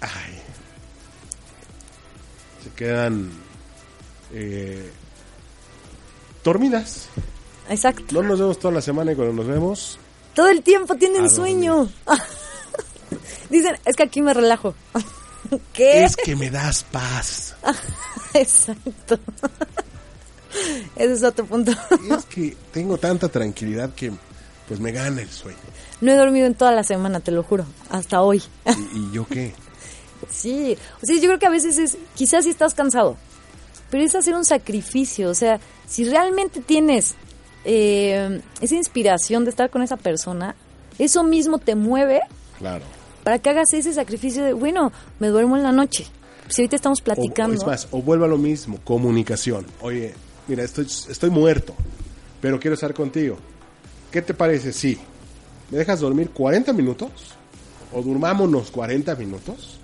Ay, 0.00 0.38
se 2.62 2.70
quedan 2.70 3.30
eh, 4.32 4.90
dormidas. 6.48 7.08
Exacto. 7.68 8.04
No 8.10 8.22
nos 8.22 8.40
vemos 8.40 8.58
toda 8.58 8.74
la 8.74 8.80
semana 8.80 9.12
y 9.12 9.14
cuando 9.14 9.34
nos 9.34 9.46
vemos, 9.46 9.98
Todo 10.34 10.48
el 10.48 10.62
tiempo 10.62 10.94
tienen 10.96 11.28
sueño. 11.30 11.88
Dicen, 13.50 13.76
es 13.84 13.96
que 13.96 14.02
aquí 14.02 14.22
me 14.22 14.34
relajo. 14.34 14.74
¿Qué? 15.72 16.04
es 16.04 16.16
que 16.16 16.36
me 16.36 16.50
das 16.50 16.84
paz. 16.84 17.54
Exacto. 18.34 19.18
Ese 20.96 21.12
es 21.12 21.22
otro 21.22 21.46
punto. 21.46 21.72
Es 22.10 22.24
que 22.26 22.56
tengo 22.72 22.98
tanta 22.98 23.28
tranquilidad 23.28 23.94
que 23.94 24.12
pues 24.66 24.80
me 24.80 24.92
gana 24.92 25.22
el 25.22 25.30
sueño. 25.30 25.58
No 26.00 26.12
he 26.12 26.16
dormido 26.16 26.46
en 26.46 26.54
toda 26.54 26.72
la 26.72 26.82
semana, 26.82 27.20
te 27.20 27.30
lo 27.30 27.42
juro. 27.42 27.64
Hasta 27.90 28.20
hoy. 28.22 28.42
¿Y, 28.66 28.98
y 28.98 29.12
yo 29.12 29.26
qué? 29.26 29.54
Sí. 30.30 30.76
O 31.02 31.06
sea, 31.06 31.16
yo 31.16 31.22
creo 31.22 31.38
que 31.38 31.46
a 31.46 31.50
veces 31.50 31.78
es, 31.78 31.96
quizás 32.14 32.44
sí 32.44 32.50
estás 32.50 32.74
cansado, 32.74 33.16
pero 33.90 34.02
es 34.04 34.14
hacer 34.14 34.34
un 34.34 34.44
sacrificio. 34.44 35.30
O 35.30 35.34
sea, 35.34 35.60
si 35.86 36.04
realmente 36.04 36.60
tienes 36.60 37.14
eh, 37.64 38.40
esa 38.60 38.74
inspiración 38.74 39.44
de 39.44 39.50
estar 39.50 39.70
con 39.70 39.82
esa 39.82 39.96
persona, 39.96 40.54
eso 40.98 41.22
mismo 41.24 41.58
te 41.58 41.74
mueve 41.74 42.20
Claro. 42.58 42.84
para 43.24 43.38
que 43.38 43.50
hagas 43.50 43.72
ese 43.72 43.92
sacrificio 43.92 44.44
de, 44.44 44.52
bueno, 44.52 44.92
me 45.18 45.28
duermo 45.28 45.56
en 45.56 45.62
la 45.62 45.72
noche. 45.72 46.06
Si 46.48 46.62
ahorita 46.62 46.76
estamos 46.76 47.00
O- 47.00 47.04
platicando. 47.04 47.54
es 47.54 47.66
más, 47.66 47.88
o 47.90 48.00
vuelvo 48.02 48.24
a 48.24 48.28
lo 48.28 48.38
mismo, 48.38 48.78
comunicación. 48.84 49.66
Oye, 49.80 50.14
mira, 50.46 50.62
estoy, 50.64 50.86
estoy 50.86 51.30
muerto, 51.30 51.74
pero 52.40 52.58
quiero 52.58 52.74
estar 52.74 52.94
contigo. 52.94 53.36
¿Qué 54.10 54.22
te 54.22 54.32
parece? 54.34 54.72
Sí. 54.72 54.98
¿Me 55.70 55.76
dejas 55.78 56.00
dormir 56.00 56.30
40 56.30 56.72
minutos? 56.72 57.10
¿O 57.92 58.00
durmámonos 58.02 58.70
40 58.70 59.14
minutos? 59.16 59.78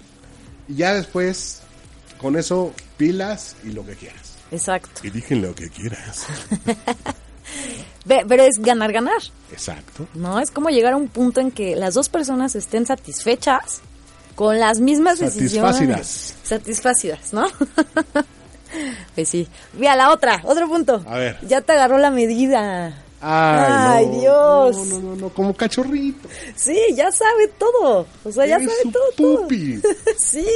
Y 0.66 0.76
ya 0.76 0.94
después, 0.94 1.60
con 2.24 2.36
eso, 2.36 2.72
pilas 2.96 3.54
y 3.64 3.72
lo 3.72 3.84
que 3.84 3.96
quieras. 3.96 4.36
Exacto. 4.50 5.02
Y 5.02 5.10
dije 5.10 5.36
lo 5.36 5.54
que 5.54 5.68
quieras. 5.68 6.24
Pero 8.06 8.42
es 8.42 8.60
ganar, 8.60 8.92
ganar. 8.92 9.20
Exacto. 9.52 10.08
¿no? 10.14 10.40
Es 10.40 10.50
como 10.50 10.70
llegar 10.70 10.94
a 10.94 10.96
un 10.96 11.08
punto 11.08 11.42
en 11.42 11.50
que 11.50 11.76
las 11.76 11.92
dos 11.92 12.08
personas 12.08 12.54
estén 12.54 12.86
satisfechas 12.86 13.82
con 14.36 14.58
las 14.58 14.80
mismas 14.80 15.18
decisiones. 15.18 15.74
Satisfácidas. 15.74 16.34
Satisfácidas, 16.44 17.32
¿no? 17.34 17.46
pues 19.14 19.28
sí. 19.28 19.46
Mira, 19.74 19.94
la 19.94 20.10
otra, 20.10 20.40
otro 20.44 20.66
punto. 20.66 21.04
A 21.06 21.18
ver. 21.18 21.38
Ya 21.46 21.60
te 21.60 21.72
agarró 21.72 21.98
la 21.98 22.10
medida. 22.10 23.04
Ay, 23.20 24.00
Ay, 24.00 24.06
no, 24.06 24.18
Dios. 24.18 24.76
No, 24.76 24.84
no, 24.84 24.98
no, 25.10 25.16
no, 25.16 25.28
como 25.28 25.54
cachorrito. 25.54 26.26
Sí, 26.56 26.78
ya 26.94 27.12
sabe 27.12 27.48
todo. 27.48 28.06
O 28.24 28.32
sea, 28.32 28.46
ya 28.46 28.58
sabe 28.58 28.92
todo. 29.14 29.46
todo. 29.46 29.48
sí. 30.16 30.46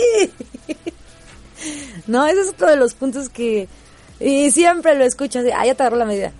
no, 2.07 2.27
ese 2.27 2.41
es 2.43 2.49
otro 2.49 2.69
de 2.69 2.77
los 2.77 2.95
puntos 2.95 3.29
que... 3.29 3.69
Y 4.21 4.51
siempre 4.51 4.95
lo 4.97 5.05
escuchas. 5.05 5.45
Ah, 5.57 5.65
ya 5.65 5.75
te 5.75 5.83
agarró 5.83 5.97
la 5.97 6.05
medida. 6.05 6.33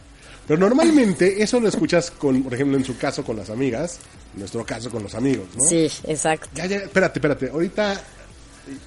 Pero 0.49 0.59
normalmente 0.61 1.43
eso 1.43 1.61
lo 1.61 1.69
escuchas 1.69 2.11
con, 2.11 2.43
por 2.43 2.55
ejemplo, 2.55 2.77
en 2.77 2.85
su 2.85 2.97
caso 2.97 3.23
con 3.23 3.37
las 3.37 3.51
amigas, 3.51 3.99
en 4.35 4.41
nuestro 4.41 4.65
caso 4.65 4.91
con 4.91 5.03
los 5.03 5.15
amigos, 5.15 5.47
¿no? 5.57 5.63
Sí, 5.65 5.89
exacto. 6.05 6.49
Ya, 6.55 6.67
ya, 6.67 6.77
espérate, 6.79 7.19
espérate. 7.19 7.51
Ahorita 7.51 8.01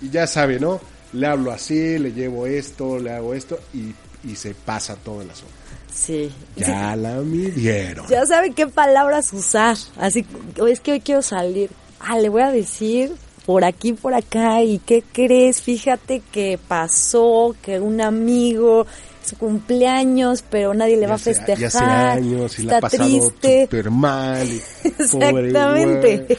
ya 0.01 0.27
sabe, 0.27 0.59
¿no? 0.59 0.81
Le 1.13 1.27
hablo 1.27 1.51
así, 1.51 1.99
le 1.99 2.11
llevo 2.11 2.47
esto, 2.47 2.99
le 2.99 3.11
hago 3.13 3.33
esto 3.33 3.59
y, 3.73 3.93
y 4.29 4.35
se 4.35 4.53
pasa 4.55 4.95
todo 4.95 5.21
el 5.21 5.29
asunto. 5.29 5.53
Sí. 5.93 6.31
Ya 6.55 6.95
la 6.95 7.15
midieron. 7.21 8.07
Ya 8.07 8.25
sabe 8.25 8.51
qué 8.53 8.65
palabras 8.67 9.31
usar. 9.33 9.77
Así, 9.97 10.25
"O 10.59 10.67
es 10.67 10.79
que 10.79 10.93
hoy 10.93 11.01
quiero 11.01 11.21
salir. 11.21 11.69
Ah, 11.99 12.17
le 12.17 12.29
voy 12.29 12.41
a 12.41 12.51
decir 12.51 13.13
por 13.45 13.63
aquí, 13.65 13.93
por 13.93 14.13
acá. 14.13 14.63
¿Y 14.63 14.79
qué 14.79 15.03
crees? 15.11 15.61
Fíjate 15.61 16.21
que 16.31 16.59
pasó, 16.67 17.55
que 17.61 17.79
un 17.79 18.01
amigo, 18.01 18.85
su 19.25 19.37
cumpleaños, 19.37 20.43
pero 20.49 20.73
nadie 20.73 20.97
le 20.97 21.07
va 21.07 21.15
a 21.15 21.17
Ya 21.17 21.23
festejar. 21.23 21.57
Ya 21.59 21.67
hace 21.67 21.83
años 21.83 22.59
y 22.59 22.63
la 22.63 22.73
ha 22.73 22.75
Está 22.77 22.89
pasado 22.89 23.09
triste. 23.09 23.61
súper 23.63 23.91
mal. 23.91 24.47
y 24.47 24.59
pobre 24.89 25.47
Exactamente. 25.47 26.17
güey. 26.17 26.37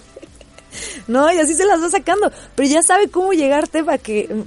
No, 1.06 1.30
y 1.30 1.36
así 1.38 1.54
se 1.54 1.66
las 1.66 1.82
va 1.82 1.90
sacando. 1.90 2.30
Pero 2.54 2.68
ya 2.68 2.82
sabe 2.82 3.08
cómo 3.08 3.32
llegarte 3.32 3.84
para 3.84 3.98
que... 3.98 4.44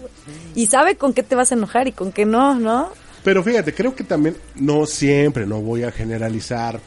Y 0.55 0.65
sabe 0.67 0.95
con 0.95 1.13
qué 1.13 1.21
te 1.21 1.35
vas 1.35 1.51
a 1.51 1.55
enojar 1.55 1.87
y 1.87 1.91
con 1.91 2.11
qué 2.11 2.25
no, 2.25 2.55
¿no? 2.55 2.89
Pero 3.23 3.43
fíjate, 3.43 3.73
creo 3.73 3.95
que 3.95 4.03
también, 4.03 4.35
no 4.55 4.85
siempre, 4.85 5.45
no 5.47 5.59
voy 5.59 5.83
a 5.83 5.91
generalizar, 5.91 6.79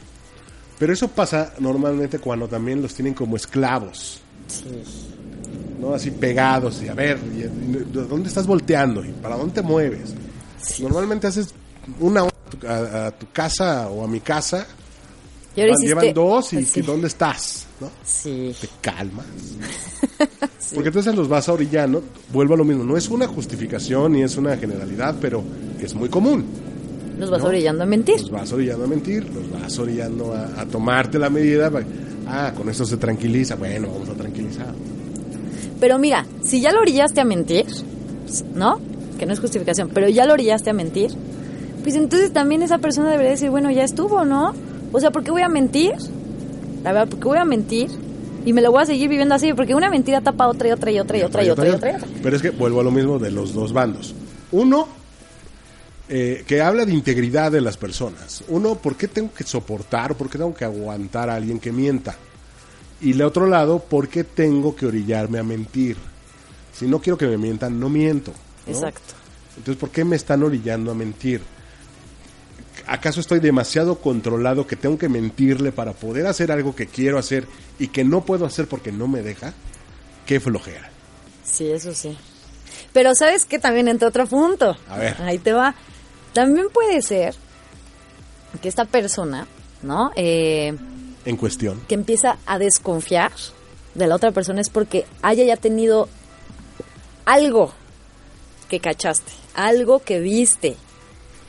pero 0.77 0.93
eso 0.93 1.09
pasa 1.09 1.53
normalmente 1.59 2.19
cuando 2.19 2.47
también 2.47 2.81
los 2.81 2.93
tienen 2.95 3.13
como 3.13 3.35
esclavos. 3.35 4.21
¿No? 5.79 5.93
Así 5.93 6.11
pegados 6.11 6.81
y 6.83 6.89
a 6.89 6.93
ver, 6.93 7.17
y- 7.35 7.41
y- 7.43 7.87
¿dónde 7.91 8.27
estás 8.27 8.45
volteando? 8.45 9.03
¿Y 9.05 9.11
para 9.13 9.37
dónde 9.37 9.53
te 9.53 9.61
mueves? 9.61 10.13
Normalmente 10.81 11.27
haces 11.27 11.49
una 11.99 12.23
hora 12.23 12.33
a 12.45 12.49
tu- 12.57 12.67
a, 12.67 13.07
a 13.07 13.11
tu 13.11 13.27
casa 13.31 13.87
o 13.89 14.03
a 14.03 14.07
mi 14.07 14.19
casa, 14.19 14.67
van- 15.55 15.75
llevan 15.81 16.13
dos 16.13 16.53
y 16.53 16.65
Sí. 16.65 16.81
¿y 16.81 16.83
¿dónde 16.83 17.07
estás? 17.07 17.65
¿No? 17.79 17.89
Sí. 18.03 18.53
te 18.59 18.67
calmas. 18.81 19.25
Porque 20.75 20.89
entonces 20.89 21.15
los 21.15 21.27
vas 21.29 21.47
orillando, 21.49 22.03
vuelvo 22.31 22.53
a 22.53 22.57
lo 22.57 22.65
mismo, 22.65 22.83
no 22.83 22.97
es 22.97 23.07
una 23.09 23.27
justificación 23.27 24.11
ni 24.13 24.21
es 24.23 24.35
una 24.37 24.55
generalidad, 24.57 25.15
pero 25.19 25.43
es 25.81 25.95
muy 25.95 26.09
común. 26.09 26.45
Nos 27.17 27.29
vas 27.29 27.41
¿no? 27.41 27.47
orillando 27.47 27.83
a 27.83 27.85
mentir. 27.85 28.19
Los 28.21 28.29
vas 28.31 28.51
orillando 28.51 28.83
a 28.85 28.87
mentir, 28.87 29.23
los 29.33 29.49
vas 29.51 29.77
orillando 29.79 30.33
a, 30.33 30.61
a 30.61 30.65
tomarte 30.65 31.17
la 31.17 31.29
medida. 31.29 31.71
para- 31.71 31.85
ah, 32.27 32.53
con 32.55 32.69
esto 32.69 32.85
se 32.85 32.97
tranquiliza, 32.97 33.55
bueno, 33.55 33.87
vamos 33.91 34.09
a 34.09 34.13
tranquilizar. 34.13 34.73
Pero 35.79 35.97
mira, 35.97 36.25
si 36.43 36.61
ya 36.61 36.71
lo 36.71 36.81
orillaste 36.81 37.21
a 37.21 37.25
mentir, 37.25 37.65
¿no? 38.53 38.79
Que 39.17 39.25
no 39.25 39.33
es 39.33 39.39
justificación, 39.39 39.89
pero 39.93 40.09
ya 40.09 40.25
lo 40.25 40.33
orillaste 40.33 40.69
a 40.69 40.73
mentir, 40.73 41.11
pues 41.83 41.95
entonces 41.95 42.33
también 42.33 42.61
esa 42.61 42.77
persona 42.79 43.09
debería 43.09 43.31
decir, 43.31 43.49
bueno, 43.49 43.71
ya 43.71 43.83
estuvo, 43.83 44.25
¿no? 44.25 44.53
O 44.91 44.99
sea, 44.99 45.11
¿por 45.11 45.23
qué 45.23 45.31
voy 45.31 45.41
a 45.41 45.49
mentir? 45.49 45.93
La 46.83 46.93
verdad, 46.93 47.07
¿por 47.07 47.19
qué 47.19 47.25
voy 47.25 47.37
a 47.37 47.45
mentir? 47.45 47.89
Y 48.45 48.53
me 48.53 48.61
lo 48.61 48.71
voy 48.71 48.83
a 48.83 48.85
seguir 48.85 49.09
viviendo 49.09 49.35
así, 49.35 49.53
porque 49.53 49.75
una 49.75 49.89
mentira 49.89 50.21
tapa 50.21 50.47
otra 50.47 50.69
y 50.69 50.71
otra 50.71 50.91
y 50.91 50.99
otra 50.99 51.17
y 51.17 51.21
otra 51.23 51.43
y 51.43 51.49
otra 51.49 51.67
y 51.67 51.71
otra. 51.71 51.91
y 51.91 51.95
otra. 51.95 52.07
Pero 52.21 52.35
es 52.35 52.41
que 52.41 52.49
vuelvo 52.51 52.79
a 52.79 52.83
lo 52.83 52.91
mismo 52.91 53.19
de 53.19 53.31
los 53.31 53.53
dos 53.53 53.73
bandos. 53.73 54.15
Uno, 54.51 54.87
eh, 56.07 56.43
que 56.47 56.61
habla 56.61 56.85
de 56.85 56.93
integridad 56.93 57.51
de 57.51 57.61
las 57.61 57.77
personas. 57.77 58.43
Uno, 58.47 58.75
¿por 58.75 58.95
qué 58.95 59.07
tengo 59.07 59.31
que 59.33 59.43
soportar, 59.43 60.15
por 60.15 60.29
qué 60.29 60.37
tengo 60.37 60.53
que 60.53 60.65
aguantar 60.65 61.29
a 61.29 61.35
alguien 61.35 61.59
que 61.59 61.71
mienta? 61.71 62.15
Y 63.01 63.11
el 63.11 63.21
otro 63.21 63.47
lado, 63.47 63.79
¿por 63.79 64.09
qué 64.09 64.23
tengo 64.23 64.75
que 64.75 64.85
orillarme 64.85 65.39
a 65.39 65.43
mentir? 65.43 65.97
Si 66.73 66.87
no 66.87 66.99
quiero 66.99 67.17
que 67.17 67.27
me 67.27 67.37
mientan, 67.37 67.79
no 67.79 67.89
miento. 67.89 68.33
¿no? 68.67 68.73
Exacto. 68.73 69.13
Entonces, 69.57 69.79
¿por 69.79 69.89
qué 69.89 70.03
me 70.03 70.15
están 70.15 70.43
orillando 70.43 70.91
a 70.91 70.95
mentir? 70.95 71.41
¿Acaso 72.87 73.19
estoy 73.19 73.39
demasiado 73.39 73.99
controlado 73.99 74.65
que 74.65 74.75
tengo 74.75 74.97
que 74.97 75.09
mentirle 75.09 75.71
para 75.71 75.93
poder 75.93 76.25
hacer 76.25 76.51
algo 76.51 76.75
que 76.75 76.87
quiero 76.87 77.17
hacer 77.19 77.47
y 77.77 77.89
que 77.89 78.03
no 78.03 78.25
puedo 78.25 78.45
hacer 78.45 78.67
porque 78.67 78.91
no 78.91 79.07
me 79.07 79.21
deja? 79.21 79.53
Qué 80.25 80.39
flojera. 80.39 80.89
Sí, 81.43 81.69
eso 81.69 81.93
sí. 81.93 82.17
Pero 82.93 83.13
¿sabes 83.15 83.45
qué? 83.45 83.59
También 83.59 83.87
entra 83.87 84.07
otro 84.07 84.25
punto. 84.27 84.75
A 84.87 84.97
ver. 84.97 85.21
Ahí 85.21 85.37
te 85.37 85.53
va. 85.53 85.75
También 86.33 86.67
puede 86.73 87.01
ser 87.01 87.35
que 88.61 88.69
esta 88.69 88.85
persona, 88.85 89.47
¿no? 89.83 90.11
Eh, 90.15 90.75
En 91.29 91.37
cuestión. 91.37 91.81
que 91.87 91.95
empieza 91.95 92.37
a 92.45 92.57
desconfiar 92.59 93.31
de 93.95 94.07
la 94.07 94.15
otra 94.15 94.31
persona 94.31 94.61
es 94.61 94.69
porque 94.69 95.05
haya 95.21 95.43
ya 95.45 95.57
tenido 95.57 96.09
algo 97.25 97.71
que 98.69 98.79
cachaste, 98.79 99.31
algo 99.55 99.99
que 99.99 100.19
viste. 100.19 100.75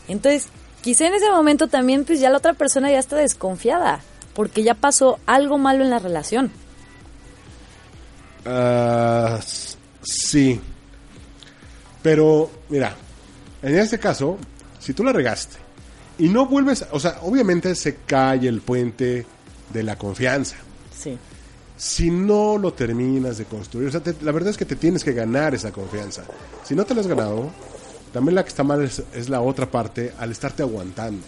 Entonces, 0.08 0.48
quizá 0.82 1.06
en 1.06 1.14
ese 1.14 1.30
momento 1.30 1.68
también 1.68 2.04
pues 2.04 2.20
ya 2.20 2.30
la 2.30 2.38
otra 2.38 2.54
persona 2.54 2.90
ya 2.90 2.98
está 2.98 3.16
desconfiada, 3.16 4.00
porque 4.34 4.62
ya 4.62 4.74
pasó 4.74 5.18
algo 5.26 5.58
malo 5.58 5.82
en 5.84 5.90
la 5.90 5.98
relación. 5.98 6.50
S- 9.38 9.76
sí. 10.02 10.60
Pero, 12.02 12.50
mira, 12.68 12.94
en 13.62 13.76
este 13.78 13.98
caso, 13.98 14.38
si 14.78 14.94
tú 14.94 15.04
la 15.04 15.12
regaste 15.12 15.56
Y 16.18 16.28
no 16.28 16.46
vuelves, 16.46 16.86
o 16.92 16.98
sea, 17.00 17.18
obviamente 17.22 17.74
se 17.74 17.96
cae 17.96 18.48
el 18.48 18.60
puente 18.62 19.26
de 19.72 19.82
la 19.82 19.96
confianza. 19.96 20.56
Sí. 20.98 21.16
Si 21.76 22.10
no 22.10 22.58
lo 22.58 22.72
terminas 22.74 23.38
de 23.38 23.44
construir, 23.46 23.88
o 23.88 23.90
sea, 23.90 24.00
te- 24.02 24.16
la 24.22 24.32
verdad 24.32 24.50
es 24.50 24.56
que 24.58 24.64
te 24.66 24.76
tienes 24.76 25.02
que 25.02 25.12
ganar 25.12 25.54
esa 25.54 25.72
confianza. 25.72 26.24
Si 26.64 26.74
no 26.74 26.84
te 26.84 26.94
la 26.94 27.00
has 27.00 27.06
ganado, 27.06 27.50
también 28.12 28.34
la 28.34 28.42
que 28.42 28.50
está 28.50 28.64
mal 28.64 28.82
es, 28.82 29.02
es 29.14 29.28
la 29.28 29.40
otra 29.40 29.70
parte 29.70 30.12
al 30.18 30.30
estarte 30.30 30.62
aguantando. 30.62 31.22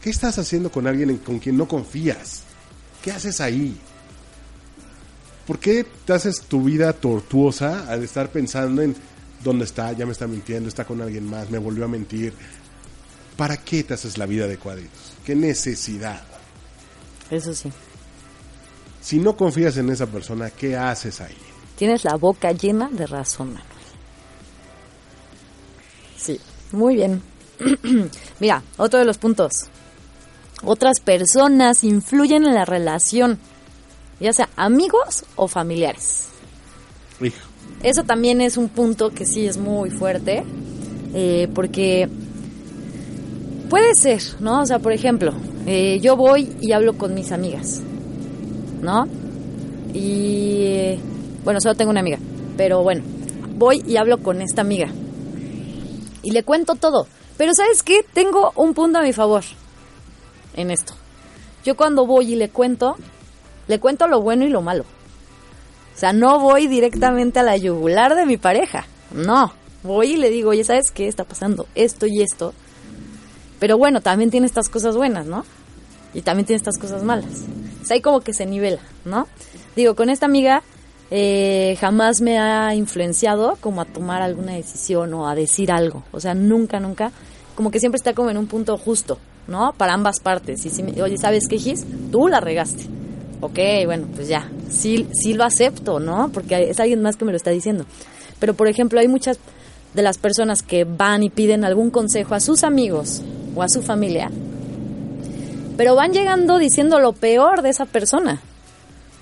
¿Qué 0.00 0.10
estás 0.10 0.38
haciendo 0.38 0.70
con 0.70 0.86
alguien 0.86 1.10
en- 1.10 1.18
con 1.18 1.38
quien 1.38 1.56
no 1.56 1.66
confías? 1.66 2.42
¿Qué 3.02 3.10
haces 3.10 3.40
ahí? 3.40 3.76
¿Por 5.46 5.58
qué 5.58 5.84
te 6.04 6.12
haces 6.12 6.42
tu 6.42 6.62
vida 6.62 6.92
tortuosa 6.92 7.86
al 7.88 8.04
estar 8.04 8.28
pensando 8.30 8.82
en 8.82 8.94
dónde 9.42 9.64
está, 9.64 9.90
ya 9.92 10.06
me 10.06 10.12
está 10.12 10.28
mintiendo, 10.28 10.68
está 10.68 10.84
con 10.84 11.00
alguien 11.02 11.28
más, 11.28 11.50
me 11.50 11.58
volvió 11.58 11.84
a 11.84 11.88
mentir? 11.88 12.32
¿Para 13.36 13.56
qué 13.56 13.82
te 13.82 13.94
haces 13.94 14.18
la 14.18 14.26
vida 14.26 14.46
de 14.46 14.56
cuadritos? 14.58 15.14
¿Qué 15.24 15.34
necesidad? 15.34 16.22
Eso 17.30 17.54
sí. 17.54 17.70
Si 19.00 19.18
no 19.18 19.36
confías 19.36 19.76
en 19.76 19.90
esa 19.90 20.06
persona, 20.06 20.50
¿qué 20.50 20.76
haces 20.76 21.20
ahí? 21.20 21.36
Tienes 21.76 22.04
la 22.04 22.14
boca 22.16 22.52
llena 22.52 22.88
de 22.90 23.06
razón, 23.06 23.48
Manuel. 23.48 23.66
Sí, 26.16 26.40
muy 26.70 26.94
bien. 26.94 27.22
Mira, 28.40 28.62
otro 28.76 28.98
de 28.98 29.04
los 29.04 29.18
puntos. 29.18 29.52
Otras 30.64 31.00
personas 31.00 31.82
influyen 31.82 32.44
en 32.44 32.54
la 32.54 32.64
relación, 32.64 33.38
ya 34.20 34.32
sea 34.32 34.48
amigos 34.54 35.24
o 35.34 35.48
familiares. 35.48 36.28
Hijo, 37.20 37.36
Eso 37.82 38.04
también 38.04 38.40
es 38.40 38.56
un 38.56 38.68
punto 38.68 39.10
que 39.10 39.26
sí 39.26 39.46
es 39.46 39.56
muy 39.58 39.90
fuerte, 39.90 40.44
eh, 41.14 41.48
porque 41.52 42.08
puede 43.68 43.94
ser, 43.96 44.22
¿no? 44.38 44.62
O 44.62 44.66
sea, 44.66 44.78
por 44.78 44.92
ejemplo, 44.92 45.34
eh, 45.66 46.00
yo 46.00 46.16
voy 46.16 46.54
y 46.60 46.72
hablo 46.72 46.98
con 46.98 47.14
mis 47.14 47.32
amigas, 47.32 47.80
¿no? 48.80 49.06
Y 49.94 50.98
bueno, 51.44 51.60
solo 51.60 51.74
tengo 51.74 51.90
una 51.90 52.00
amiga, 52.00 52.18
pero 52.56 52.82
bueno, 52.82 53.02
voy 53.56 53.82
y 53.86 53.96
hablo 53.96 54.18
con 54.18 54.40
esta 54.42 54.62
amiga 54.62 54.88
y 56.22 56.30
le 56.30 56.42
cuento 56.42 56.74
todo. 56.74 57.06
Pero 57.36 57.54
¿sabes 57.54 57.82
qué? 57.82 58.04
Tengo 58.12 58.52
un 58.56 58.74
punto 58.74 58.98
a 58.98 59.02
mi 59.02 59.12
favor 59.12 59.44
en 60.56 60.70
esto. 60.70 60.94
Yo 61.64 61.76
cuando 61.76 62.06
voy 62.06 62.32
y 62.32 62.36
le 62.36 62.48
cuento, 62.48 62.96
le 63.68 63.78
cuento 63.80 64.06
lo 64.06 64.20
bueno 64.20 64.44
y 64.44 64.48
lo 64.48 64.62
malo. 64.62 64.84
O 65.94 65.98
sea, 65.98 66.12
no 66.12 66.40
voy 66.40 66.66
directamente 66.66 67.40
a 67.40 67.42
la 67.42 67.56
yugular 67.56 68.14
de 68.14 68.26
mi 68.26 68.36
pareja. 68.36 68.86
No. 69.12 69.52
Voy 69.82 70.12
y 70.12 70.16
le 70.16 70.30
digo, 70.30 70.50
oye, 70.50 70.64
¿sabes 70.64 70.90
qué 70.90 71.08
está 71.08 71.24
pasando? 71.24 71.66
Esto 71.74 72.06
y 72.06 72.22
esto. 72.22 72.54
Pero 73.62 73.78
bueno, 73.78 74.00
también 74.00 74.28
tiene 74.28 74.46
estas 74.48 74.68
cosas 74.68 74.96
buenas, 74.96 75.26
¿no? 75.26 75.44
Y 76.14 76.22
también 76.22 76.46
tiene 76.46 76.56
estas 76.56 76.78
cosas 76.78 77.04
malas. 77.04 77.44
O 77.80 77.86
sea, 77.86 77.94
ahí 77.94 78.00
como 78.00 78.18
que 78.20 78.34
se 78.34 78.44
nivela, 78.44 78.80
¿no? 79.04 79.28
Digo, 79.76 79.94
con 79.94 80.10
esta 80.10 80.26
amiga 80.26 80.64
eh, 81.12 81.76
jamás 81.80 82.20
me 82.20 82.40
ha 82.40 82.74
influenciado 82.74 83.56
como 83.60 83.80
a 83.80 83.84
tomar 83.84 84.20
alguna 84.20 84.54
decisión 84.54 85.14
o 85.14 85.28
a 85.28 85.36
decir 85.36 85.70
algo. 85.70 86.02
O 86.10 86.18
sea, 86.18 86.34
nunca, 86.34 86.80
nunca. 86.80 87.12
Como 87.54 87.70
que 87.70 87.78
siempre 87.78 87.98
está 87.98 88.14
como 88.14 88.30
en 88.30 88.36
un 88.36 88.48
punto 88.48 88.76
justo, 88.78 89.18
¿no? 89.46 89.74
Para 89.74 89.92
ambas 89.94 90.18
partes. 90.18 90.66
Y 90.66 90.70
si 90.70 90.82
me- 90.82 91.00
oye, 91.00 91.16
¿sabes 91.16 91.46
qué, 91.48 91.56
Gis? 91.56 91.86
Tú 92.10 92.26
la 92.26 92.40
regaste. 92.40 92.82
Ok, 93.42 93.60
bueno, 93.84 94.08
pues 94.12 94.26
ya. 94.26 94.50
Sí, 94.72 95.06
sí 95.12 95.34
lo 95.34 95.44
acepto, 95.44 96.00
¿no? 96.00 96.30
Porque 96.34 96.68
es 96.68 96.80
alguien 96.80 97.00
más 97.00 97.14
que 97.14 97.24
me 97.24 97.30
lo 97.30 97.36
está 97.36 97.50
diciendo. 97.52 97.86
Pero, 98.40 98.54
por 98.54 98.66
ejemplo, 98.66 98.98
hay 98.98 99.06
muchas 99.06 99.38
de 99.94 100.02
las 100.02 100.18
personas 100.18 100.64
que 100.64 100.82
van 100.82 101.22
y 101.22 101.30
piden 101.30 101.64
algún 101.64 101.90
consejo 101.92 102.34
a 102.34 102.40
sus 102.40 102.64
amigos 102.64 103.22
o 103.54 103.62
a 103.62 103.68
su 103.68 103.82
familia, 103.82 104.30
pero 105.76 105.94
van 105.94 106.12
llegando 106.12 106.58
diciendo 106.58 107.00
lo 107.00 107.12
peor 107.12 107.62
de 107.62 107.70
esa 107.70 107.86
persona. 107.86 108.40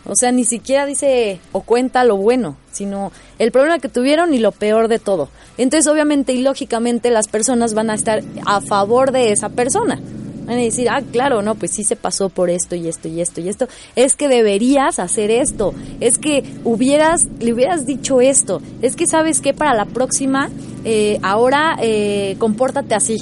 O 0.07 0.17
sea, 0.17 0.33
ni 0.33 0.45
siquiera 0.45 0.87
dice 0.87 1.41
o 1.53 1.61
cuenta 1.61 2.05
lo 2.05 2.17
bueno, 2.17 2.57
sino 2.73 3.13
el 3.39 3.53
problema 3.53 3.79
que 3.79 3.89
tuvieron 3.89 4.35
y 4.35 4.39
lo 4.39 4.51
peor 4.51 4.89
de 4.89 4.99
todo. 4.99 5.29
Entonces, 5.59 5.87
obviamente 5.93 6.33
y 6.33 6.43
lógicamente, 6.43 7.11
las 7.11 7.29
personas 7.29 7.75
van 7.75 7.91
a 7.91 7.95
estar 7.95 8.23
a 8.47 8.61
favor 8.61 9.13
de 9.13 9.33
esa 9.33 9.51
persona. 9.51 10.01
Van 10.47 10.57
a 10.57 10.63
decir, 10.63 10.89
ah, 10.89 11.03
claro, 11.13 11.43
no, 11.43 11.55
pues 11.55 11.71
sí 11.71 11.85
se 11.85 11.97
pasó 11.97 12.29
por 12.29 12.51
esto 12.51 12.75
y 12.75 12.89
esto 12.89 13.09
y 13.09 13.21
esto 13.21 13.41
y 13.41 13.49
esto. 13.49 13.69
Es 13.95 14.17
que 14.17 14.27
deberías 14.27 14.99
hacer 14.99 15.31
esto. 15.31 15.75
Es 16.01 16.19
que 16.19 16.43
hubieras, 16.65 17.29
le 17.39 17.53
hubieras 17.53 17.87
dicho 17.87 18.21
esto. 18.21 18.63
Es 18.83 18.97
que 18.97 19.07
sabes 19.07 19.41
que 19.41 19.53
para 19.55 19.75
la 19.75 19.85
próxima, 19.85 20.49
eh, 20.85 21.21
ahora 21.23 21.77
eh, 21.81 22.37
compórtate 22.39 22.95
así. 22.95 23.19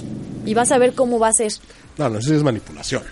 Y 0.48 0.54
vas 0.54 0.72
a 0.72 0.78
ver 0.78 0.94
cómo 0.94 1.18
va 1.18 1.28
a 1.28 1.32
ser. 1.32 1.52
no, 1.96 2.08
no, 2.08 2.18
eso 2.18 2.34
es 2.34 2.42
manipulación. 2.42 3.02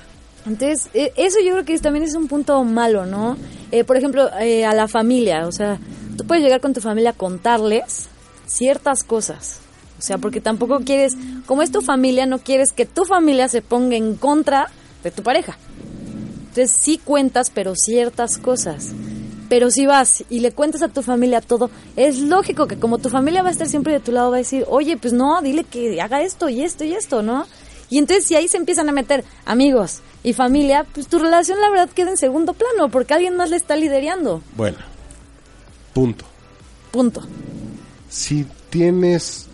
Entonces, 0.47 0.89
eh, 0.95 1.13
eso 1.17 1.39
yo 1.45 1.53
creo 1.53 1.65
que 1.65 1.79
también 1.79 2.05
es 2.05 2.15
un 2.15 2.29
punto 2.29 2.63
malo, 2.63 3.05
¿no? 3.05 3.37
Eh, 3.73 3.83
por 3.83 3.97
ejemplo, 3.97 4.31
eh, 4.39 4.65
a 4.65 4.75
la 4.75 4.87
familia, 4.87 5.47
o 5.47 5.53
sea, 5.53 5.79
tú 6.17 6.25
puedes 6.25 6.45
llegar 6.45 6.61
con 6.61 6.73
tu 6.73 6.81
familia 6.81 7.11
a 7.11 7.15
contarles 7.15 8.07
ciertas 8.47 9.03
cosas. 9.03 9.59
O 9.99 10.03
sea, 10.03 10.19
porque 10.19 10.41
tampoco 10.41 10.81
quieres, 10.81 11.15
como 11.47 11.63
es 11.63 11.73
tu 11.73 11.81
familia, 11.83 12.27
no 12.27 12.39
quieres 12.39 12.73
que 12.73 12.87
tu 12.87 13.05
familia 13.05 13.49
se 13.49 13.61
ponga 13.61 13.97
en 13.97 14.15
contra 14.15 14.71
de 15.03 15.11
tu 15.11 15.23
pareja. 15.23 15.59
Entonces 16.49 16.71
sí 16.71 16.99
cuentas, 17.03 17.51
pero 17.53 17.75
ciertas 17.75 18.39
cosas. 18.39 18.93
Pero 19.49 19.71
si 19.71 19.87
vas 19.87 20.25
y 20.29 20.41
le 20.41 20.53
cuentas 20.53 20.83
a 20.83 20.89
tu 20.89 21.03
familia 21.03 21.41
todo, 21.41 21.71
es 21.95 22.19
lógico 22.19 22.67
que 22.67 22.79
como 22.79 22.99
tu 22.99 23.09
familia 23.09 23.43
va 23.43 23.49
a 23.49 23.53
estar 23.53 23.69
siempre 23.69 23.93
de 23.93 24.01
tu 24.01 24.13
lado, 24.13 24.31
va 24.31 24.37
a 24.37 24.39
decir, 24.39 24.65
oye, 24.69 24.97
pues 24.97 25.13
no, 25.13 25.41
dile 25.43 25.65
que 25.65 26.01
haga 26.01 26.23
esto 26.23 26.49
y 26.49 26.63
esto 26.63 26.85
y 26.85 26.95
esto, 26.95 27.23
¿no? 27.23 27.47
Y 27.89 27.99
entonces 27.99 28.27
si 28.27 28.35
ahí 28.35 28.49
se 28.49 28.57
empiezan 28.57 28.89
a 28.89 28.93
meter 28.93 29.25
amigos 29.45 30.01
y 30.25 30.33
familia, 30.33 30.85
pues 30.93 31.07
tu 31.07 31.19
relación 31.19 31.61
la 31.61 31.71
verdad 31.71 31.89
queda 31.91 32.11
en 32.11 32.17
segundo 32.17 32.53
plano, 32.53 32.91
porque 32.91 33.15
alguien 33.15 33.37
más 33.37 33.51
le 33.51 33.57
está 33.57 33.77
liderando. 33.77 34.43
Bueno, 34.57 34.79
punto. 35.95 36.25
Punto. 36.91 37.23
Si 38.09 38.47
tienes 38.71 39.47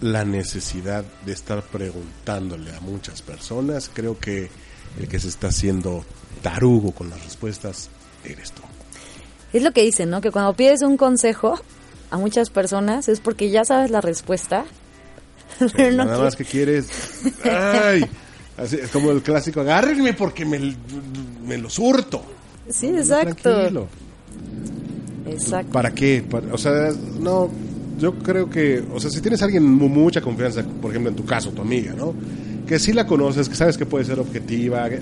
la 0.00 0.24
necesidad 0.24 1.04
de 1.26 1.32
estar 1.32 1.62
preguntándole 1.62 2.74
a 2.74 2.80
muchas 2.80 3.22
personas, 3.22 3.90
creo 3.92 4.18
que 4.18 4.48
el 4.98 5.08
que 5.08 5.18
se 5.18 5.28
está 5.28 5.48
haciendo 5.48 6.04
tarugo 6.42 6.92
con 6.92 7.10
las 7.10 7.22
respuestas 7.24 7.90
eres 8.24 8.52
tú. 8.52 8.62
Es 9.52 9.62
lo 9.62 9.72
que 9.72 9.82
dicen, 9.82 10.10
¿no? 10.10 10.20
Que 10.20 10.30
cuando 10.30 10.52
pides 10.54 10.82
un 10.82 10.96
consejo 10.96 11.58
a 12.10 12.18
muchas 12.18 12.50
personas 12.50 13.08
es 13.08 13.20
porque 13.20 13.50
ya 13.50 13.64
sabes 13.64 13.90
la 13.90 14.00
respuesta. 14.00 14.64
Pero 15.76 15.96
no 15.96 16.04
Nada 16.04 16.18
más 16.18 16.36
que 16.36 16.44
quieres. 16.44 16.86
¡Ay! 17.44 18.04
Así, 18.56 18.76
es 18.76 18.90
como 18.90 19.10
el 19.10 19.22
clásico, 19.22 19.60
agárrenme 19.60 20.12
porque 20.14 20.44
me, 20.44 20.76
me 21.46 21.56
lo 21.58 21.70
surto. 21.70 22.22
Sí, 22.68 22.90
No, 22.90 22.98
exacto. 22.98 23.50
tranquilo. 23.54 23.88
Exacto. 25.26 25.72
¿Para 25.72 25.92
qué? 25.92 26.24
Para- 26.28 26.52
o 26.52 26.58
sea, 26.58 26.90
no, 27.20 27.50
yo 27.98 28.14
creo 28.18 28.48
que, 28.50 28.82
o 28.92 29.00
sea, 29.00 29.10
si 29.10 29.20
tienes 29.20 29.42
a 29.42 29.46
alguien 29.46 29.64
mu- 29.64 29.88
mucha 29.88 30.20
confianza, 30.20 30.62
por 30.80 30.90
ejemplo, 30.90 31.10
en 31.10 31.16
tu 31.16 31.24
caso, 31.24 31.50
tu 31.50 31.62
amiga, 31.62 31.92
¿no? 31.96 32.14
Que 32.66 32.78
sí 32.78 32.92
la 32.92 33.06
conoces, 33.06 33.48
que 33.48 33.54
sabes 33.54 33.76
que 33.76 33.86
puede 33.86 34.04
ser 34.04 34.18
objetiva, 34.18 34.88
que, 34.88 34.96
eh, 34.96 35.00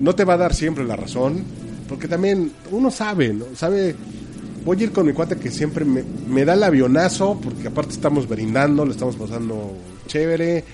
no 0.00 0.14
te 0.14 0.24
va 0.24 0.34
a 0.34 0.38
dar 0.38 0.54
siempre 0.54 0.84
la 0.84 0.96
razón, 0.96 1.44
porque 1.92 2.08
también 2.08 2.50
uno 2.70 2.90
sabe, 2.90 3.34
¿no? 3.34 3.44
Sabe, 3.54 3.94
voy 4.64 4.80
a 4.80 4.84
ir 4.84 4.92
con 4.92 5.04
mi 5.04 5.12
cuate 5.12 5.36
que 5.36 5.50
siempre 5.50 5.84
me, 5.84 6.02
me 6.26 6.42
da 6.42 6.54
el 6.54 6.62
avionazo, 6.62 7.38
porque 7.38 7.68
aparte 7.68 7.92
estamos 7.92 8.26
brindando, 8.26 8.86
le 8.86 8.92
estamos 8.92 9.14
pasando 9.16 9.74
chévere, 10.06 10.64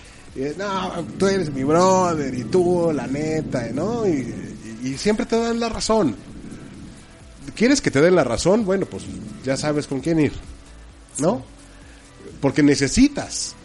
no, 0.57 1.05
tú 1.19 1.27
eres 1.27 1.53
mi 1.53 1.65
brother, 1.65 2.33
y 2.33 2.45
tú, 2.45 2.93
la 2.95 3.09
neta, 3.09 3.67
¿no? 3.75 4.07
Y 4.07 4.97
siempre 4.97 5.27
te 5.27 5.37
dan 5.37 5.59
la 5.59 5.69
razón. 5.69 6.15
¿Quieres 7.57 7.81
que 7.81 7.91
te 7.91 8.01
den 8.01 8.15
la 8.15 8.23
razón? 8.23 8.65
Bueno, 8.65 8.87
pues 8.87 9.03
ya 9.45 9.57
sabes 9.57 9.89
con 9.89 9.99
quién 9.99 10.21
ir, 10.21 10.33
¿no? 11.19 11.43
Porque 12.41 12.63
necesitas 12.63 13.57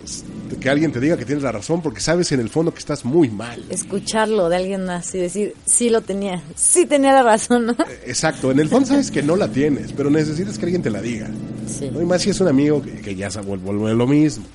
que 0.59 0.69
alguien 0.69 0.91
te 0.91 0.99
diga 0.99 1.15
que 1.15 1.25
tienes 1.25 1.43
la 1.43 1.51
razón, 1.51 1.81
porque 1.81 1.99
sabes 1.99 2.31
en 2.31 2.39
el 2.39 2.49
fondo 2.49 2.73
que 2.73 2.79
estás 2.79 3.05
muy 3.05 3.29
mal. 3.29 3.63
Escucharlo 3.69 4.49
de 4.49 4.55
alguien 4.55 4.85
más 4.85 5.13
y 5.13 5.19
decir, 5.19 5.55
sí 5.65 5.89
lo 5.89 6.01
tenía, 6.01 6.41
sí 6.55 6.85
tenía 6.85 7.13
la 7.13 7.23
razón, 7.23 7.67
¿no? 7.67 7.75
Exacto, 8.05 8.51
en 8.51 8.59
el 8.59 8.69
fondo 8.69 8.87
sabes 8.87 9.11
que 9.11 9.21
no 9.21 9.35
la 9.35 9.47
tienes, 9.47 9.93
pero 9.93 10.09
necesitas 10.09 10.57
que 10.57 10.65
alguien 10.65 10.81
te 10.81 10.89
la 10.89 11.01
diga. 11.01 11.29
Sí. 11.67 11.89
¿no? 11.91 12.01
Y 12.01 12.05
más 12.05 12.21
si 12.23 12.31
es 12.31 12.41
un 12.41 12.47
amigo 12.47 12.81
que, 12.81 12.93
que 13.01 13.15
ya 13.15 13.29
se 13.29 13.41
vuelve, 13.41 13.93
lo 13.93 14.07
mismo, 14.07 14.45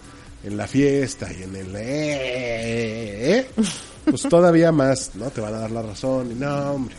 en 0.44 0.56
la 0.56 0.66
fiesta 0.66 1.28
y 1.32 1.42
en 1.42 1.56
el... 1.56 1.76
eh, 1.76 1.80
eh, 1.80 3.38
eh, 3.56 3.62
pues 4.04 4.22
todavía 4.28 4.72
más, 4.72 5.12
¿no? 5.14 5.30
Te 5.30 5.40
van 5.40 5.54
a 5.54 5.58
dar 5.58 5.70
la 5.70 5.82
razón. 5.82 6.32
Y 6.32 6.34
no, 6.34 6.72
hombre. 6.72 6.94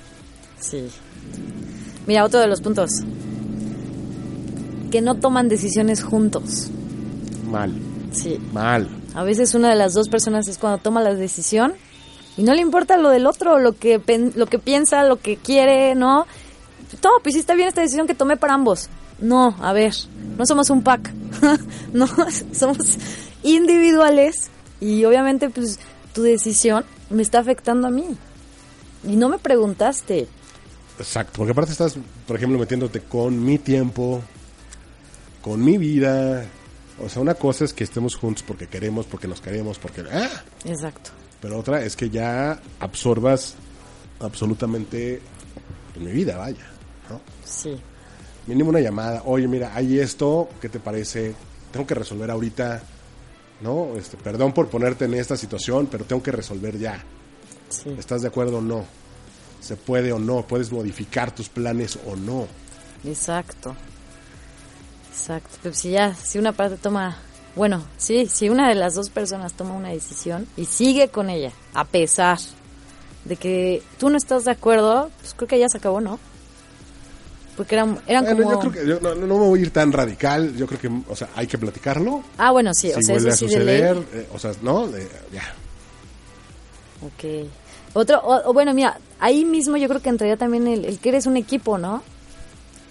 Sí. 0.59 0.87
Mira, 2.07 2.25
otro 2.25 2.39
de 2.39 2.47
los 2.47 2.61
puntos. 2.61 2.91
Que 4.91 5.01
no 5.01 5.15
toman 5.15 5.49
decisiones 5.49 6.03
juntos. 6.03 6.71
Mal, 7.49 7.73
Sí. 8.11 8.39
mal. 8.53 8.87
A 9.15 9.23
veces 9.23 9.53
una 9.55 9.69
de 9.69 9.75
las 9.75 9.93
dos 9.93 10.07
personas 10.09 10.47
es 10.47 10.57
cuando 10.57 10.77
toma 10.79 11.01
la 11.01 11.13
decisión 11.13 11.73
y 12.37 12.43
no 12.43 12.53
le 12.53 12.61
importa 12.61 12.97
lo 12.97 13.09
del 13.09 13.25
otro, 13.25 13.59
lo 13.59 13.73
que, 13.73 13.99
lo 14.35 14.45
que 14.45 14.59
piensa, 14.59 15.03
lo 15.03 15.17
que 15.17 15.37
quiere, 15.37 15.95
¿no? 15.95 16.25
No, 17.03 17.09
pues 17.21 17.33
sí 17.33 17.39
está 17.39 17.53
bien 17.55 17.67
esta 17.67 17.81
decisión 17.81 18.07
que 18.07 18.15
tomé 18.15 18.37
para 18.37 18.53
ambos. 18.53 18.89
No, 19.19 19.55
a 19.61 19.73
ver, 19.73 19.93
no 20.37 20.45
somos 20.45 20.69
un 20.69 20.81
pack. 20.83 21.11
no, 21.93 22.07
somos 22.53 22.97
individuales 23.43 24.49
y 24.79 25.03
obviamente 25.05 25.49
pues 25.49 25.79
tu 26.13 26.21
decisión 26.23 26.85
me 27.09 27.21
está 27.21 27.39
afectando 27.39 27.87
a 27.87 27.91
mí. 27.91 28.05
Y 29.03 29.15
no 29.15 29.29
me 29.29 29.37
preguntaste. 29.37 30.27
Exacto, 30.99 31.33
porque 31.37 31.51
aparte 31.51 31.71
estás, 31.71 31.95
por 32.27 32.35
ejemplo, 32.35 32.59
metiéndote 32.59 33.01
con 33.01 33.41
mi 33.43 33.57
tiempo, 33.57 34.21
con 35.41 35.63
mi 35.63 35.77
vida. 35.77 36.45
O 37.03 37.09
sea, 37.09 37.21
una 37.21 37.35
cosa 37.35 37.65
es 37.65 37.73
que 37.73 37.83
estemos 37.83 38.15
juntos 38.15 38.43
porque 38.45 38.67
queremos, 38.67 39.05
porque 39.05 39.27
nos 39.27 39.41
queremos, 39.41 39.79
porque... 39.79 40.03
¡Ah! 40.11 40.43
Exacto. 40.65 41.11
Pero 41.41 41.57
otra 41.57 41.83
es 41.83 41.95
que 41.95 42.09
ya 42.09 42.59
absorbas 42.79 43.55
absolutamente 44.19 45.21
en 45.95 46.03
mi 46.03 46.11
vida, 46.11 46.37
vaya. 46.37 46.65
¿no? 47.09 47.21
Sí. 47.45 47.79
Mínimo 48.47 48.69
una 48.69 48.79
llamada. 48.79 49.23
Oye, 49.25 49.47
mira, 49.47 49.71
hay 49.73 49.99
esto, 49.99 50.49
¿qué 50.61 50.69
te 50.69 50.79
parece? 50.79 51.33
Tengo 51.71 51.87
que 51.87 51.95
resolver 51.95 52.29
ahorita. 52.31 52.81
¿No? 53.61 53.95
Este, 53.97 54.15
perdón 54.15 54.53
por 54.53 54.69
ponerte 54.69 55.05
en 55.05 55.13
esta 55.13 55.35
situación, 55.35 55.87
pero 55.87 56.05
tengo 56.05 56.23
que 56.23 56.31
resolver 56.31 56.77
ya. 56.77 57.03
Sí. 57.69 57.93
¿Estás 57.97 58.21
de 58.21 58.29
acuerdo 58.29 58.59
o 58.59 58.61
no? 58.61 58.85
¿Se 59.59 59.75
puede 59.75 60.13
o 60.13 60.19
no? 60.19 60.43
¿Puedes 60.43 60.71
modificar 60.71 61.35
tus 61.35 61.49
planes 61.49 61.99
o 62.05 62.15
no? 62.15 62.47
Exacto. 63.03 63.75
Exacto. 65.19 65.57
Pero 65.61 65.75
si 65.75 65.91
ya, 65.91 66.15
si 66.15 66.39
una 66.39 66.53
parte 66.53 66.77
toma, 66.77 67.17
bueno, 67.55 67.83
sí, 67.97 68.27
si 68.27 68.49
una 68.49 68.69
de 68.69 68.75
las 68.75 68.95
dos 68.95 69.09
personas 69.09 69.53
toma 69.53 69.73
una 69.73 69.89
decisión 69.89 70.47
y 70.55 70.65
sigue 70.65 71.09
con 71.09 71.29
ella, 71.29 71.51
a 71.73 71.83
pesar 71.85 72.39
de 73.25 73.35
que 73.35 73.83
tú 73.99 74.09
no 74.09 74.17
estás 74.17 74.45
de 74.45 74.51
acuerdo, 74.51 75.11
pues 75.19 75.33
creo 75.33 75.47
que 75.47 75.59
ya 75.59 75.67
se 75.67 75.77
acabó, 75.77 75.99
¿no? 75.99 76.19
Porque 77.57 77.75
eran, 77.75 77.99
eran 78.07 78.23
Bueno, 78.23 78.43
como... 78.43 78.51
yo 78.51 78.59
creo 78.59 78.71
que 78.71 78.89
yo 78.89 78.99
no, 79.01 79.13
no 79.15 79.27
me 79.37 79.45
voy 79.45 79.59
a 79.59 79.61
ir 79.63 79.71
tan 79.71 79.91
radical. 79.91 80.55
Yo 80.55 80.65
creo 80.65 80.79
que, 80.79 80.89
o 81.09 81.15
sea, 81.15 81.27
hay 81.35 81.45
que 81.45 81.57
platicarlo. 81.57 82.23
Ah, 82.37 82.51
bueno, 82.51 82.73
sí, 82.73 82.89
o 82.91 82.95
si 82.95 83.03
sea, 83.03 83.15
vuelve 83.15 83.29
eso 83.31 83.45
a 83.45 83.47
sí 83.49 83.53
suceder, 83.53 83.97
eh, 84.13 84.29
o 84.33 84.39
sea, 84.39 84.53
no, 84.61 84.89
ya. 85.33 85.53
Ok. 87.01 87.49
Otro, 87.93 88.19
o, 88.21 88.49
o 88.49 88.53
bueno, 88.53 88.73
mira, 88.73 88.97
ahí 89.19 89.43
mismo 89.43 89.75
yo 89.75 89.89
creo 89.89 90.01
que 90.01 90.07
entraría 90.07 90.37
también 90.37 90.67
el, 90.67 90.85
el 90.85 90.99
que 90.99 91.09
eres 91.09 91.25
un 91.25 91.35
equipo, 91.35 91.77
¿no? 91.77 92.01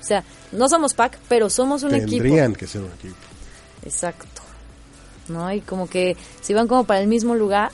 O 0.08 0.14
sea, 0.16 0.24
no 0.52 0.70
somos 0.70 0.94
pack, 0.94 1.18
pero 1.28 1.50
somos 1.50 1.82
un 1.82 1.94
equipo. 1.94 2.22
Tendrían 2.22 2.54
que 2.54 2.66
ser 2.66 2.80
un 2.80 2.90
equipo. 2.92 3.14
Exacto. 3.84 4.40
¿No? 5.28 5.52
Y 5.52 5.60
como 5.60 5.86
que 5.86 6.16
si 6.40 6.54
van 6.54 6.66
como 6.66 6.84
para 6.84 7.02
el 7.02 7.08
mismo 7.08 7.34
lugar, 7.34 7.70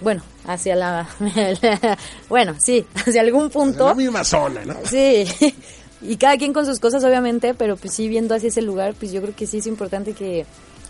bueno, 0.00 0.22
hacia 0.46 0.76
la... 0.76 1.06
bueno, 2.30 2.54
sí, 2.58 2.86
hacia 2.94 3.20
algún 3.20 3.50
punto. 3.50 3.88
la 3.88 3.94
misma 3.94 4.24
zona, 4.24 4.64
¿no? 4.64 4.76
Sí. 4.84 5.26
Y 6.00 6.16
cada 6.16 6.36
quien 6.36 6.52
con 6.52 6.66
sus 6.66 6.80
cosas, 6.80 7.02
obviamente, 7.02 7.54
pero 7.54 7.78
pues 7.78 7.94
sí, 7.94 8.08
viendo 8.08 8.34
hacia 8.34 8.48
ese 8.48 8.60
lugar, 8.60 8.94
pues 8.98 9.10
yo 9.10 9.22
creo 9.22 9.34
que 9.34 9.46
sí 9.46 9.58
es 9.58 9.66
importante 9.66 10.12
que 10.12 10.44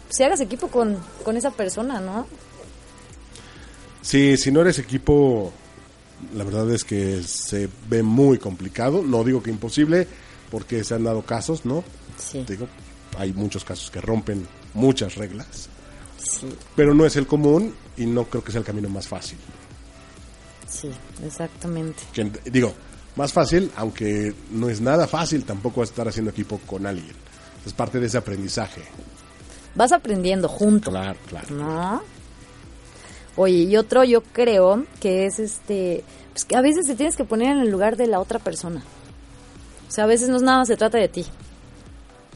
pues, 0.08 0.20
hagas 0.22 0.40
equipo 0.40 0.66
con, 0.66 0.98
con 1.22 1.36
esa 1.36 1.52
persona, 1.52 2.00
¿no? 2.00 2.26
Sí, 4.02 4.36
si 4.36 4.50
no 4.50 4.62
eres 4.62 4.80
equipo, 4.80 5.52
la 6.34 6.42
verdad 6.42 6.68
es 6.72 6.82
que 6.82 7.22
se 7.22 7.68
ve 7.88 8.02
muy 8.02 8.38
complicado. 8.38 9.02
No 9.04 9.22
digo 9.22 9.40
que 9.40 9.50
imposible, 9.50 10.08
porque 10.54 10.84
se 10.84 10.94
han 10.94 11.02
dado 11.02 11.22
casos, 11.22 11.64
¿no? 11.64 11.82
Sí. 12.16 12.44
Digo, 12.46 12.68
hay 13.18 13.32
muchos 13.32 13.64
casos 13.64 13.90
que 13.90 14.00
rompen 14.00 14.46
muchas 14.72 15.16
reglas, 15.16 15.68
Sí, 16.16 16.46
pero 16.76 16.94
no 16.94 17.04
es 17.04 17.16
el 17.16 17.26
común 17.26 17.74
y 17.96 18.06
no 18.06 18.22
creo 18.26 18.44
que 18.44 18.52
sea 18.52 18.60
el 18.60 18.64
camino 18.64 18.88
más 18.88 19.08
fácil. 19.08 19.36
sí, 20.68 20.92
exactamente. 21.26 22.04
Que, 22.12 22.30
digo, 22.52 22.72
más 23.16 23.32
fácil, 23.32 23.68
aunque 23.74 24.32
no 24.52 24.68
es 24.70 24.80
nada 24.80 25.08
fácil 25.08 25.44
tampoco 25.44 25.82
estar 25.82 26.06
haciendo 26.06 26.30
equipo 26.30 26.60
con 26.64 26.86
alguien. 26.86 27.16
Es 27.66 27.72
parte 27.72 27.98
de 27.98 28.06
ese 28.06 28.18
aprendizaje. 28.18 28.82
Vas 29.74 29.90
aprendiendo 29.90 30.48
junto. 30.48 30.92
Claro, 30.92 31.18
claro. 31.28 31.52
¿No? 31.52 32.00
Oye, 33.34 33.56
y 33.64 33.76
otro 33.76 34.04
yo 34.04 34.22
creo 34.22 34.86
que 35.00 35.26
es 35.26 35.40
este, 35.40 36.04
pues 36.30 36.44
que 36.44 36.54
a 36.54 36.60
veces 36.60 36.86
te 36.86 36.94
tienes 36.94 37.16
que 37.16 37.24
poner 37.24 37.56
en 37.56 37.62
el 37.62 37.70
lugar 37.72 37.96
de 37.96 38.06
la 38.06 38.20
otra 38.20 38.38
persona. 38.38 38.84
O 39.94 39.96
sea, 39.96 40.04
a 40.04 40.08
veces 40.08 40.28
no 40.28 40.40
nada 40.40 40.58
más 40.58 40.66
se 40.66 40.76
trata 40.76 40.98
de 40.98 41.06
ti 41.06 41.24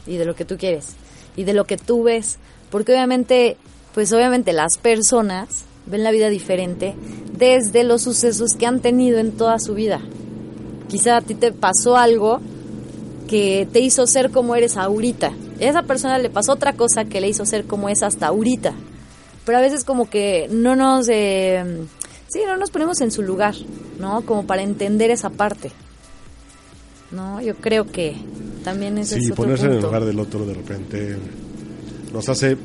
y 0.06 0.16
de 0.16 0.24
lo 0.24 0.36
que 0.36 0.44
tú 0.44 0.56
quieres 0.56 0.90
y 1.34 1.42
de 1.42 1.54
lo 1.54 1.64
que 1.64 1.76
tú 1.76 2.04
ves, 2.04 2.38
porque 2.70 2.92
obviamente, 2.92 3.56
pues 3.94 4.12
obviamente 4.12 4.52
las 4.52 4.78
personas 4.78 5.64
ven 5.86 6.04
la 6.04 6.12
vida 6.12 6.28
diferente 6.28 6.94
desde 7.36 7.82
los 7.82 8.02
sucesos 8.02 8.54
que 8.54 8.66
han 8.66 8.78
tenido 8.78 9.18
en 9.18 9.32
toda 9.32 9.58
su 9.58 9.74
vida. 9.74 10.00
Quizá 10.86 11.16
a 11.16 11.20
ti 11.20 11.34
te 11.34 11.50
pasó 11.50 11.96
algo 11.96 12.38
que 13.26 13.66
te 13.72 13.80
hizo 13.80 14.06
ser 14.06 14.30
como 14.30 14.54
eres 14.54 14.76
ahorita. 14.76 15.32
A 15.60 15.64
esa 15.64 15.82
persona 15.82 16.20
le 16.20 16.30
pasó 16.30 16.52
otra 16.52 16.74
cosa 16.74 17.06
que 17.06 17.20
le 17.20 17.26
hizo 17.26 17.44
ser 17.44 17.64
como 17.64 17.88
es 17.88 18.04
hasta 18.04 18.28
ahorita. 18.28 18.72
Pero 19.44 19.58
a 19.58 19.62
veces 19.62 19.82
como 19.82 20.08
que 20.08 20.46
no 20.48 20.76
nos... 20.76 21.08
eh, 21.08 21.64
sí, 22.28 22.38
no 22.46 22.56
nos 22.56 22.70
ponemos 22.70 23.00
en 23.00 23.10
su 23.10 23.22
lugar, 23.22 23.56
¿no? 23.98 24.20
Como 24.20 24.46
para 24.46 24.62
entender 24.62 25.10
esa 25.10 25.30
parte. 25.30 25.72
¿No? 27.10 27.40
Yo 27.40 27.56
creo 27.56 27.86
que 27.86 28.16
también 28.64 28.98
ese 28.98 29.16
Sí, 29.16 29.26
es 29.26 29.30
otro 29.30 29.44
ponerse 29.44 29.66
en 29.66 29.72
el 29.72 29.82
lugar 29.82 30.04
del 30.04 30.20
otro 30.20 30.44
de 30.44 30.54
repente 30.54 31.16
nos 32.12 32.28
hace 32.28 32.56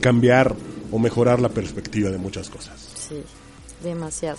cambiar 0.00 0.54
o 0.90 0.98
mejorar 0.98 1.40
la 1.40 1.48
perspectiva 1.48 2.10
de 2.10 2.18
muchas 2.18 2.50
cosas. 2.50 2.78
Sí, 2.94 3.22
demasiado. 3.82 4.38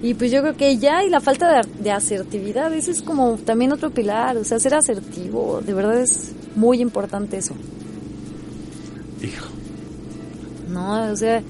Y 0.00 0.14
pues 0.14 0.30
yo 0.30 0.42
creo 0.42 0.56
que 0.56 0.78
ya 0.78 1.02
y 1.02 1.10
la 1.10 1.20
falta 1.20 1.60
de, 1.60 1.82
de 1.82 1.90
asertividad, 1.90 2.72
ese 2.72 2.92
es 2.92 3.02
como 3.02 3.36
también 3.38 3.72
otro 3.72 3.90
pilar, 3.90 4.36
o 4.36 4.44
sea, 4.44 4.60
ser 4.60 4.74
asertivo, 4.74 5.60
de 5.60 5.74
verdad 5.74 6.00
es 6.00 6.32
muy 6.54 6.80
importante 6.80 7.38
eso. 7.38 7.54
Hijo, 9.20 9.48
¿no? 10.68 11.10
O 11.10 11.16
sea, 11.16 11.42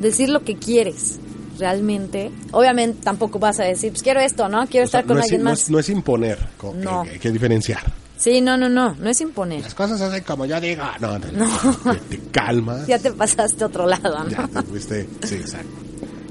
decir 0.00 0.30
lo 0.30 0.42
que 0.42 0.56
quieres 0.56 1.18
realmente. 1.58 2.30
Obviamente 2.52 3.02
tampoco 3.02 3.38
vas 3.38 3.60
a 3.60 3.64
decir, 3.64 3.90
pues 3.92 4.02
quiero 4.02 4.20
esto, 4.20 4.48
¿no? 4.48 4.66
Quiero 4.66 4.86
o 4.86 4.88
sea, 4.88 5.00
estar 5.00 5.04
con 5.06 5.16
no, 5.16 5.20
es, 5.20 5.24
alguien 5.24 5.44
no 5.44 5.50
más. 5.50 5.62
es- 5.62 5.70
no 5.70 5.78
es 5.78 5.88
imponer, 5.88 6.38
No. 6.76 7.02
hay 7.02 7.18
que 7.18 7.30
diferenciar. 7.30 7.80
Sí, 8.16 8.40
no, 8.40 8.56
no, 8.56 8.68
no, 8.68 8.94
no 8.94 9.10
es 9.10 9.20
imponer. 9.20 9.62
Las 9.62 9.74
cosas 9.74 9.98
se 9.98 10.04
hacen 10.04 10.22
como 10.22 10.46
yo 10.46 10.60
digo. 10.60 10.82
No, 11.00 11.18
no, 11.18 11.26
no. 11.32 11.92
Te, 12.08 12.16
te 12.16 12.18
calmas. 12.30 12.86
Ya 12.86 12.98
te 13.00 13.10
pasaste 13.12 13.64
a 13.64 13.66
otro 13.66 13.86
lado, 13.86 14.22
¿no? 14.24 14.28
Ya 14.30 14.46
te 14.46 14.62
fuiste. 14.62 15.08
Sí, 15.24 15.34
exacto. 15.36 15.68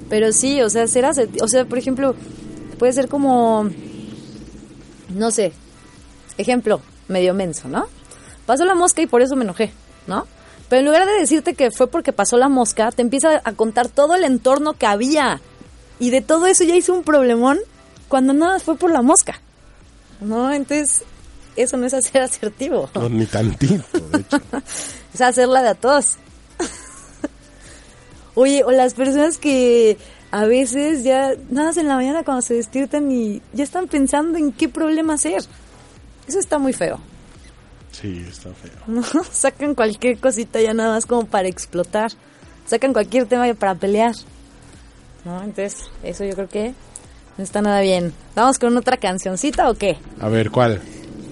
Pero 0.09 0.31
sí, 0.31 0.61
o 0.61 0.69
sea, 0.69 0.87
ser 0.87 1.03
aserti- 1.05 1.41
O 1.41 1.47
sea, 1.49 1.65
por 1.65 1.77
ejemplo, 1.77 2.15
puede 2.79 2.93
ser 2.93 3.09
como. 3.09 3.69
No 5.13 5.31
sé. 5.31 5.51
Ejemplo, 6.37 6.81
medio 7.09 7.33
menso, 7.33 7.67
¿no? 7.67 7.87
Pasó 8.45 8.63
la 8.65 8.73
mosca 8.75 9.01
y 9.01 9.07
por 9.07 9.21
eso 9.21 9.35
me 9.35 9.43
enojé, 9.43 9.71
¿no? 10.07 10.25
Pero 10.71 10.79
en 10.79 10.85
lugar 10.85 11.05
de 11.05 11.19
decirte 11.19 11.53
que 11.53 11.69
fue 11.69 11.87
porque 11.87 12.13
pasó 12.13 12.37
la 12.37 12.47
mosca, 12.47 12.93
te 12.93 13.01
empieza 13.01 13.41
a 13.43 13.51
contar 13.51 13.89
todo 13.89 14.15
el 14.15 14.23
entorno 14.23 14.71
que 14.71 14.85
había. 14.85 15.41
Y 15.99 16.11
de 16.11 16.21
todo 16.21 16.47
eso 16.47 16.63
ya 16.63 16.77
hizo 16.77 16.93
un 16.93 17.03
problemón 17.03 17.59
cuando 18.07 18.31
nada 18.31 18.57
fue 18.57 18.77
por 18.77 18.89
la 18.89 19.01
mosca. 19.01 19.41
¿No? 20.21 20.49
Entonces, 20.49 21.03
eso 21.57 21.75
no 21.75 21.87
es 21.87 21.93
hacer 21.93 22.21
asertivo. 22.21 22.89
No, 22.95 23.09
ni 23.09 23.25
tantito, 23.25 23.99
de 23.99 24.21
hecho. 24.21 24.39
Es 25.13 25.19
hacerla 25.19 25.61
de 25.61 25.67
a 25.67 25.75
todos. 25.75 26.15
Oye, 28.35 28.63
o 28.63 28.71
las 28.71 28.93
personas 28.93 29.37
que 29.37 29.97
a 30.31 30.45
veces 30.45 31.03
ya 31.03 31.33
nada 31.49 31.67
más 31.67 31.75
en 31.75 31.89
la 31.89 31.95
mañana 31.95 32.23
cuando 32.23 32.43
se 32.43 32.53
despiertan 32.53 33.11
y 33.11 33.41
ya 33.51 33.65
están 33.65 33.89
pensando 33.89 34.37
en 34.37 34.53
qué 34.53 34.69
problema 34.69 35.15
hacer. 35.15 35.43
Eso 36.29 36.39
está 36.39 36.59
muy 36.59 36.71
feo. 36.71 37.01
Sí, 38.01 38.25
está 38.27 38.49
feo. 38.53 38.71
¿no? 38.87 39.03
Sacan 39.31 39.75
cualquier 39.75 40.17
cosita 40.17 40.59
ya 40.59 40.73
nada 40.73 40.95
más 40.95 41.05
como 41.05 41.25
para 41.25 41.47
explotar. 41.47 42.11
Sacan 42.65 42.93
cualquier 42.93 43.27
tema 43.27 43.53
para 43.53 43.75
pelear. 43.75 44.15
¿No? 45.25 45.43
Entonces, 45.43 45.89
eso 46.03 46.23
yo 46.23 46.33
creo 46.33 46.49
que 46.49 46.73
no 47.37 47.43
está 47.43 47.61
nada 47.61 47.81
bien. 47.81 48.13
¿Vamos 48.35 48.57
con 48.57 48.75
otra 48.75 48.97
cancioncita 48.97 49.69
o 49.69 49.75
qué? 49.75 49.97
A 50.19 50.29
ver, 50.29 50.49
¿cuál? 50.49 50.81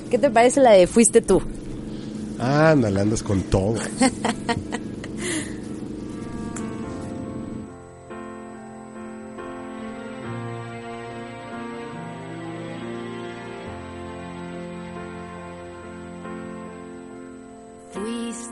¿Qué 0.10 0.18
te 0.18 0.30
parece 0.30 0.62
la 0.62 0.72
de 0.72 0.88
Fuiste 0.88 1.22
tú? 1.22 1.42
Ándale, 2.40 3.02
andas 3.02 3.24
con 3.24 3.42
todo. 3.44 3.76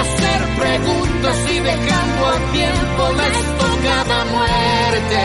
Hacer 0.00 0.40
preguntas 0.58 1.50
y 1.50 1.58
dejando 1.60 2.26
al 2.26 2.52
tiempo 2.52 3.02
la 3.16 3.26
estocada 3.26 4.24
muerte. 4.36 5.22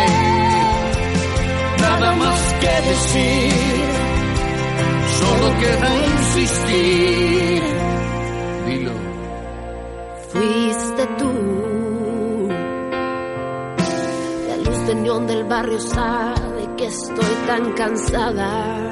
Nada 1.80 2.16
más 2.16 2.54
que 2.62 2.90
decir, 2.90 3.54
solo 5.20 5.60
queda 5.60 5.90
insistir. 6.16 7.64
Dilo. 8.68 8.92
Fuiste 10.30 11.08
tú. 11.20 12.50
La 14.48 14.58
luz 14.58 14.88
de 14.88 14.96
neón 14.96 15.28
del 15.28 15.44
barrio 15.44 15.80
sabe 15.80 16.70
que 16.78 16.86
estoy 16.86 17.36
tan 17.48 17.74
cansada. 17.74 18.92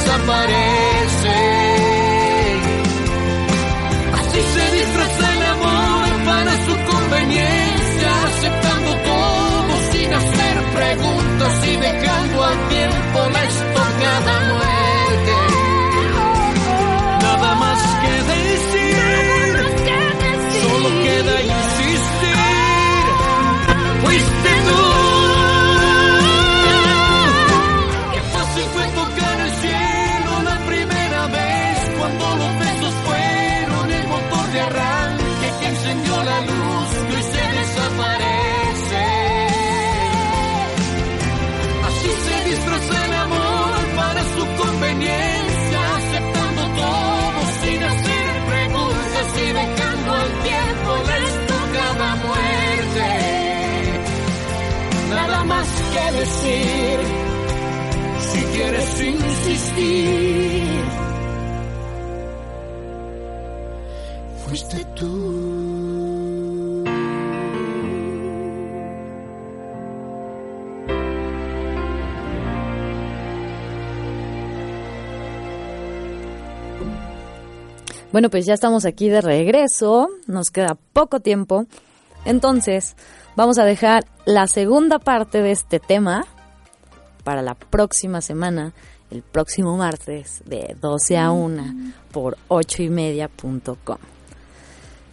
Desaparece. 0.00 1.38
Así 4.18 4.40
se 4.54 4.76
disfraza 4.76 5.36
el 5.36 5.42
amor 5.46 6.24
para 6.24 6.52
su 6.66 6.74
conveniencia, 6.92 8.24
aceptando 8.26 8.90
todo 8.96 9.92
sin 9.92 10.12
hacer 10.14 10.56
preguntas 10.74 11.66
y 11.66 11.76
dejando 11.76 12.09
si 56.28 58.40
quieres 58.54 59.02
insistir, 59.02 60.84
fuiste 64.44 64.84
tú. 64.96 65.50
Bueno, 78.12 78.28
pues 78.28 78.44
ya 78.44 78.54
estamos 78.54 78.84
aquí 78.84 79.08
de 79.08 79.20
regreso, 79.20 80.08
nos 80.26 80.50
queda 80.50 80.76
poco 80.92 81.20
tiempo, 81.20 81.66
entonces 82.24 82.96
vamos 83.36 83.58
a 83.58 83.64
dejar 83.64 84.06
la 84.26 84.46
segunda 84.46 84.98
parte 84.98 85.42
de 85.42 85.52
este 85.52 85.80
tema 85.80 86.26
para 87.24 87.42
la 87.42 87.54
próxima 87.54 88.20
semana, 88.20 88.72
el 89.10 89.22
próximo 89.22 89.76
martes 89.76 90.42
de 90.46 90.76
12 90.80 91.16
a 91.18 91.30
1 91.30 91.64
por 92.12 92.36
8 92.48 92.82
y 92.82 92.88
media.com. 92.88 93.98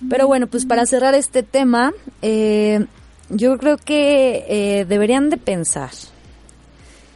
Pero 0.10 0.28
bueno, 0.28 0.48
pues 0.48 0.66
para 0.66 0.86
cerrar 0.86 1.16
este 1.16 1.44
tema, 1.44 1.92
eh, 2.22 2.86
yo 3.30 3.58
creo 3.58 3.78
que 3.78 4.46
eh, 4.48 4.86
deberían 4.86 5.30
de 5.30 5.38
pensar 5.38 5.90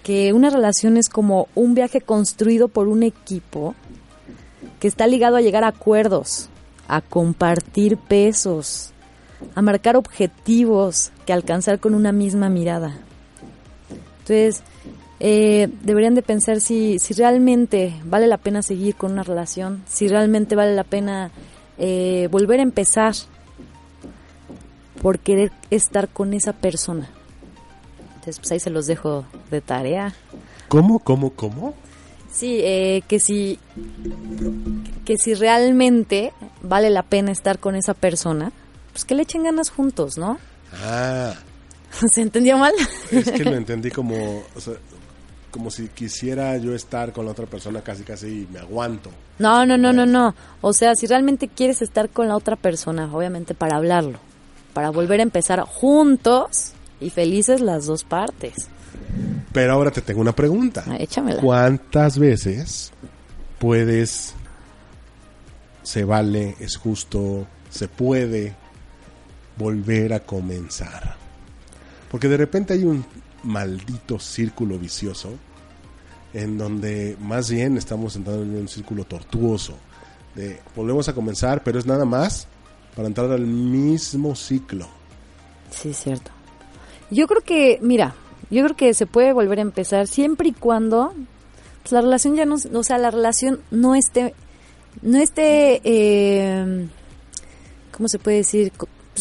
que 0.03 0.33
una 0.33 0.49
relación 0.49 0.97
es 0.97 1.09
como 1.09 1.47
un 1.55 1.75
viaje 1.75 2.01
construido 2.01 2.67
por 2.67 2.87
un 2.87 3.03
equipo 3.03 3.75
que 4.79 4.87
está 4.87 5.05
ligado 5.05 5.35
a 5.35 5.41
llegar 5.41 5.63
a 5.63 5.67
acuerdos, 5.67 6.49
a 6.87 7.01
compartir 7.01 7.97
pesos, 7.97 8.90
a 9.55 9.61
marcar 9.61 9.95
objetivos 9.95 11.11
que 11.25 11.33
alcanzar 11.33 11.79
con 11.79 11.95
una 11.95 12.11
misma 12.11 12.49
mirada. 12.49 12.97
Entonces, 14.19 14.63
eh, 15.19 15.69
deberían 15.83 16.15
de 16.15 16.21
pensar 16.21 16.61
si, 16.61 16.97
si 16.99 17.13
realmente 17.13 17.93
vale 18.05 18.27
la 18.27 18.37
pena 18.37 18.61
seguir 18.61 18.95
con 18.95 19.11
una 19.11 19.23
relación, 19.23 19.83
si 19.87 20.07
realmente 20.07 20.55
vale 20.55 20.73
la 20.73 20.83
pena 20.83 21.31
eh, 21.77 22.27
volver 22.31 22.59
a 22.59 22.63
empezar 22.63 23.13
por 25.01 25.19
querer 25.19 25.51
estar 25.69 26.09
con 26.09 26.33
esa 26.33 26.53
persona. 26.53 27.09
Entonces, 28.15 28.39
pues 28.39 28.51
ahí 28.51 28.59
se 28.59 28.69
los 28.69 28.85
dejo 28.85 29.25
de 29.49 29.61
tarea. 29.61 30.13
¿Cómo, 30.67 30.99
cómo, 30.99 31.31
cómo? 31.31 31.73
Sí, 32.31 32.59
eh, 32.61 33.03
que 33.07 33.19
si 33.19 33.59
que 35.05 35.17
si 35.17 35.33
realmente 35.33 36.31
vale 36.61 36.89
la 36.89 37.03
pena 37.03 37.31
estar 37.31 37.59
con 37.59 37.75
esa 37.75 37.93
persona, 37.93 38.51
pues 38.91 39.05
que 39.05 39.15
le 39.15 39.23
echen 39.23 39.43
ganas 39.43 39.69
juntos, 39.69 40.17
¿no? 40.17 40.39
Ah, 40.83 41.33
¿Se 42.11 42.21
entendió 42.21 42.57
mal? 42.57 42.73
es 43.11 43.31
que 43.31 43.43
lo 43.43 43.55
entendí 43.55 43.91
como, 43.91 44.43
o 44.55 44.59
sea, 44.59 44.73
como 45.51 45.69
si 45.69 45.89
quisiera 45.89 46.57
yo 46.57 46.73
estar 46.73 47.11
con 47.11 47.25
la 47.25 47.31
otra 47.31 47.45
persona 47.45 47.81
casi 47.81 48.03
casi 48.03 48.27
y 48.27 48.47
me 48.51 48.59
aguanto. 48.59 49.11
No, 49.39 49.65
no, 49.65 49.77
no, 49.77 49.91
no, 49.91 50.05
no. 50.05 50.33
O 50.61 50.73
sea, 50.73 50.95
si 50.95 51.07
realmente 51.07 51.47
quieres 51.47 51.81
estar 51.81 52.09
con 52.09 52.27
la 52.27 52.35
otra 52.35 52.55
persona, 52.55 53.09
obviamente 53.13 53.53
para 53.53 53.75
hablarlo, 53.75 54.19
para 54.73 54.89
volver 54.89 55.19
a 55.19 55.23
empezar 55.23 55.61
juntos 55.61 56.73
y 56.99 57.09
felices 57.09 57.59
las 57.61 57.85
dos 57.85 58.03
partes. 58.03 58.69
Pero 59.51 59.73
ahora 59.73 59.91
te 59.91 60.01
tengo 60.01 60.21
una 60.21 60.33
pregunta. 60.33 60.85
Ah, 60.87 60.95
Échamela. 60.97 61.41
¿Cuántas 61.41 62.17
veces 62.17 62.93
puedes 63.59 64.33
se 65.83 66.03
vale, 66.03 66.55
es 66.59 66.77
justo, 66.77 67.47
se 67.69 67.87
puede 67.87 68.55
volver 69.61 70.13
a 70.13 70.19
comenzar. 70.21 71.15
Porque 72.09 72.27
de 72.27 72.37
repente 72.37 72.73
hay 72.73 72.83
un 72.83 73.05
maldito 73.43 74.19
círculo 74.19 74.77
vicioso 74.77 75.29
en 76.33 76.57
donde 76.57 77.17
más 77.19 77.49
bien 77.49 77.77
estamos 77.77 78.15
entrando 78.15 78.43
en 78.43 78.55
un 78.55 78.67
círculo 78.67 79.03
tortuoso. 79.05 79.77
De 80.35 80.59
volvemos 80.75 81.07
a 81.09 81.13
comenzar, 81.13 81.63
pero 81.63 81.79
es 81.79 81.85
nada 81.85 82.05
más 82.05 82.47
para 82.95 83.07
entrar 83.07 83.31
al 83.31 83.45
mismo 83.45 84.35
ciclo. 84.35 84.87
Sí, 85.69 85.93
cierto. 85.93 86.31
Yo 87.09 87.27
creo 87.27 87.41
que, 87.41 87.79
mira, 87.81 88.15
yo 88.49 88.63
creo 88.63 88.75
que 88.75 88.93
se 88.93 89.05
puede 89.05 89.33
volver 89.33 89.59
a 89.59 89.63
empezar 89.63 90.07
siempre 90.07 90.49
y 90.49 90.53
cuando 90.53 91.13
la 91.89 92.01
relación 92.01 92.35
ya 92.35 92.45
no, 92.45 92.55
o 92.55 92.83
sea, 92.83 92.97
la 92.97 93.11
relación 93.11 93.61
no 93.71 93.95
esté, 93.95 94.33
no 95.01 95.17
esté, 95.17 95.81
eh, 95.83 96.87
¿cómo 97.91 98.07
se 98.07 98.19
puede 98.19 98.37
decir? 98.37 98.71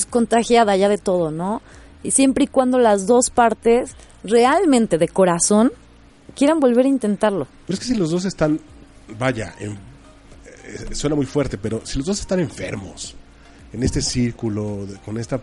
Pues 0.00 0.10
contagiada 0.10 0.76
ya 0.76 0.88
de 0.88 0.96
todo, 0.98 1.30
¿no? 1.30 1.60
Y 2.02 2.12
siempre 2.12 2.44
y 2.44 2.46
cuando 2.46 2.78
las 2.78 3.06
dos 3.06 3.28
partes 3.30 3.92
realmente 4.24 4.96
de 4.96 5.08
corazón 5.08 5.72
quieran 6.34 6.58
volver 6.58 6.86
a 6.86 6.88
intentarlo. 6.88 7.46
Pero 7.66 7.74
es 7.74 7.80
que 7.80 7.92
si 7.92 7.94
los 7.94 8.10
dos 8.10 8.24
están, 8.24 8.58
vaya, 9.18 9.54
en- 9.58 9.72
eh, 9.74 10.94
suena 10.94 11.16
muy 11.16 11.26
fuerte, 11.26 11.58
pero 11.58 11.82
si 11.84 11.98
los 11.98 12.06
dos 12.06 12.20
están 12.20 12.40
enfermos 12.40 13.14
en 13.74 13.82
este 13.82 14.00
círculo, 14.00 14.86
de- 14.86 14.96
con 15.00 15.18
esta... 15.18 15.38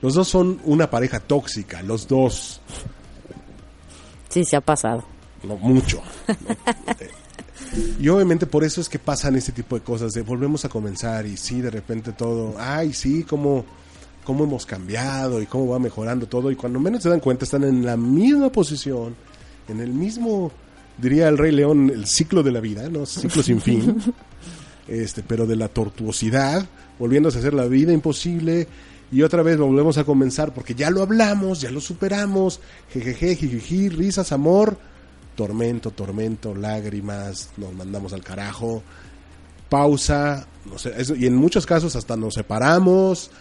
Los 0.00 0.14
dos 0.14 0.28
son 0.28 0.58
una 0.64 0.88
pareja 0.88 1.20
tóxica, 1.20 1.82
los 1.82 2.08
dos, 2.08 2.62
Sí, 4.30 4.44
se 4.46 4.56
ha 4.56 4.60
pasado. 4.62 5.04
no 5.42 5.56
mucho. 5.56 6.00
y 8.00 8.08
obviamente 8.08 8.46
por 8.46 8.64
eso 8.64 8.80
es 8.80 8.88
que 8.88 8.98
pasan 8.98 9.36
este 9.36 9.52
tipo 9.52 9.76
de 9.76 9.82
cosas, 9.82 10.12
de 10.12 10.22
volvemos 10.22 10.64
a 10.64 10.70
comenzar 10.70 11.26
y 11.26 11.36
sí, 11.36 11.60
de 11.60 11.70
repente 11.70 12.12
todo, 12.12 12.54
ay, 12.58 12.92
sí, 12.94 13.24
cómo, 13.24 13.64
cómo 14.30 14.44
hemos 14.44 14.64
cambiado 14.64 15.42
y 15.42 15.46
cómo 15.46 15.66
va 15.66 15.80
mejorando 15.80 16.28
todo 16.28 16.52
y 16.52 16.54
cuando 16.54 16.78
menos 16.78 17.02
se 17.02 17.08
dan 17.08 17.18
cuenta 17.18 17.44
están 17.44 17.64
en 17.64 17.84
la 17.84 17.96
misma 17.96 18.52
posición, 18.52 19.16
en 19.66 19.80
el 19.80 19.92
mismo, 19.92 20.52
diría 20.98 21.26
el 21.26 21.36
Rey 21.36 21.50
León, 21.50 21.90
el 21.92 22.06
ciclo 22.06 22.44
de 22.44 22.52
la 22.52 22.60
vida, 22.60 22.88
¿no? 22.88 23.06
Ciclo 23.06 23.42
sin 23.42 23.60
fin, 23.60 24.00
este, 24.86 25.24
pero 25.24 25.48
de 25.48 25.56
la 25.56 25.66
tortuosidad, 25.66 26.64
volviéndose 26.96 27.38
a 27.38 27.40
hacer 27.40 27.54
la 27.54 27.64
vida 27.64 27.92
imposible 27.92 28.68
y 29.10 29.22
otra 29.22 29.42
vez 29.42 29.58
volvemos 29.58 29.98
a 29.98 30.04
comenzar 30.04 30.54
porque 30.54 30.76
ya 30.76 30.90
lo 30.90 31.02
hablamos, 31.02 31.60
ya 31.60 31.72
lo 31.72 31.80
superamos, 31.80 32.60
jejeje, 32.92 33.34
jijiji, 33.34 33.88
risas, 33.88 34.30
amor, 34.30 34.78
tormento, 35.34 35.90
tormento, 35.90 36.54
lágrimas, 36.54 37.50
nos 37.56 37.74
mandamos 37.74 38.12
al 38.12 38.22
carajo, 38.22 38.80
pausa, 39.68 40.46
no 40.70 40.78
sé, 40.78 40.92
eso, 40.96 41.16
y 41.16 41.26
en 41.26 41.34
muchos 41.34 41.66
casos 41.66 41.96
hasta 41.96 42.16
nos 42.16 42.34
separamos, 42.34 43.32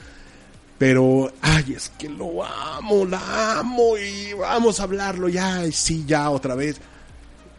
pero, 0.80 1.32
ay, 1.42 1.74
es 1.76 1.90
que 1.90 2.10
lo 2.10 2.44
amo, 2.44 3.06
la 3.06 3.60
amo 3.60 3.96
y 3.98 4.34
vamos 4.34 4.80
a 4.80 4.84
hablarlo 4.84 5.30
ya, 5.30 5.64
y 5.66 5.72
sí, 5.72 6.06
ya 6.08 6.30
otra 6.32 6.56
vez, 6.56 6.78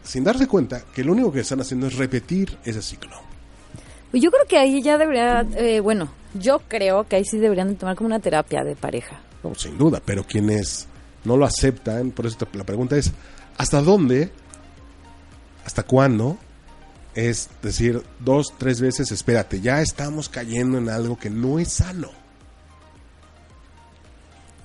sin 0.03 0.25
darse 0.25 0.49
cuenta 0.49 0.83
que 0.93 1.05
lo 1.05 1.13
único 1.13 1.31
que 1.31 1.41
están 1.41 1.61
haciendo 1.61 1.87
es 1.87 1.95
repetir 1.97 2.59
ese 2.65 2.83
ciclo. 2.83 3.13
Pues 4.11 4.23
Yo 4.23 4.31
creo 4.33 4.47
que 4.49 4.59
ahí 4.59 4.83
ya 4.83 4.99
debería, 4.99 5.47
eh, 5.57 5.79
bueno, 5.81 6.11
yo 6.35 6.61
creo 6.67 7.07
que 7.07 7.17
ahí 7.17 7.25
sí 7.25 7.39
deberían 7.39 7.69
de 7.69 7.75
tomar 7.77 7.95
como 7.95 8.07
una 8.07 8.19
terapia 8.19 8.65
de 8.65 8.75
pareja. 8.75 9.21
No, 9.45 9.55
sin 9.55 9.79
duda, 9.79 10.03
pero 10.05 10.25
quienes 10.25 10.89
no 11.25 11.37
lo 11.37 11.45
aceptan, 11.45 12.11
por 12.11 12.27
eso 12.27 12.39
te- 12.39 12.59
la 12.59 12.65
pregunta 12.65 12.97
es, 12.97 13.13
¿hasta 13.59 13.81
dónde, 13.83 14.33
hasta 15.65 15.83
cuándo 15.83 16.39
es 17.15 17.51
decir 17.63 18.03
dos, 18.21 18.55
tres 18.57 18.81
veces, 18.81 19.13
espérate, 19.13 19.61
ya 19.61 19.81
estamos 19.83 20.29
cayendo 20.29 20.79
en 20.79 20.89
algo 20.89 21.19
que 21.19 21.29
no 21.31 21.59
es 21.59 21.73
sano? 21.75 22.11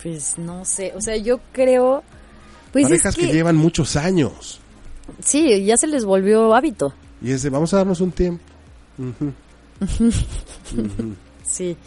Pues 0.05 0.37
no 0.37 0.65
sé, 0.65 0.93
o 0.95 1.01
sea, 1.01 1.17
yo 1.17 1.39
creo, 1.51 2.03
pues 2.71 2.85
Parejas 2.85 3.13
es 3.13 3.15
que... 3.15 3.27
que, 3.27 3.33
llevan 3.33 3.55
muchos 3.55 3.95
años 3.95 4.61
sí, 5.19 5.65
ya 5.65 5.77
se 5.77 5.87
les 5.87 6.05
volvió 6.05 6.55
hábito. 6.55 6.93
y 7.21 7.31
es 7.31 7.43
de, 7.43 7.49
vamos 7.49 7.73
a 7.73 7.77
darnos 7.77 8.01
un 8.01 8.11
tiempo. 8.11 8.43
Sí. 11.43 11.77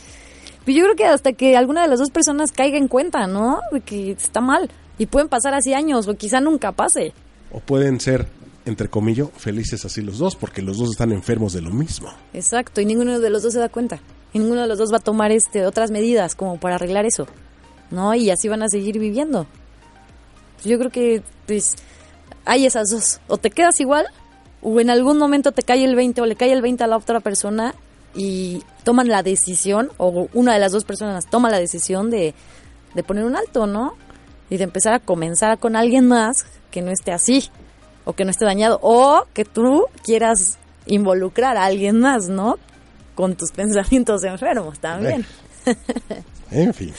Pues 0.64 0.77
yo 0.77 0.85
creo 0.85 0.95
que 0.95 1.05
hasta 1.05 1.33
que 1.33 1.57
alguna 1.57 1.83
de 1.83 1.89
las 1.89 1.99
dos 1.99 2.11
personas 2.11 2.53
caiga 2.53 2.79
en 2.79 2.87
cuenta, 2.87 3.27
¿no? 3.27 3.59
De 3.73 3.81
que 3.81 4.12
está 4.12 4.41
mal. 4.41 4.71
Y 4.99 5.07
pueden 5.07 5.29
pasar 5.29 5.53
así 5.53 5.75
años, 5.75 6.07
o 6.07 6.14
quizá 6.14 6.41
nunca 6.41 6.71
pase. 6.71 7.12
O 7.51 7.59
pueden 7.59 7.99
ser, 7.99 8.29
entre 8.66 8.89
comillas, 8.89 9.29
felices 9.37 9.85
así 9.85 10.01
los 10.01 10.19
dos, 10.19 10.37
porque 10.37 10.62
los 10.62 10.79
dos 10.79 10.91
están 10.91 11.11
enfermos 11.11 11.55
de 11.55 11.62
lo 11.62 11.71
mismo. 11.71 12.09
Exacto, 12.33 12.81
y 12.81 12.87
ninguno 12.87 13.19
de 13.19 13.31
los 13.31 13.43
dos 13.43 13.53
se 13.53 13.59
da 13.59 13.69
cuenta. 13.69 14.01
Y 14.33 14.39
ninguno 14.39 14.61
de 14.61 14.69
los 14.69 14.79
dos 14.79 14.93
va 14.93 14.99
a 14.99 15.01
tomar 15.01 15.33
este 15.33 15.66
otras 15.66 15.91
medidas 15.91 16.37
como 16.37 16.61
para 16.61 16.77
arreglar 16.77 17.05
eso. 17.05 17.27
¿No? 17.91 18.14
Y 18.14 18.30
así 18.30 18.49
van 18.49 18.62
a 18.62 18.68
seguir 18.68 18.99
viviendo. 18.99 19.47
Yo 20.64 20.78
creo 20.78 20.91
que, 20.91 21.22
pues, 21.47 21.76
hay 22.45 22.66
esas 22.66 22.91
dos. 22.91 23.20
O 23.28 23.39
te 23.39 23.51
quedas 23.51 23.80
igual, 23.80 24.07
o 24.62 24.80
en 24.80 24.91
algún 24.91 25.18
momento 25.18 25.53
te 25.53 25.62
cae 25.62 25.84
el 25.84 25.95
20 25.95 26.20
o 26.20 26.26
le 26.26 26.36
cae 26.36 26.53
el 26.53 26.62
20 26.62 26.84
a 26.84 26.86
la 26.86 26.97
otra 26.97 27.20
persona 27.20 27.74
y 28.14 28.62
toman 28.84 29.09
la 29.09 29.22
decisión, 29.22 29.91
o 29.99 30.28
una 30.32 30.55
de 30.55 30.59
las 30.59 30.72
dos 30.72 30.84
personas 30.84 31.26
toma 31.26 31.51
la 31.51 31.59
decisión 31.59 32.11
de, 32.11 32.34
de 32.95 33.03
poner 33.03 33.24
un 33.24 33.36
alto, 33.36 33.66
¿no? 33.66 33.95
Y 34.51 34.57
de 34.57 34.64
empezar 34.64 34.95
a 34.95 34.99
comenzar 34.99 35.59
con 35.59 35.76
alguien 35.76 36.09
más 36.09 36.47
que 36.70 36.82
no 36.82 36.91
esté 36.91 37.12
así, 37.12 37.51
o 38.05 38.14
que 38.14 38.24
no 38.24 38.30
esté 38.30 38.45
dañado, 38.45 38.78
o 38.82 39.26
que 39.34 39.45
tú 39.45 39.84
quieras 40.03 40.59
involucrar 40.86 41.57
a 41.57 41.66
alguien 41.66 42.01
más, 42.01 42.28
¿no? 42.28 42.59
Con 43.14 43.36
tus 43.36 43.53
pensamientos 43.57 44.24
enfermos 44.24 44.78
también. 44.80 45.24
En 46.51 46.73
fin. 46.73 46.93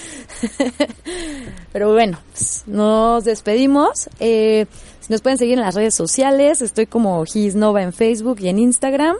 Pero 1.73 1.91
bueno, 1.91 2.19
pues, 2.31 2.63
nos 2.67 3.23
despedimos. 3.23 4.09
Eh, 4.19 4.67
si 4.99 5.11
nos 5.11 5.21
pueden 5.21 5.37
seguir 5.37 5.55
en 5.55 5.65
las 5.65 5.75
redes 5.75 5.95
sociales, 5.95 6.61
estoy 6.61 6.85
como 6.85 7.25
Gisnova 7.25 7.81
en 7.81 7.93
Facebook 7.93 8.37
y 8.41 8.49
en 8.49 8.59
Instagram. 8.59 9.15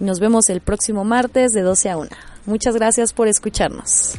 Nos 0.00 0.18
vemos 0.18 0.50
el 0.50 0.60
próximo 0.60 1.04
martes 1.04 1.52
de 1.52 1.62
12 1.62 1.90
a 1.90 1.96
1. 1.96 2.10
Muchas 2.46 2.74
gracias 2.74 3.12
por 3.12 3.28
escucharnos. 3.28 4.16